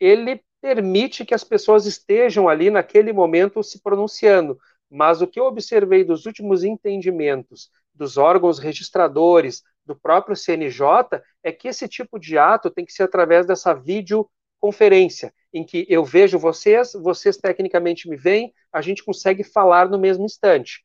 ele 0.00 0.42
permite 0.60 1.24
que 1.24 1.34
as 1.34 1.44
pessoas 1.44 1.86
estejam 1.86 2.48
ali 2.48 2.70
naquele 2.70 3.12
momento 3.12 3.62
se 3.62 3.80
pronunciando. 3.82 4.58
Mas 4.90 5.22
o 5.22 5.26
que 5.26 5.38
eu 5.40 5.44
observei 5.44 6.04
dos 6.04 6.26
últimos 6.26 6.64
entendimentos 6.64 7.70
dos 7.94 8.16
órgãos 8.18 8.58
registradores, 8.58 9.62
do 9.86 9.94
próprio 9.94 10.34
CNJ, 10.36 11.22
é 11.42 11.52
que 11.52 11.68
esse 11.68 11.86
tipo 11.86 12.18
de 12.18 12.38
ato 12.38 12.70
tem 12.70 12.84
que 12.84 12.92
ser 12.92 13.04
através 13.04 13.46
dessa 13.46 13.72
videoconferência, 13.74 15.32
em 15.52 15.64
que 15.64 15.86
eu 15.88 16.04
vejo 16.04 16.38
vocês, 16.38 16.92
vocês 16.94 17.36
tecnicamente 17.36 18.08
me 18.08 18.16
veem, 18.16 18.52
a 18.72 18.80
gente 18.80 19.04
consegue 19.04 19.44
falar 19.44 19.88
no 19.88 19.98
mesmo 19.98 20.24
instante. 20.24 20.82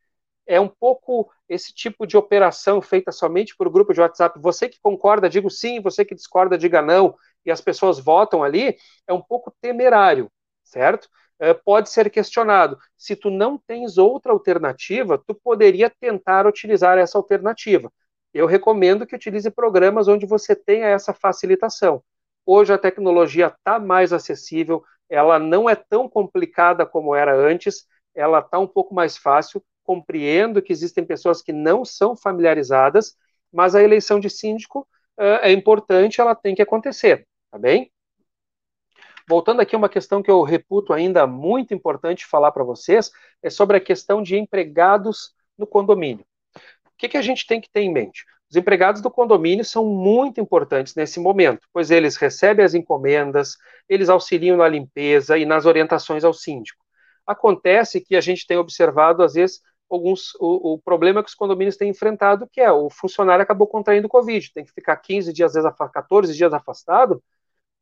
É 0.50 0.60
um 0.60 0.68
pouco 0.68 1.32
esse 1.48 1.72
tipo 1.72 2.08
de 2.08 2.18
operação 2.18 2.82
feita 2.82 3.12
somente 3.12 3.56
por 3.56 3.70
grupo 3.70 3.94
de 3.94 4.02
WhatsApp. 4.02 4.40
Você 4.40 4.68
que 4.68 4.80
concorda, 4.82 5.30
digo 5.30 5.48
sim, 5.48 5.80
você 5.80 6.04
que 6.04 6.16
discorda, 6.16 6.58
diga 6.58 6.82
não, 6.82 7.16
e 7.46 7.52
as 7.52 7.62
pessoas 7.62 8.00
votam 8.00 8.44
ali, 8.44 8.76
é 9.08 9.14
um 9.14 9.22
pouco 9.22 9.54
temerário, 9.62 10.28
certo? 10.64 11.08
É, 11.38 11.54
pode 11.54 11.92
ser 11.92 12.10
questionado. 12.10 12.80
Se 12.98 13.16
tu 13.16 13.30
não 13.30 13.60
tens 13.60 14.00
outra 14.00 14.32
alternativa, 14.32 15.20
tu 15.20 15.36
poderia 15.36 15.88
tentar 15.88 16.48
utilizar 16.48 16.98
essa 16.98 17.20
alternativa. 17.20 17.92
Eu 18.34 18.48
recomendo 18.48 19.06
que 19.06 19.16
utilize 19.16 19.52
programas 19.52 20.08
onde 20.08 20.26
você 20.26 20.56
tenha 20.56 20.88
essa 20.88 21.14
facilitação. 21.14 22.04
Hoje 22.44 22.74
a 22.74 22.78
tecnologia 22.80 23.48
está 23.48 23.78
mais 23.80 24.12
acessível, 24.12 24.84
ela 25.08 25.38
não 25.38 25.70
é 25.70 25.76
tão 25.76 26.10
complicada 26.10 26.88
como 26.88 27.14
era 27.14 27.36
antes, 27.36 27.86
ela 28.16 28.40
está 28.40 28.58
um 28.58 28.68
pouco 28.68 28.96
mais 28.96 29.16
fácil. 29.16 29.64
Compreendo 29.90 30.62
que 30.62 30.72
existem 30.72 31.04
pessoas 31.04 31.42
que 31.42 31.52
não 31.52 31.84
são 31.84 32.16
familiarizadas, 32.16 33.16
mas 33.52 33.74
a 33.74 33.82
eleição 33.82 34.20
de 34.20 34.30
síndico 34.30 34.88
uh, 35.20 35.42
é 35.42 35.52
importante, 35.52 36.22
ela 36.22 36.36
tem 36.36 36.54
que 36.54 36.62
acontecer, 36.62 37.26
tá 37.50 37.58
bem? 37.58 37.92
voltando 39.28 39.62
aqui 39.62 39.76
a 39.76 39.78
uma 39.78 39.88
questão 39.88 40.24
que 40.24 40.32
eu 40.32 40.42
reputo 40.42 40.92
ainda 40.92 41.28
muito 41.28 41.72
importante 41.72 42.26
falar 42.26 42.52
para 42.52 42.64
vocês, 42.64 43.12
é 43.44 43.50
sobre 43.52 43.78
a 43.78 43.80
questão 43.80 44.24
de 44.24 44.36
empregados 44.36 45.36
no 45.56 45.68
condomínio. 45.68 46.26
O 46.56 46.98
que, 46.98 47.08
que 47.08 47.18
a 47.18 47.22
gente 47.22 47.46
tem 47.46 47.62
que 47.62 47.70
ter 47.70 47.82
em 47.82 47.94
mente? 47.94 48.26
Os 48.50 48.58
empregados 48.58 49.04
do 49.04 49.12
condomínio 49.12 49.64
são 49.64 49.86
muito 49.86 50.42
importantes 50.42 50.96
nesse 50.96 51.20
momento, 51.20 51.68
pois 51.72 51.92
eles 51.92 52.18
recebem 52.18 52.66
as 52.66 52.74
encomendas, 52.74 53.56
eles 53.88 54.10
auxiliam 54.10 54.58
na 54.58 54.68
limpeza 54.68 55.38
e 55.38 55.46
nas 55.46 55.68
orientações 55.68 56.24
ao 56.24 56.34
síndico. 56.34 56.84
Acontece 57.28 58.02
que 58.02 58.16
a 58.16 58.22
gente 58.22 58.48
tem 58.48 58.58
observado, 58.58 59.22
às 59.22 59.36
vezes, 59.36 59.62
alguns 59.90 60.36
o, 60.36 60.74
o, 60.74 60.80
problema 60.80 61.24
que 61.24 61.30
os 61.30 61.36
condomínios 61.36 61.78
têm 61.78 61.90
enfrentado, 61.90 62.48
que 62.52 62.62
é 62.62 62.72
o 62.72 62.90
funcionário 62.90 63.44
acabou 63.44 63.68
contraindo 63.68 64.10
Covid, 64.10 64.54
tem 64.54 64.64
que 64.64 64.72
ficar 64.72 64.96
15 64.98 65.34
dias, 65.34 65.56
às 65.56 65.64
vezes 65.64 65.78
14 65.92 66.36
dias 66.36 66.54
afastado, 66.54 67.24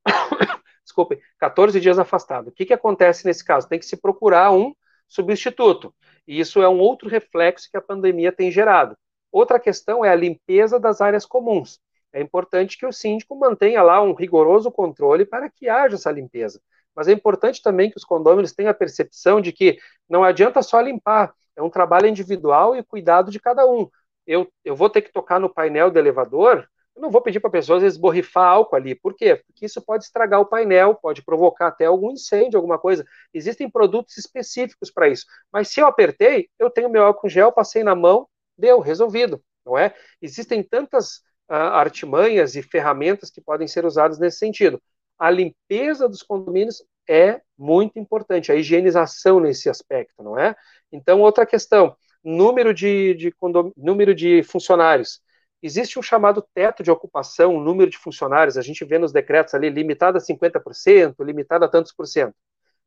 desculpe, 0.84 1.20
14 1.38 1.80
dias 1.80 2.00
afastado. 2.00 2.48
O 2.48 2.52
que, 2.52 2.66
que 2.66 2.74
acontece 2.74 3.26
nesse 3.26 3.44
caso? 3.44 3.68
Tem 3.68 3.80
que 3.80 3.86
se 3.86 3.98
procurar 3.98 4.52
um 4.52 4.74
substituto. 5.08 5.94
E 6.28 6.40
isso 6.40 6.62
é 6.62 6.70
um 6.70 6.80
outro 6.80 7.10
reflexo 7.10 7.70
que 7.70 7.78
a 7.78 7.82
pandemia 7.82 8.32
tem 8.32 8.52
gerado. 8.52 8.98
Outra 9.32 9.60
questão 9.60 10.04
é 10.04 10.10
a 10.10 10.16
limpeza 10.16 10.80
das 10.80 11.02
áreas 11.02 11.26
comuns. 11.26 11.80
É 12.14 12.22
importante 12.22 12.78
que 12.78 12.86
o 12.86 12.92
síndico 12.92 13.36
mantenha 13.36 13.84
lá 13.84 14.02
um 14.02 14.14
rigoroso 14.14 14.72
controle 14.72 15.26
para 15.26 15.50
que 15.50 15.70
haja 15.70 15.96
essa 15.96 16.12
limpeza. 16.12 16.62
Mas 16.96 17.08
é 17.08 17.12
importante 17.12 17.62
também 17.62 17.92
que 17.92 17.98
os 17.98 18.04
condôminos 18.04 18.54
tenham 18.54 18.72
a 18.72 18.74
percepção 18.74 19.40
de 19.40 19.52
que 19.52 19.78
não 20.10 20.24
adianta 20.24 20.64
só 20.64 20.82
limpar, 20.82 21.34
é 21.58 21.62
um 21.62 21.70
trabalho 21.70 22.08
individual 22.08 22.76
e 22.76 22.84
cuidado 22.84 23.32
de 23.32 23.40
cada 23.40 23.66
um. 23.66 23.90
Eu, 24.26 24.48
eu 24.64 24.76
vou 24.76 24.90
ter 24.90 25.02
que 25.02 25.12
tocar 25.12 25.40
no 25.40 25.54
painel 25.54 25.92
do 25.92 26.00
elevador, 26.00 26.68
eu 26.96 27.02
não 27.02 27.12
vou 27.12 27.22
pedir 27.22 27.40
para 27.40 27.50
a 27.50 27.52
pessoa, 27.52 27.78
às 27.78 27.84
vezes, 27.84 27.98
borrifar 27.98 28.48
álcool 28.48 28.76
ali. 28.76 28.96
Por 28.96 29.14
quê? 29.14 29.36
Porque 29.46 29.66
isso 29.66 29.80
pode 29.82 30.04
estragar 30.04 30.42
o 30.42 30.46
painel, 30.46 30.96
pode 30.96 31.24
provocar 31.24 31.68
até 31.68 31.86
algum 31.86 32.12
incêndio, 32.12 32.58
alguma 32.58 32.80
coisa. 32.80 33.06
Existem 33.32 33.70
produtos 33.70 34.18
específicos 34.18 34.90
para 34.90 35.08
isso. 35.08 35.26
Mas 35.52 35.70
se 35.70 35.80
eu 35.80 35.86
apertei, 35.86 36.50
eu 36.58 36.72
tenho 36.72 36.90
meu 36.90 37.04
álcool 37.04 37.30
gel, 37.30 37.52
passei 37.52 37.84
na 37.84 37.94
mão, 37.94 38.28
deu, 38.58 38.80
resolvido, 38.80 39.40
não 39.64 39.78
é? 39.78 39.94
Existem 40.20 40.64
tantas 40.64 41.18
uh, 41.50 41.54
artimanhas 41.54 42.56
e 42.56 42.64
ferramentas 42.64 43.30
que 43.30 43.42
podem 43.42 43.68
ser 43.68 43.86
usadas 43.86 44.18
nesse 44.18 44.40
sentido. 44.40 44.82
A 45.20 45.30
limpeza 45.30 46.10
dos 46.10 46.24
condomínios 46.24 46.84
é 47.08 47.42
muito 47.58 47.98
importante, 47.98 48.52
a 48.52 48.56
higienização 48.56 49.40
nesse 49.40 49.70
aspecto, 49.70 50.22
não 50.24 50.38
é? 50.38 50.56
Então, 50.92 51.22
outra 51.22 51.46
questão, 51.46 51.96
número 52.24 52.74
de, 52.74 53.14
de, 53.16 53.34
número 53.76 54.14
de 54.14 54.44
funcionários. 54.44 55.22
Existe 55.62 55.98
um 55.98 56.04
chamado 56.04 56.46
teto 56.54 56.84
de 56.84 56.92
ocupação, 56.92 57.60
número 57.60 57.90
de 57.90 57.98
funcionários, 57.98 58.58
a 58.58 58.62
gente 58.62 58.86
vê 58.86 59.00
nos 59.00 59.12
decretos 59.12 59.54
ali, 59.54 59.70
limitado 59.70 60.18
a 60.18 60.22
50%, 60.22 61.16
limitado 61.24 61.66
a 61.66 61.68
tantos 61.68 61.92
por 61.92 62.06
cento. 62.06 62.36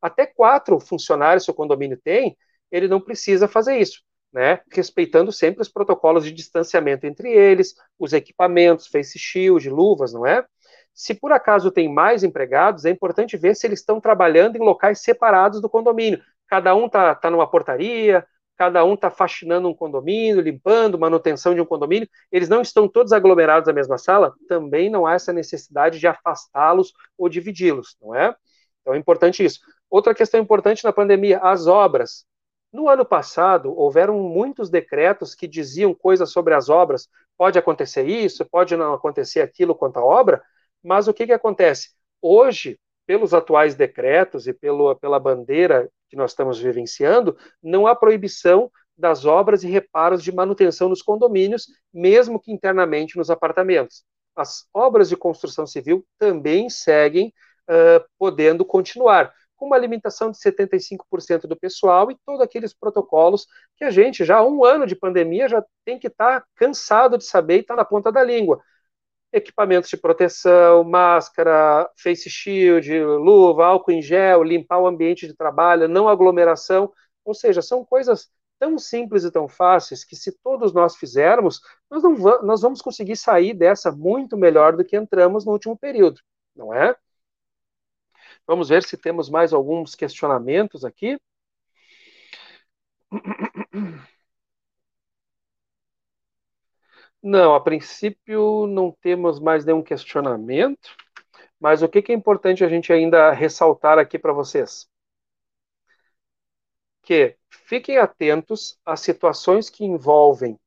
Até 0.01 0.25
quatro 0.25 0.79
funcionários 0.79 1.43
se 1.43 1.51
o 1.51 1.53
condomínio 1.53 1.99
tem, 2.01 2.37
ele 2.71 2.87
não 2.87 3.01
precisa 3.01 3.47
fazer 3.47 3.77
isso, 3.77 4.01
né? 4.31 4.61
Respeitando 4.71 5.31
sempre 5.31 5.61
os 5.61 5.69
protocolos 5.69 6.23
de 6.23 6.31
distanciamento 6.31 7.05
entre 7.05 7.29
eles, 7.31 7.75
os 7.99 8.13
equipamentos, 8.13 8.87
face 8.87 9.19
shield, 9.19 9.69
luvas, 9.69 10.13
não 10.13 10.25
é? 10.25 10.45
Se 10.93 11.13
por 11.13 11.31
acaso 11.31 11.71
tem 11.71 11.91
mais 11.91 12.23
empregados, 12.23 12.85
é 12.85 12.89
importante 12.89 13.37
ver 13.37 13.55
se 13.55 13.67
eles 13.67 13.79
estão 13.79 13.99
trabalhando 13.99 14.55
em 14.55 14.59
locais 14.59 15.01
separados 15.01 15.61
do 15.61 15.69
condomínio. 15.69 16.21
Cada 16.51 16.75
um 16.75 16.87
está 16.87 17.15
tá 17.15 17.31
numa 17.31 17.49
portaria, 17.49 18.27
cada 18.57 18.83
um 18.83 18.95
está 18.95 19.09
faxinando 19.09 19.69
um 19.69 19.73
condomínio, 19.73 20.41
limpando, 20.41 20.99
manutenção 20.99 21.55
de 21.55 21.61
um 21.61 21.65
condomínio, 21.65 22.09
eles 22.29 22.49
não 22.49 22.61
estão 22.61 22.89
todos 22.89 23.13
aglomerados 23.13 23.67
na 23.67 23.73
mesma 23.73 23.97
sala, 23.97 24.33
também 24.49 24.89
não 24.89 25.07
há 25.07 25.13
essa 25.13 25.31
necessidade 25.31 25.97
de 25.97 26.07
afastá-los 26.07 26.91
ou 27.17 27.29
dividi-los, 27.29 27.95
não 28.01 28.13
é? 28.13 28.35
Então 28.81 28.93
é 28.93 28.97
importante 28.97 29.45
isso. 29.45 29.61
Outra 29.89 30.13
questão 30.13 30.41
importante 30.41 30.83
na 30.83 30.91
pandemia, 30.91 31.39
as 31.39 31.67
obras. 31.67 32.25
No 32.73 32.89
ano 32.89 33.05
passado, 33.05 33.73
houveram 33.73 34.19
muitos 34.19 34.69
decretos 34.69 35.33
que 35.33 35.47
diziam 35.47 35.93
coisas 35.93 36.31
sobre 36.33 36.53
as 36.53 36.67
obras. 36.67 37.07
Pode 37.37 37.57
acontecer 37.57 38.03
isso, 38.03 38.45
pode 38.45 38.75
não 38.75 38.93
acontecer 38.93 39.39
aquilo 39.39 39.73
quanto 39.73 39.99
à 39.99 40.03
obra, 40.03 40.43
mas 40.83 41.07
o 41.07 41.13
que, 41.13 41.25
que 41.25 41.33
acontece? 41.33 41.91
Hoje, 42.21 42.77
pelos 43.11 43.33
atuais 43.33 43.75
decretos 43.75 44.47
e 44.47 44.53
pelo, 44.53 44.95
pela 44.95 45.19
bandeira 45.19 45.91
que 46.09 46.15
nós 46.15 46.31
estamos 46.31 46.57
vivenciando, 46.57 47.35
não 47.61 47.85
há 47.85 47.93
proibição 47.93 48.71
das 48.97 49.25
obras 49.25 49.65
e 49.65 49.67
reparos 49.67 50.23
de 50.23 50.31
manutenção 50.31 50.87
nos 50.87 51.01
condomínios, 51.01 51.67
mesmo 51.93 52.39
que 52.39 52.53
internamente 52.53 53.17
nos 53.17 53.29
apartamentos. 53.29 54.05
As 54.33 54.65
obras 54.73 55.09
de 55.09 55.17
construção 55.17 55.67
civil 55.67 56.05
também 56.17 56.69
seguem 56.69 57.33
uh, 57.69 58.01
podendo 58.17 58.63
continuar, 58.63 59.33
com 59.57 59.65
uma 59.65 59.77
limitação 59.77 60.31
de 60.31 60.37
75% 60.37 61.47
do 61.47 61.57
pessoal 61.57 62.09
e 62.11 62.17
todos 62.25 62.39
aqueles 62.39 62.73
protocolos 62.73 63.45
que 63.75 63.83
a 63.83 63.91
gente, 63.91 64.23
já 64.23 64.37
há 64.37 64.47
um 64.47 64.63
ano 64.63 64.87
de 64.87 64.95
pandemia, 64.95 65.49
já 65.49 65.61
tem 65.83 65.99
que 65.99 66.07
estar 66.07 66.39
tá 66.39 66.47
cansado 66.55 67.17
de 67.17 67.25
saber 67.25 67.57
e 67.57 67.59
está 67.59 67.75
na 67.75 67.83
ponta 67.83 68.09
da 68.09 68.23
língua 68.23 68.61
equipamentos 69.31 69.89
de 69.89 69.97
proteção, 69.97 70.83
máscara, 70.83 71.89
face 71.95 72.29
shield, 72.29 73.03
luva, 73.03 73.65
álcool 73.65 73.91
em 73.91 74.01
gel, 74.01 74.43
limpar 74.43 74.79
o 74.79 74.87
ambiente 74.87 75.27
de 75.27 75.33
trabalho, 75.33 75.87
não 75.87 76.09
aglomeração, 76.09 76.91
ou 77.23 77.33
seja, 77.33 77.61
são 77.61 77.85
coisas 77.85 78.29
tão 78.59 78.77
simples 78.77 79.23
e 79.23 79.31
tão 79.31 79.47
fáceis 79.47 80.03
que 80.03 80.15
se 80.15 80.31
todos 80.43 80.73
nós 80.73 80.95
fizermos, 80.95 81.61
nós, 81.89 82.03
não 82.03 82.13
nós 82.43 82.61
vamos 82.61 82.81
conseguir 82.81 83.15
sair 83.15 83.53
dessa 83.53 83.91
muito 83.91 84.37
melhor 84.37 84.75
do 84.75 84.85
que 84.85 84.95
entramos 84.95 85.45
no 85.45 85.51
último 85.51 85.77
período. 85.77 86.21
não 86.55 86.73
é? 86.73 86.95
Vamos 88.45 88.69
ver 88.69 88.83
se 88.83 88.97
temos 88.97 89.29
mais 89.29 89.53
alguns 89.53 89.95
questionamentos 89.95 90.85
aqui. 90.85 91.17
Não, 97.23 97.53
a 97.55 97.61
princípio 97.61 98.65
não 98.67 98.91
temos 98.91 99.39
mais 99.39 99.63
nenhum 99.63 99.83
questionamento, 99.83 100.95
mas 101.59 101.83
o 101.83 101.89
que, 101.89 102.11
é 102.11 102.15
importante 102.15 102.63
a 102.63 102.69
gente 102.69 102.91
ainda 102.91 103.31
ressaltar 103.31 103.99
aqui 103.99 104.17
para 104.19 104.33
vocês? 104.33 104.89
Que 107.03 107.37
fiquem 107.49 107.97
atentos 107.97 108.79
às 108.85 109.01
situações 109.01 109.69
que 109.69 109.85
envolvem 109.85 110.59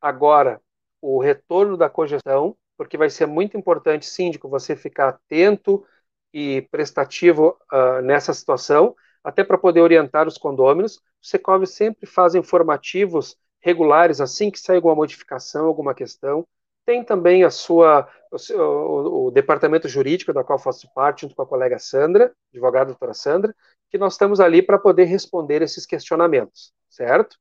agora 0.00 0.60
o 1.00 1.20
retorno 1.20 1.76
da 1.76 1.88
cogestão, 1.88 2.56
porque 2.76 2.96
vai 2.96 3.10
ser 3.10 3.26
muito 3.26 3.56
importante, 3.56 4.06
síndico, 4.06 4.48
você 4.48 4.74
ficar 4.74 5.08
atento 5.10 5.86
e 6.32 6.62
prestativo 6.70 7.56
uh, 7.72 8.02
nessa 8.02 8.34
situação, 8.34 8.96
até 9.22 9.44
para 9.44 9.58
poder 9.58 9.80
orientar 9.80 10.26
os 10.26 10.38
condôminos. 10.38 10.96
O 10.96 11.26
Secov 11.26 11.64
sempre 11.66 12.06
faz 12.06 12.34
informativos 12.34 13.36
regulares 13.66 14.20
assim 14.20 14.48
que 14.48 14.60
sai 14.60 14.76
alguma 14.76 14.94
modificação, 14.94 15.66
alguma 15.66 15.92
questão. 15.92 16.46
Tem 16.86 17.02
também 17.02 17.42
a 17.42 17.50
sua 17.50 18.08
o, 18.30 18.36
o, 18.54 19.26
o, 19.26 19.30
departamento 19.32 19.88
jurídico 19.88 20.32
da 20.32 20.44
qual 20.44 20.56
faço 20.56 20.88
parte, 20.94 21.22
junto 21.22 21.34
com 21.34 21.42
a 21.42 21.46
colega 21.46 21.76
Sandra, 21.76 22.32
advogada 22.52 22.86
doutora 22.86 23.12
Sandra, 23.12 23.52
que 23.90 23.98
nós 23.98 24.12
estamos 24.12 24.38
ali 24.38 24.62
para 24.62 24.78
poder 24.78 25.06
responder 25.06 25.62
esses 25.62 25.84
questionamentos, 25.84 26.72
certo? 26.88 27.36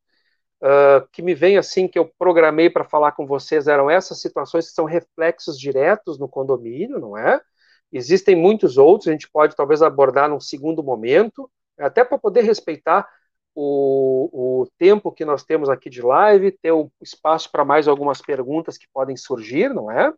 Uh, 0.63 1.07
que 1.11 1.21
me 1.21 1.35
vem 1.35 1.57
assim 1.57 1.87
que 1.87 1.99
eu 1.99 2.11
programei 2.17 2.71
para 2.71 2.83
falar 2.83 3.11
com 3.11 3.27
vocês 3.27 3.67
eram 3.67 3.87
essas 3.87 4.19
situações 4.19 4.67
que 4.67 4.73
são 4.73 4.85
reflexos 4.85 5.59
diretos 5.59 6.17
no 6.17 6.27
condomínio, 6.27 6.99
não 6.99 7.15
é? 7.15 7.39
Existem 7.91 8.35
muitos 8.35 8.79
outros, 8.79 9.07
a 9.07 9.11
gente 9.11 9.29
pode 9.29 9.55
talvez 9.55 9.83
abordar 9.83 10.27
num 10.27 10.39
segundo 10.39 10.81
momento, 10.81 11.47
até 11.77 12.03
para 12.03 12.17
poder 12.17 12.43
respeitar 12.43 13.07
o, 13.55 14.61
o 14.61 14.67
tempo 14.77 15.11
que 15.11 15.23
nós 15.23 15.43
temos 15.43 15.69
aqui 15.69 15.89
de 15.89 16.01
live, 16.01 16.51
ter 16.51 16.73
o 16.73 16.91
espaço 17.01 17.49
para 17.49 17.63
mais 17.63 17.87
algumas 17.87 18.21
perguntas 18.21 18.77
que 18.77 18.87
podem 18.93 19.15
surgir, 19.15 19.73
não 19.73 19.89
é? 19.89 20.13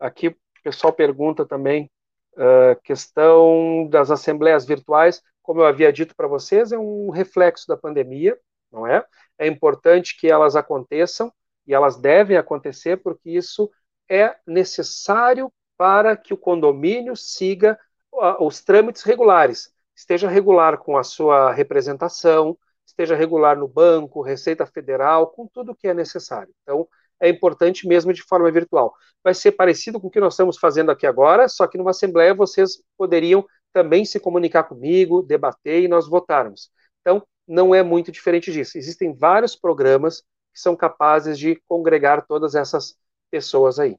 Aqui 0.00 0.28
o 0.28 0.36
pessoal 0.62 0.92
pergunta 0.92 1.46
também 1.46 1.88
uh, 2.32 2.80
questão 2.82 3.86
das 3.88 4.10
assembleias 4.10 4.66
virtuais, 4.66 5.22
como 5.40 5.60
eu 5.60 5.66
havia 5.66 5.92
dito 5.92 6.16
para 6.16 6.26
vocês, 6.26 6.72
é 6.72 6.78
um 6.78 7.10
reflexo 7.10 7.66
da 7.68 7.76
pandemia, 7.76 8.36
não 8.72 8.86
é? 8.86 9.04
É 9.38 9.46
importante 9.46 10.18
que 10.18 10.28
elas 10.28 10.56
aconteçam 10.56 11.32
e 11.66 11.72
elas 11.72 11.96
devem 11.96 12.36
acontecer 12.36 12.96
porque 12.96 13.30
isso 13.30 13.70
é 14.08 14.36
necessário 14.46 15.52
para 15.76 16.16
que 16.16 16.34
o 16.34 16.38
condomínio 16.38 17.14
siga 17.14 17.78
uh, 18.12 18.44
os 18.44 18.62
trâmites 18.62 19.02
regulares 19.02 19.73
esteja 19.94 20.28
regular 20.28 20.78
com 20.78 20.96
a 20.96 21.02
sua 21.02 21.52
representação, 21.52 22.56
esteja 22.86 23.16
regular 23.16 23.56
no 23.56 23.68
banco, 23.68 24.22
Receita 24.22 24.66
Federal, 24.66 25.28
com 25.28 25.46
tudo 25.46 25.72
o 25.72 25.74
que 25.74 25.88
é 25.88 25.94
necessário. 25.94 26.52
Então, 26.62 26.86
é 27.20 27.28
importante 27.28 27.86
mesmo 27.86 28.12
de 28.12 28.22
forma 28.22 28.50
virtual. 28.50 28.94
Vai 29.22 29.34
ser 29.34 29.52
parecido 29.52 30.00
com 30.00 30.08
o 30.08 30.10
que 30.10 30.20
nós 30.20 30.34
estamos 30.34 30.58
fazendo 30.58 30.90
aqui 30.90 31.06
agora, 31.06 31.48
só 31.48 31.66
que 31.66 31.78
numa 31.78 31.90
assembleia 31.90 32.34
vocês 32.34 32.82
poderiam 32.96 33.46
também 33.72 34.04
se 34.04 34.20
comunicar 34.20 34.64
comigo, 34.64 35.22
debater 35.22 35.82
e 35.82 35.88
nós 35.88 36.08
votarmos. 36.08 36.70
Então, 37.00 37.26
não 37.46 37.74
é 37.74 37.82
muito 37.82 38.12
diferente 38.12 38.52
disso. 38.52 38.78
Existem 38.78 39.14
vários 39.14 39.56
programas 39.56 40.20
que 40.52 40.60
são 40.60 40.76
capazes 40.76 41.38
de 41.38 41.60
congregar 41.66 42.26
todas 42.26 42.54
essas 42.54 42.96
pessoas 43.30 43.78
aí. 43.78 43.96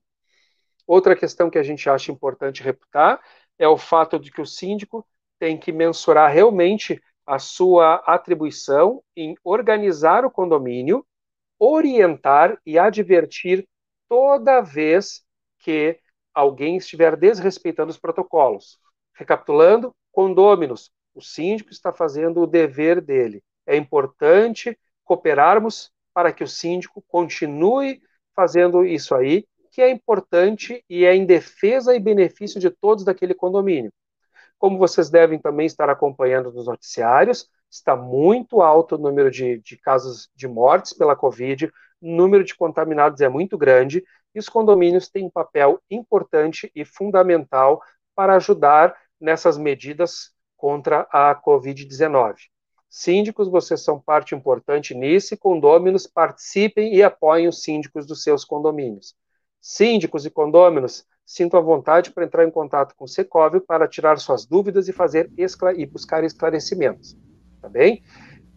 Outra 0.87 1.15
questão 1.15 1.49
que 1.49 1.57
a 1.57 1.63
gente 1.63 1.89
acha 1.89 2.11
importante 2.11 2.63
reputar 2.63 3.19
é 3.57 3.67
o 3.67 3.77
fato 3.77 4.19
de 4.19 4.31
que 4.31 4.41
o 4.41 4.45
síndico 4.45 5.05
tem 5.39 5.57
que 5.57 5.71
mensurar 5.71 6.31
realmente 6.31 7.01
a 7.25 7.39
sua 7.39 7.95
atribuição 8.05 9.01
em 9.15 9.35
organizar 9.43 10.25
o 10.25 10.31
condomínio, 10.31 11.05
orientar 11.59 12.59
e 12.65 12.77
advertir 12.77 13.67
toda 14.07 14.61
vez 14.61 15.23
que 15.59 15.99
alguém 16.33 16.77
estiver 16.77 17.15
desrespeitando 17.15 17.89
os 17.89 17.97
protocolos. 17.97 18.77
Recapitulando, 19.13 19.95
condôminos, 20.11 20.91
o 21.13 21.21
síndico 21.21 21.71
está 21.71 21.93
fazendo 21.93 22.41
o 22.41 22.47
dever 22.47 23.01
dele. 23.01 23.41
É 23.65 23.75
importante 23.75 24.77
cooperarmos 25.03 25.91
para 26.13 26.31
que 26.31 26.43
o 26.43 26.47
síndico 26.47 27.03
continue 27.07 28.01
fazendo 28.35 28.85
isso 28.85 29.15
aí, 29.15 29.45
que 29.71 29.81
é 29.81 29.89
importante 29.89 30.83
e 30.89 31.05
é 31.05 31.15
em 31.15 31.25
defesa 31.25 31.95
e 31.95 31.99
benefício 31.99 32.59
de 32.59 32.69
todos 32.69 33.03
daquele 33.03 33.33
condomínio. 33.33 33.91
Como 34.65 34.79
vocês 34.79 35.11
devem 35.11 35.37
também 35.37 35.67
estar 35.67 35.91
acompanhando 35.91 36.51
nos 36.51 36.65
noticiários, 36.65 37.47
está 37.69 37.95
muito 37.95 38.63
alto 38.63 38.95
o 38.95 38.97
número 38.97 39.29
de, 39.29 39.59
de 39.59 39.77
casos 39.77 40.27
de 40.35 40.47
mortes 40.47 40.91
pela 40.91 41.15
Covid, 41.15 41.67
o 41.67 41.71
número 42.07 42.43
de 42.43 42.55
contaminados 42.55 43.21
é 43.21 43.29
muito 43.29 43.59
grande, 43.59 44.03
e 44.33 44.39
os 44.39 44.49
condomínios 44.49 45.07
têm 45.07 45.25
um 45.25 45.29
papel 45.29 45.79
importante 45.87 46.71
e 46.73 46.83
fundamental 46.83 47.79
para 48.15 48.37
ajudar 48.37 48.95
nessas 49.21 49.55
medidas 49.55 50.31
contra 50.57 51.07
a 51.11 51.39
Covid-19. 51.39 52.33
Síndicos, 52.89 53.47
vocês 53.47 53.83
são 53.83 54.01
parte 54.01 54.33
importante 54.33 54.95
nisso 54.95 55.35
e 55.35 55.37
condôminos 55.37 56.07
participem 56.07 56.91
e 56.95 57.03
apoiem 57.03 57.47
os 57.47 57.61
síndicos 57.61 58.07
dos 58.07 58.23
seus 58.23 58.43
condomínios. 58.43 59.15
Síndicos 59.61 60.25
e 60.25 60.31
condôminos, 60.31 61.05
sinto 61.25 61.57
a 61.57 61.61
vontade 61.61 62.11
para 62.11 62.23
entrar 62.23 62.45
em 62.45 62.51
contato 62.51 62.95
com 62.95 63.05
o 63.05 63.07
Secov 63.07 63.59
para 63.61 63.87
tirar 63.87 64.17
suas 64.17 64.45
dúvidas 64.45 64.87
e 64.87 64.93
fazer 64.93 65.31
e 65.37 65.85
buscar 65.85 66.23
esclarecimentos. 66.23 67.17
Tá 67.61 67.67
bem? 67.67 68.03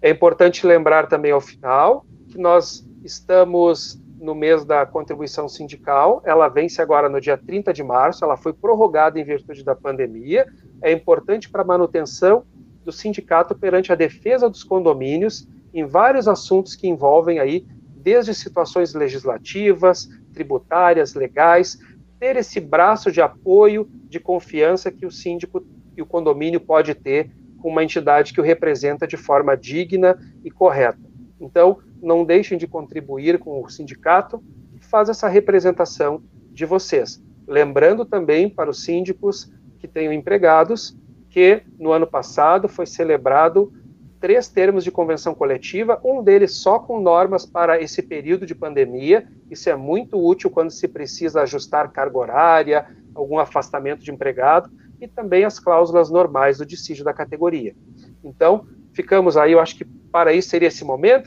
É 0.02 0.10
importante 0.10 0.66
lembrar 0.66 1.08
também 1.08 1.32
ao 1.32 1.40
final 1.40 2.04
que 2.28 2.38
nós 2.38 2.86
estamos 3.02 4.00
no 4.20 4.34
mês 4.34 4.64
da 4.64 4.84
contribuição 4.84 5.48
sindical, 5.48 6.20
ela 6.24 6.48
vence 6.48 6.82
agora 6.82 7.08
no 7.08 7.20
dia 7.20 7.38
30 7.38 7.72
de 7.72 7.82
março, 7.84 8.24
ela 8.24 8.36
foi 8.36 8.52
prorrogada 8.52 9.18
em 9.18 9.24
virtude 9.24 9.64
da 9.64 9.76
pandemia, 9.76 10.46
é 10.82 10.92
importante 10.92 11.48
para 11.48 11.62
a 11.62 11.64
manutenção 11.64 12.44
do 12.84 12.90
sindicato 12.90 13.54
perante 13.54 13.92
a 13.92 13.94
defesa 13.94 14.48
dos 14.48 14.64
condomínios 14.64 15.48
em 15.72 15.84
vários 15.84 16.26
assuntos 16.26 16.74
que 16.74 16.88
envolvem 16.88 17.38
aí 17.38 17.66
desde 17.96 18.34
situações 18.34 18.94
legislativas, 18.94 20.08
tributárias, 20.32 21.14
legais, 21.14 21.78
ter 22.18 22.36
esse 22.36 22.60
braço 22.60 23.10
de 23.10 23.20
apoio, 23.20 23.88
de 24.08 24.18
confiança 24.18 24.90
que 24.90 25.06
o 25.06 25.10
síndico 25.10 25.64
e 25.96 26.02
o 26.02 26.06
condomínio 26.06 26.60
pode 26.60 26.94
ter 26.94 27.30
com 27.58 27.68
uma 27.68 27.82
entidade 27.82 28.32
que 28.32 28.40
o 28.40 28.44
representa 28.44 29.06
de 29.06 29.16
forma 29.16 29.56
digna 29.56 30.18
e 30.44 30.50
correta. 30.50 30.98
Então, 31.40 31.78
não 32.00 32.24
deixem 32.24 32.56
de 32.56 32.66
contribuir 32.66 33.38
com 33.38 33.62
o 33.62 33.68
sindicato 33.68 34.42
que 34.76 34.84
faz 34.84 35.08
essa 35.08 35.28
representação 35.28 36.22
de 36.52 36.64
vocês. 36.64 37.22
Lembrando 37.46 38.04
também 38.04 38.48
para 38.48 38.70
os 38.70 38.84
síndicos 38.84 39.52
que 39.78 39.88
tenham 39.88 40.12
empregados 40.12 40.96
que 41.30 41.62
no 41.78 41.92
ano 41.92 42.06
passado 42.06 42.68
foi 42.68 42.86
celebrado 42.86 43.72
três 44.20 44.48
termos 44.48 44.84
de 44.84 44.90
convenção 44.90 45.34
coletiva, 45.34 46.00
um 46.04 46.22
deles 46.22 46.56
só 46.56 46.78
com 46.78 47.00
normas 47.00 47.46
para 47.46 47.80
esse 47.80 48.02
período 48.02 48.46
de 48.46 48.54
pandemia. 48.54 49.26
Isso 49.50 49.68
é 49.68 49.76
muito 49.76 50.18
útil 50.24 50.50
quando 50.50 50.70
se 50.70 50.86
precisa 50.88 51.42
ajustar 51.42 51.90
carga 51.90 52.18
horária, 52.18 52.86
algum 53.14 53.38
afastamento 53.38 54.02
de 54.02 54.10
empregado, 54.10 54.70
e 55.00 55.06
também 55.06 55.44
as 55.44 55.58
cláusulas 55.58 56.10
normais 56.10 56.58
do 56.58 56.66
dissídio 56.66 57.04
da 57.04 57.12
categoria. 57.12 57.74
Então, 58.22 58.66
ficamos 58.92 59.36
aí, 59.36 59.52
eu 59.52 59.60
acho 59.60 59.76
que 59.76 59.84
para 59.84 60.32
isso 60.32 60.48
seria 60.48 60.68
esse 60.68 60.84
momento. 60.84 61.26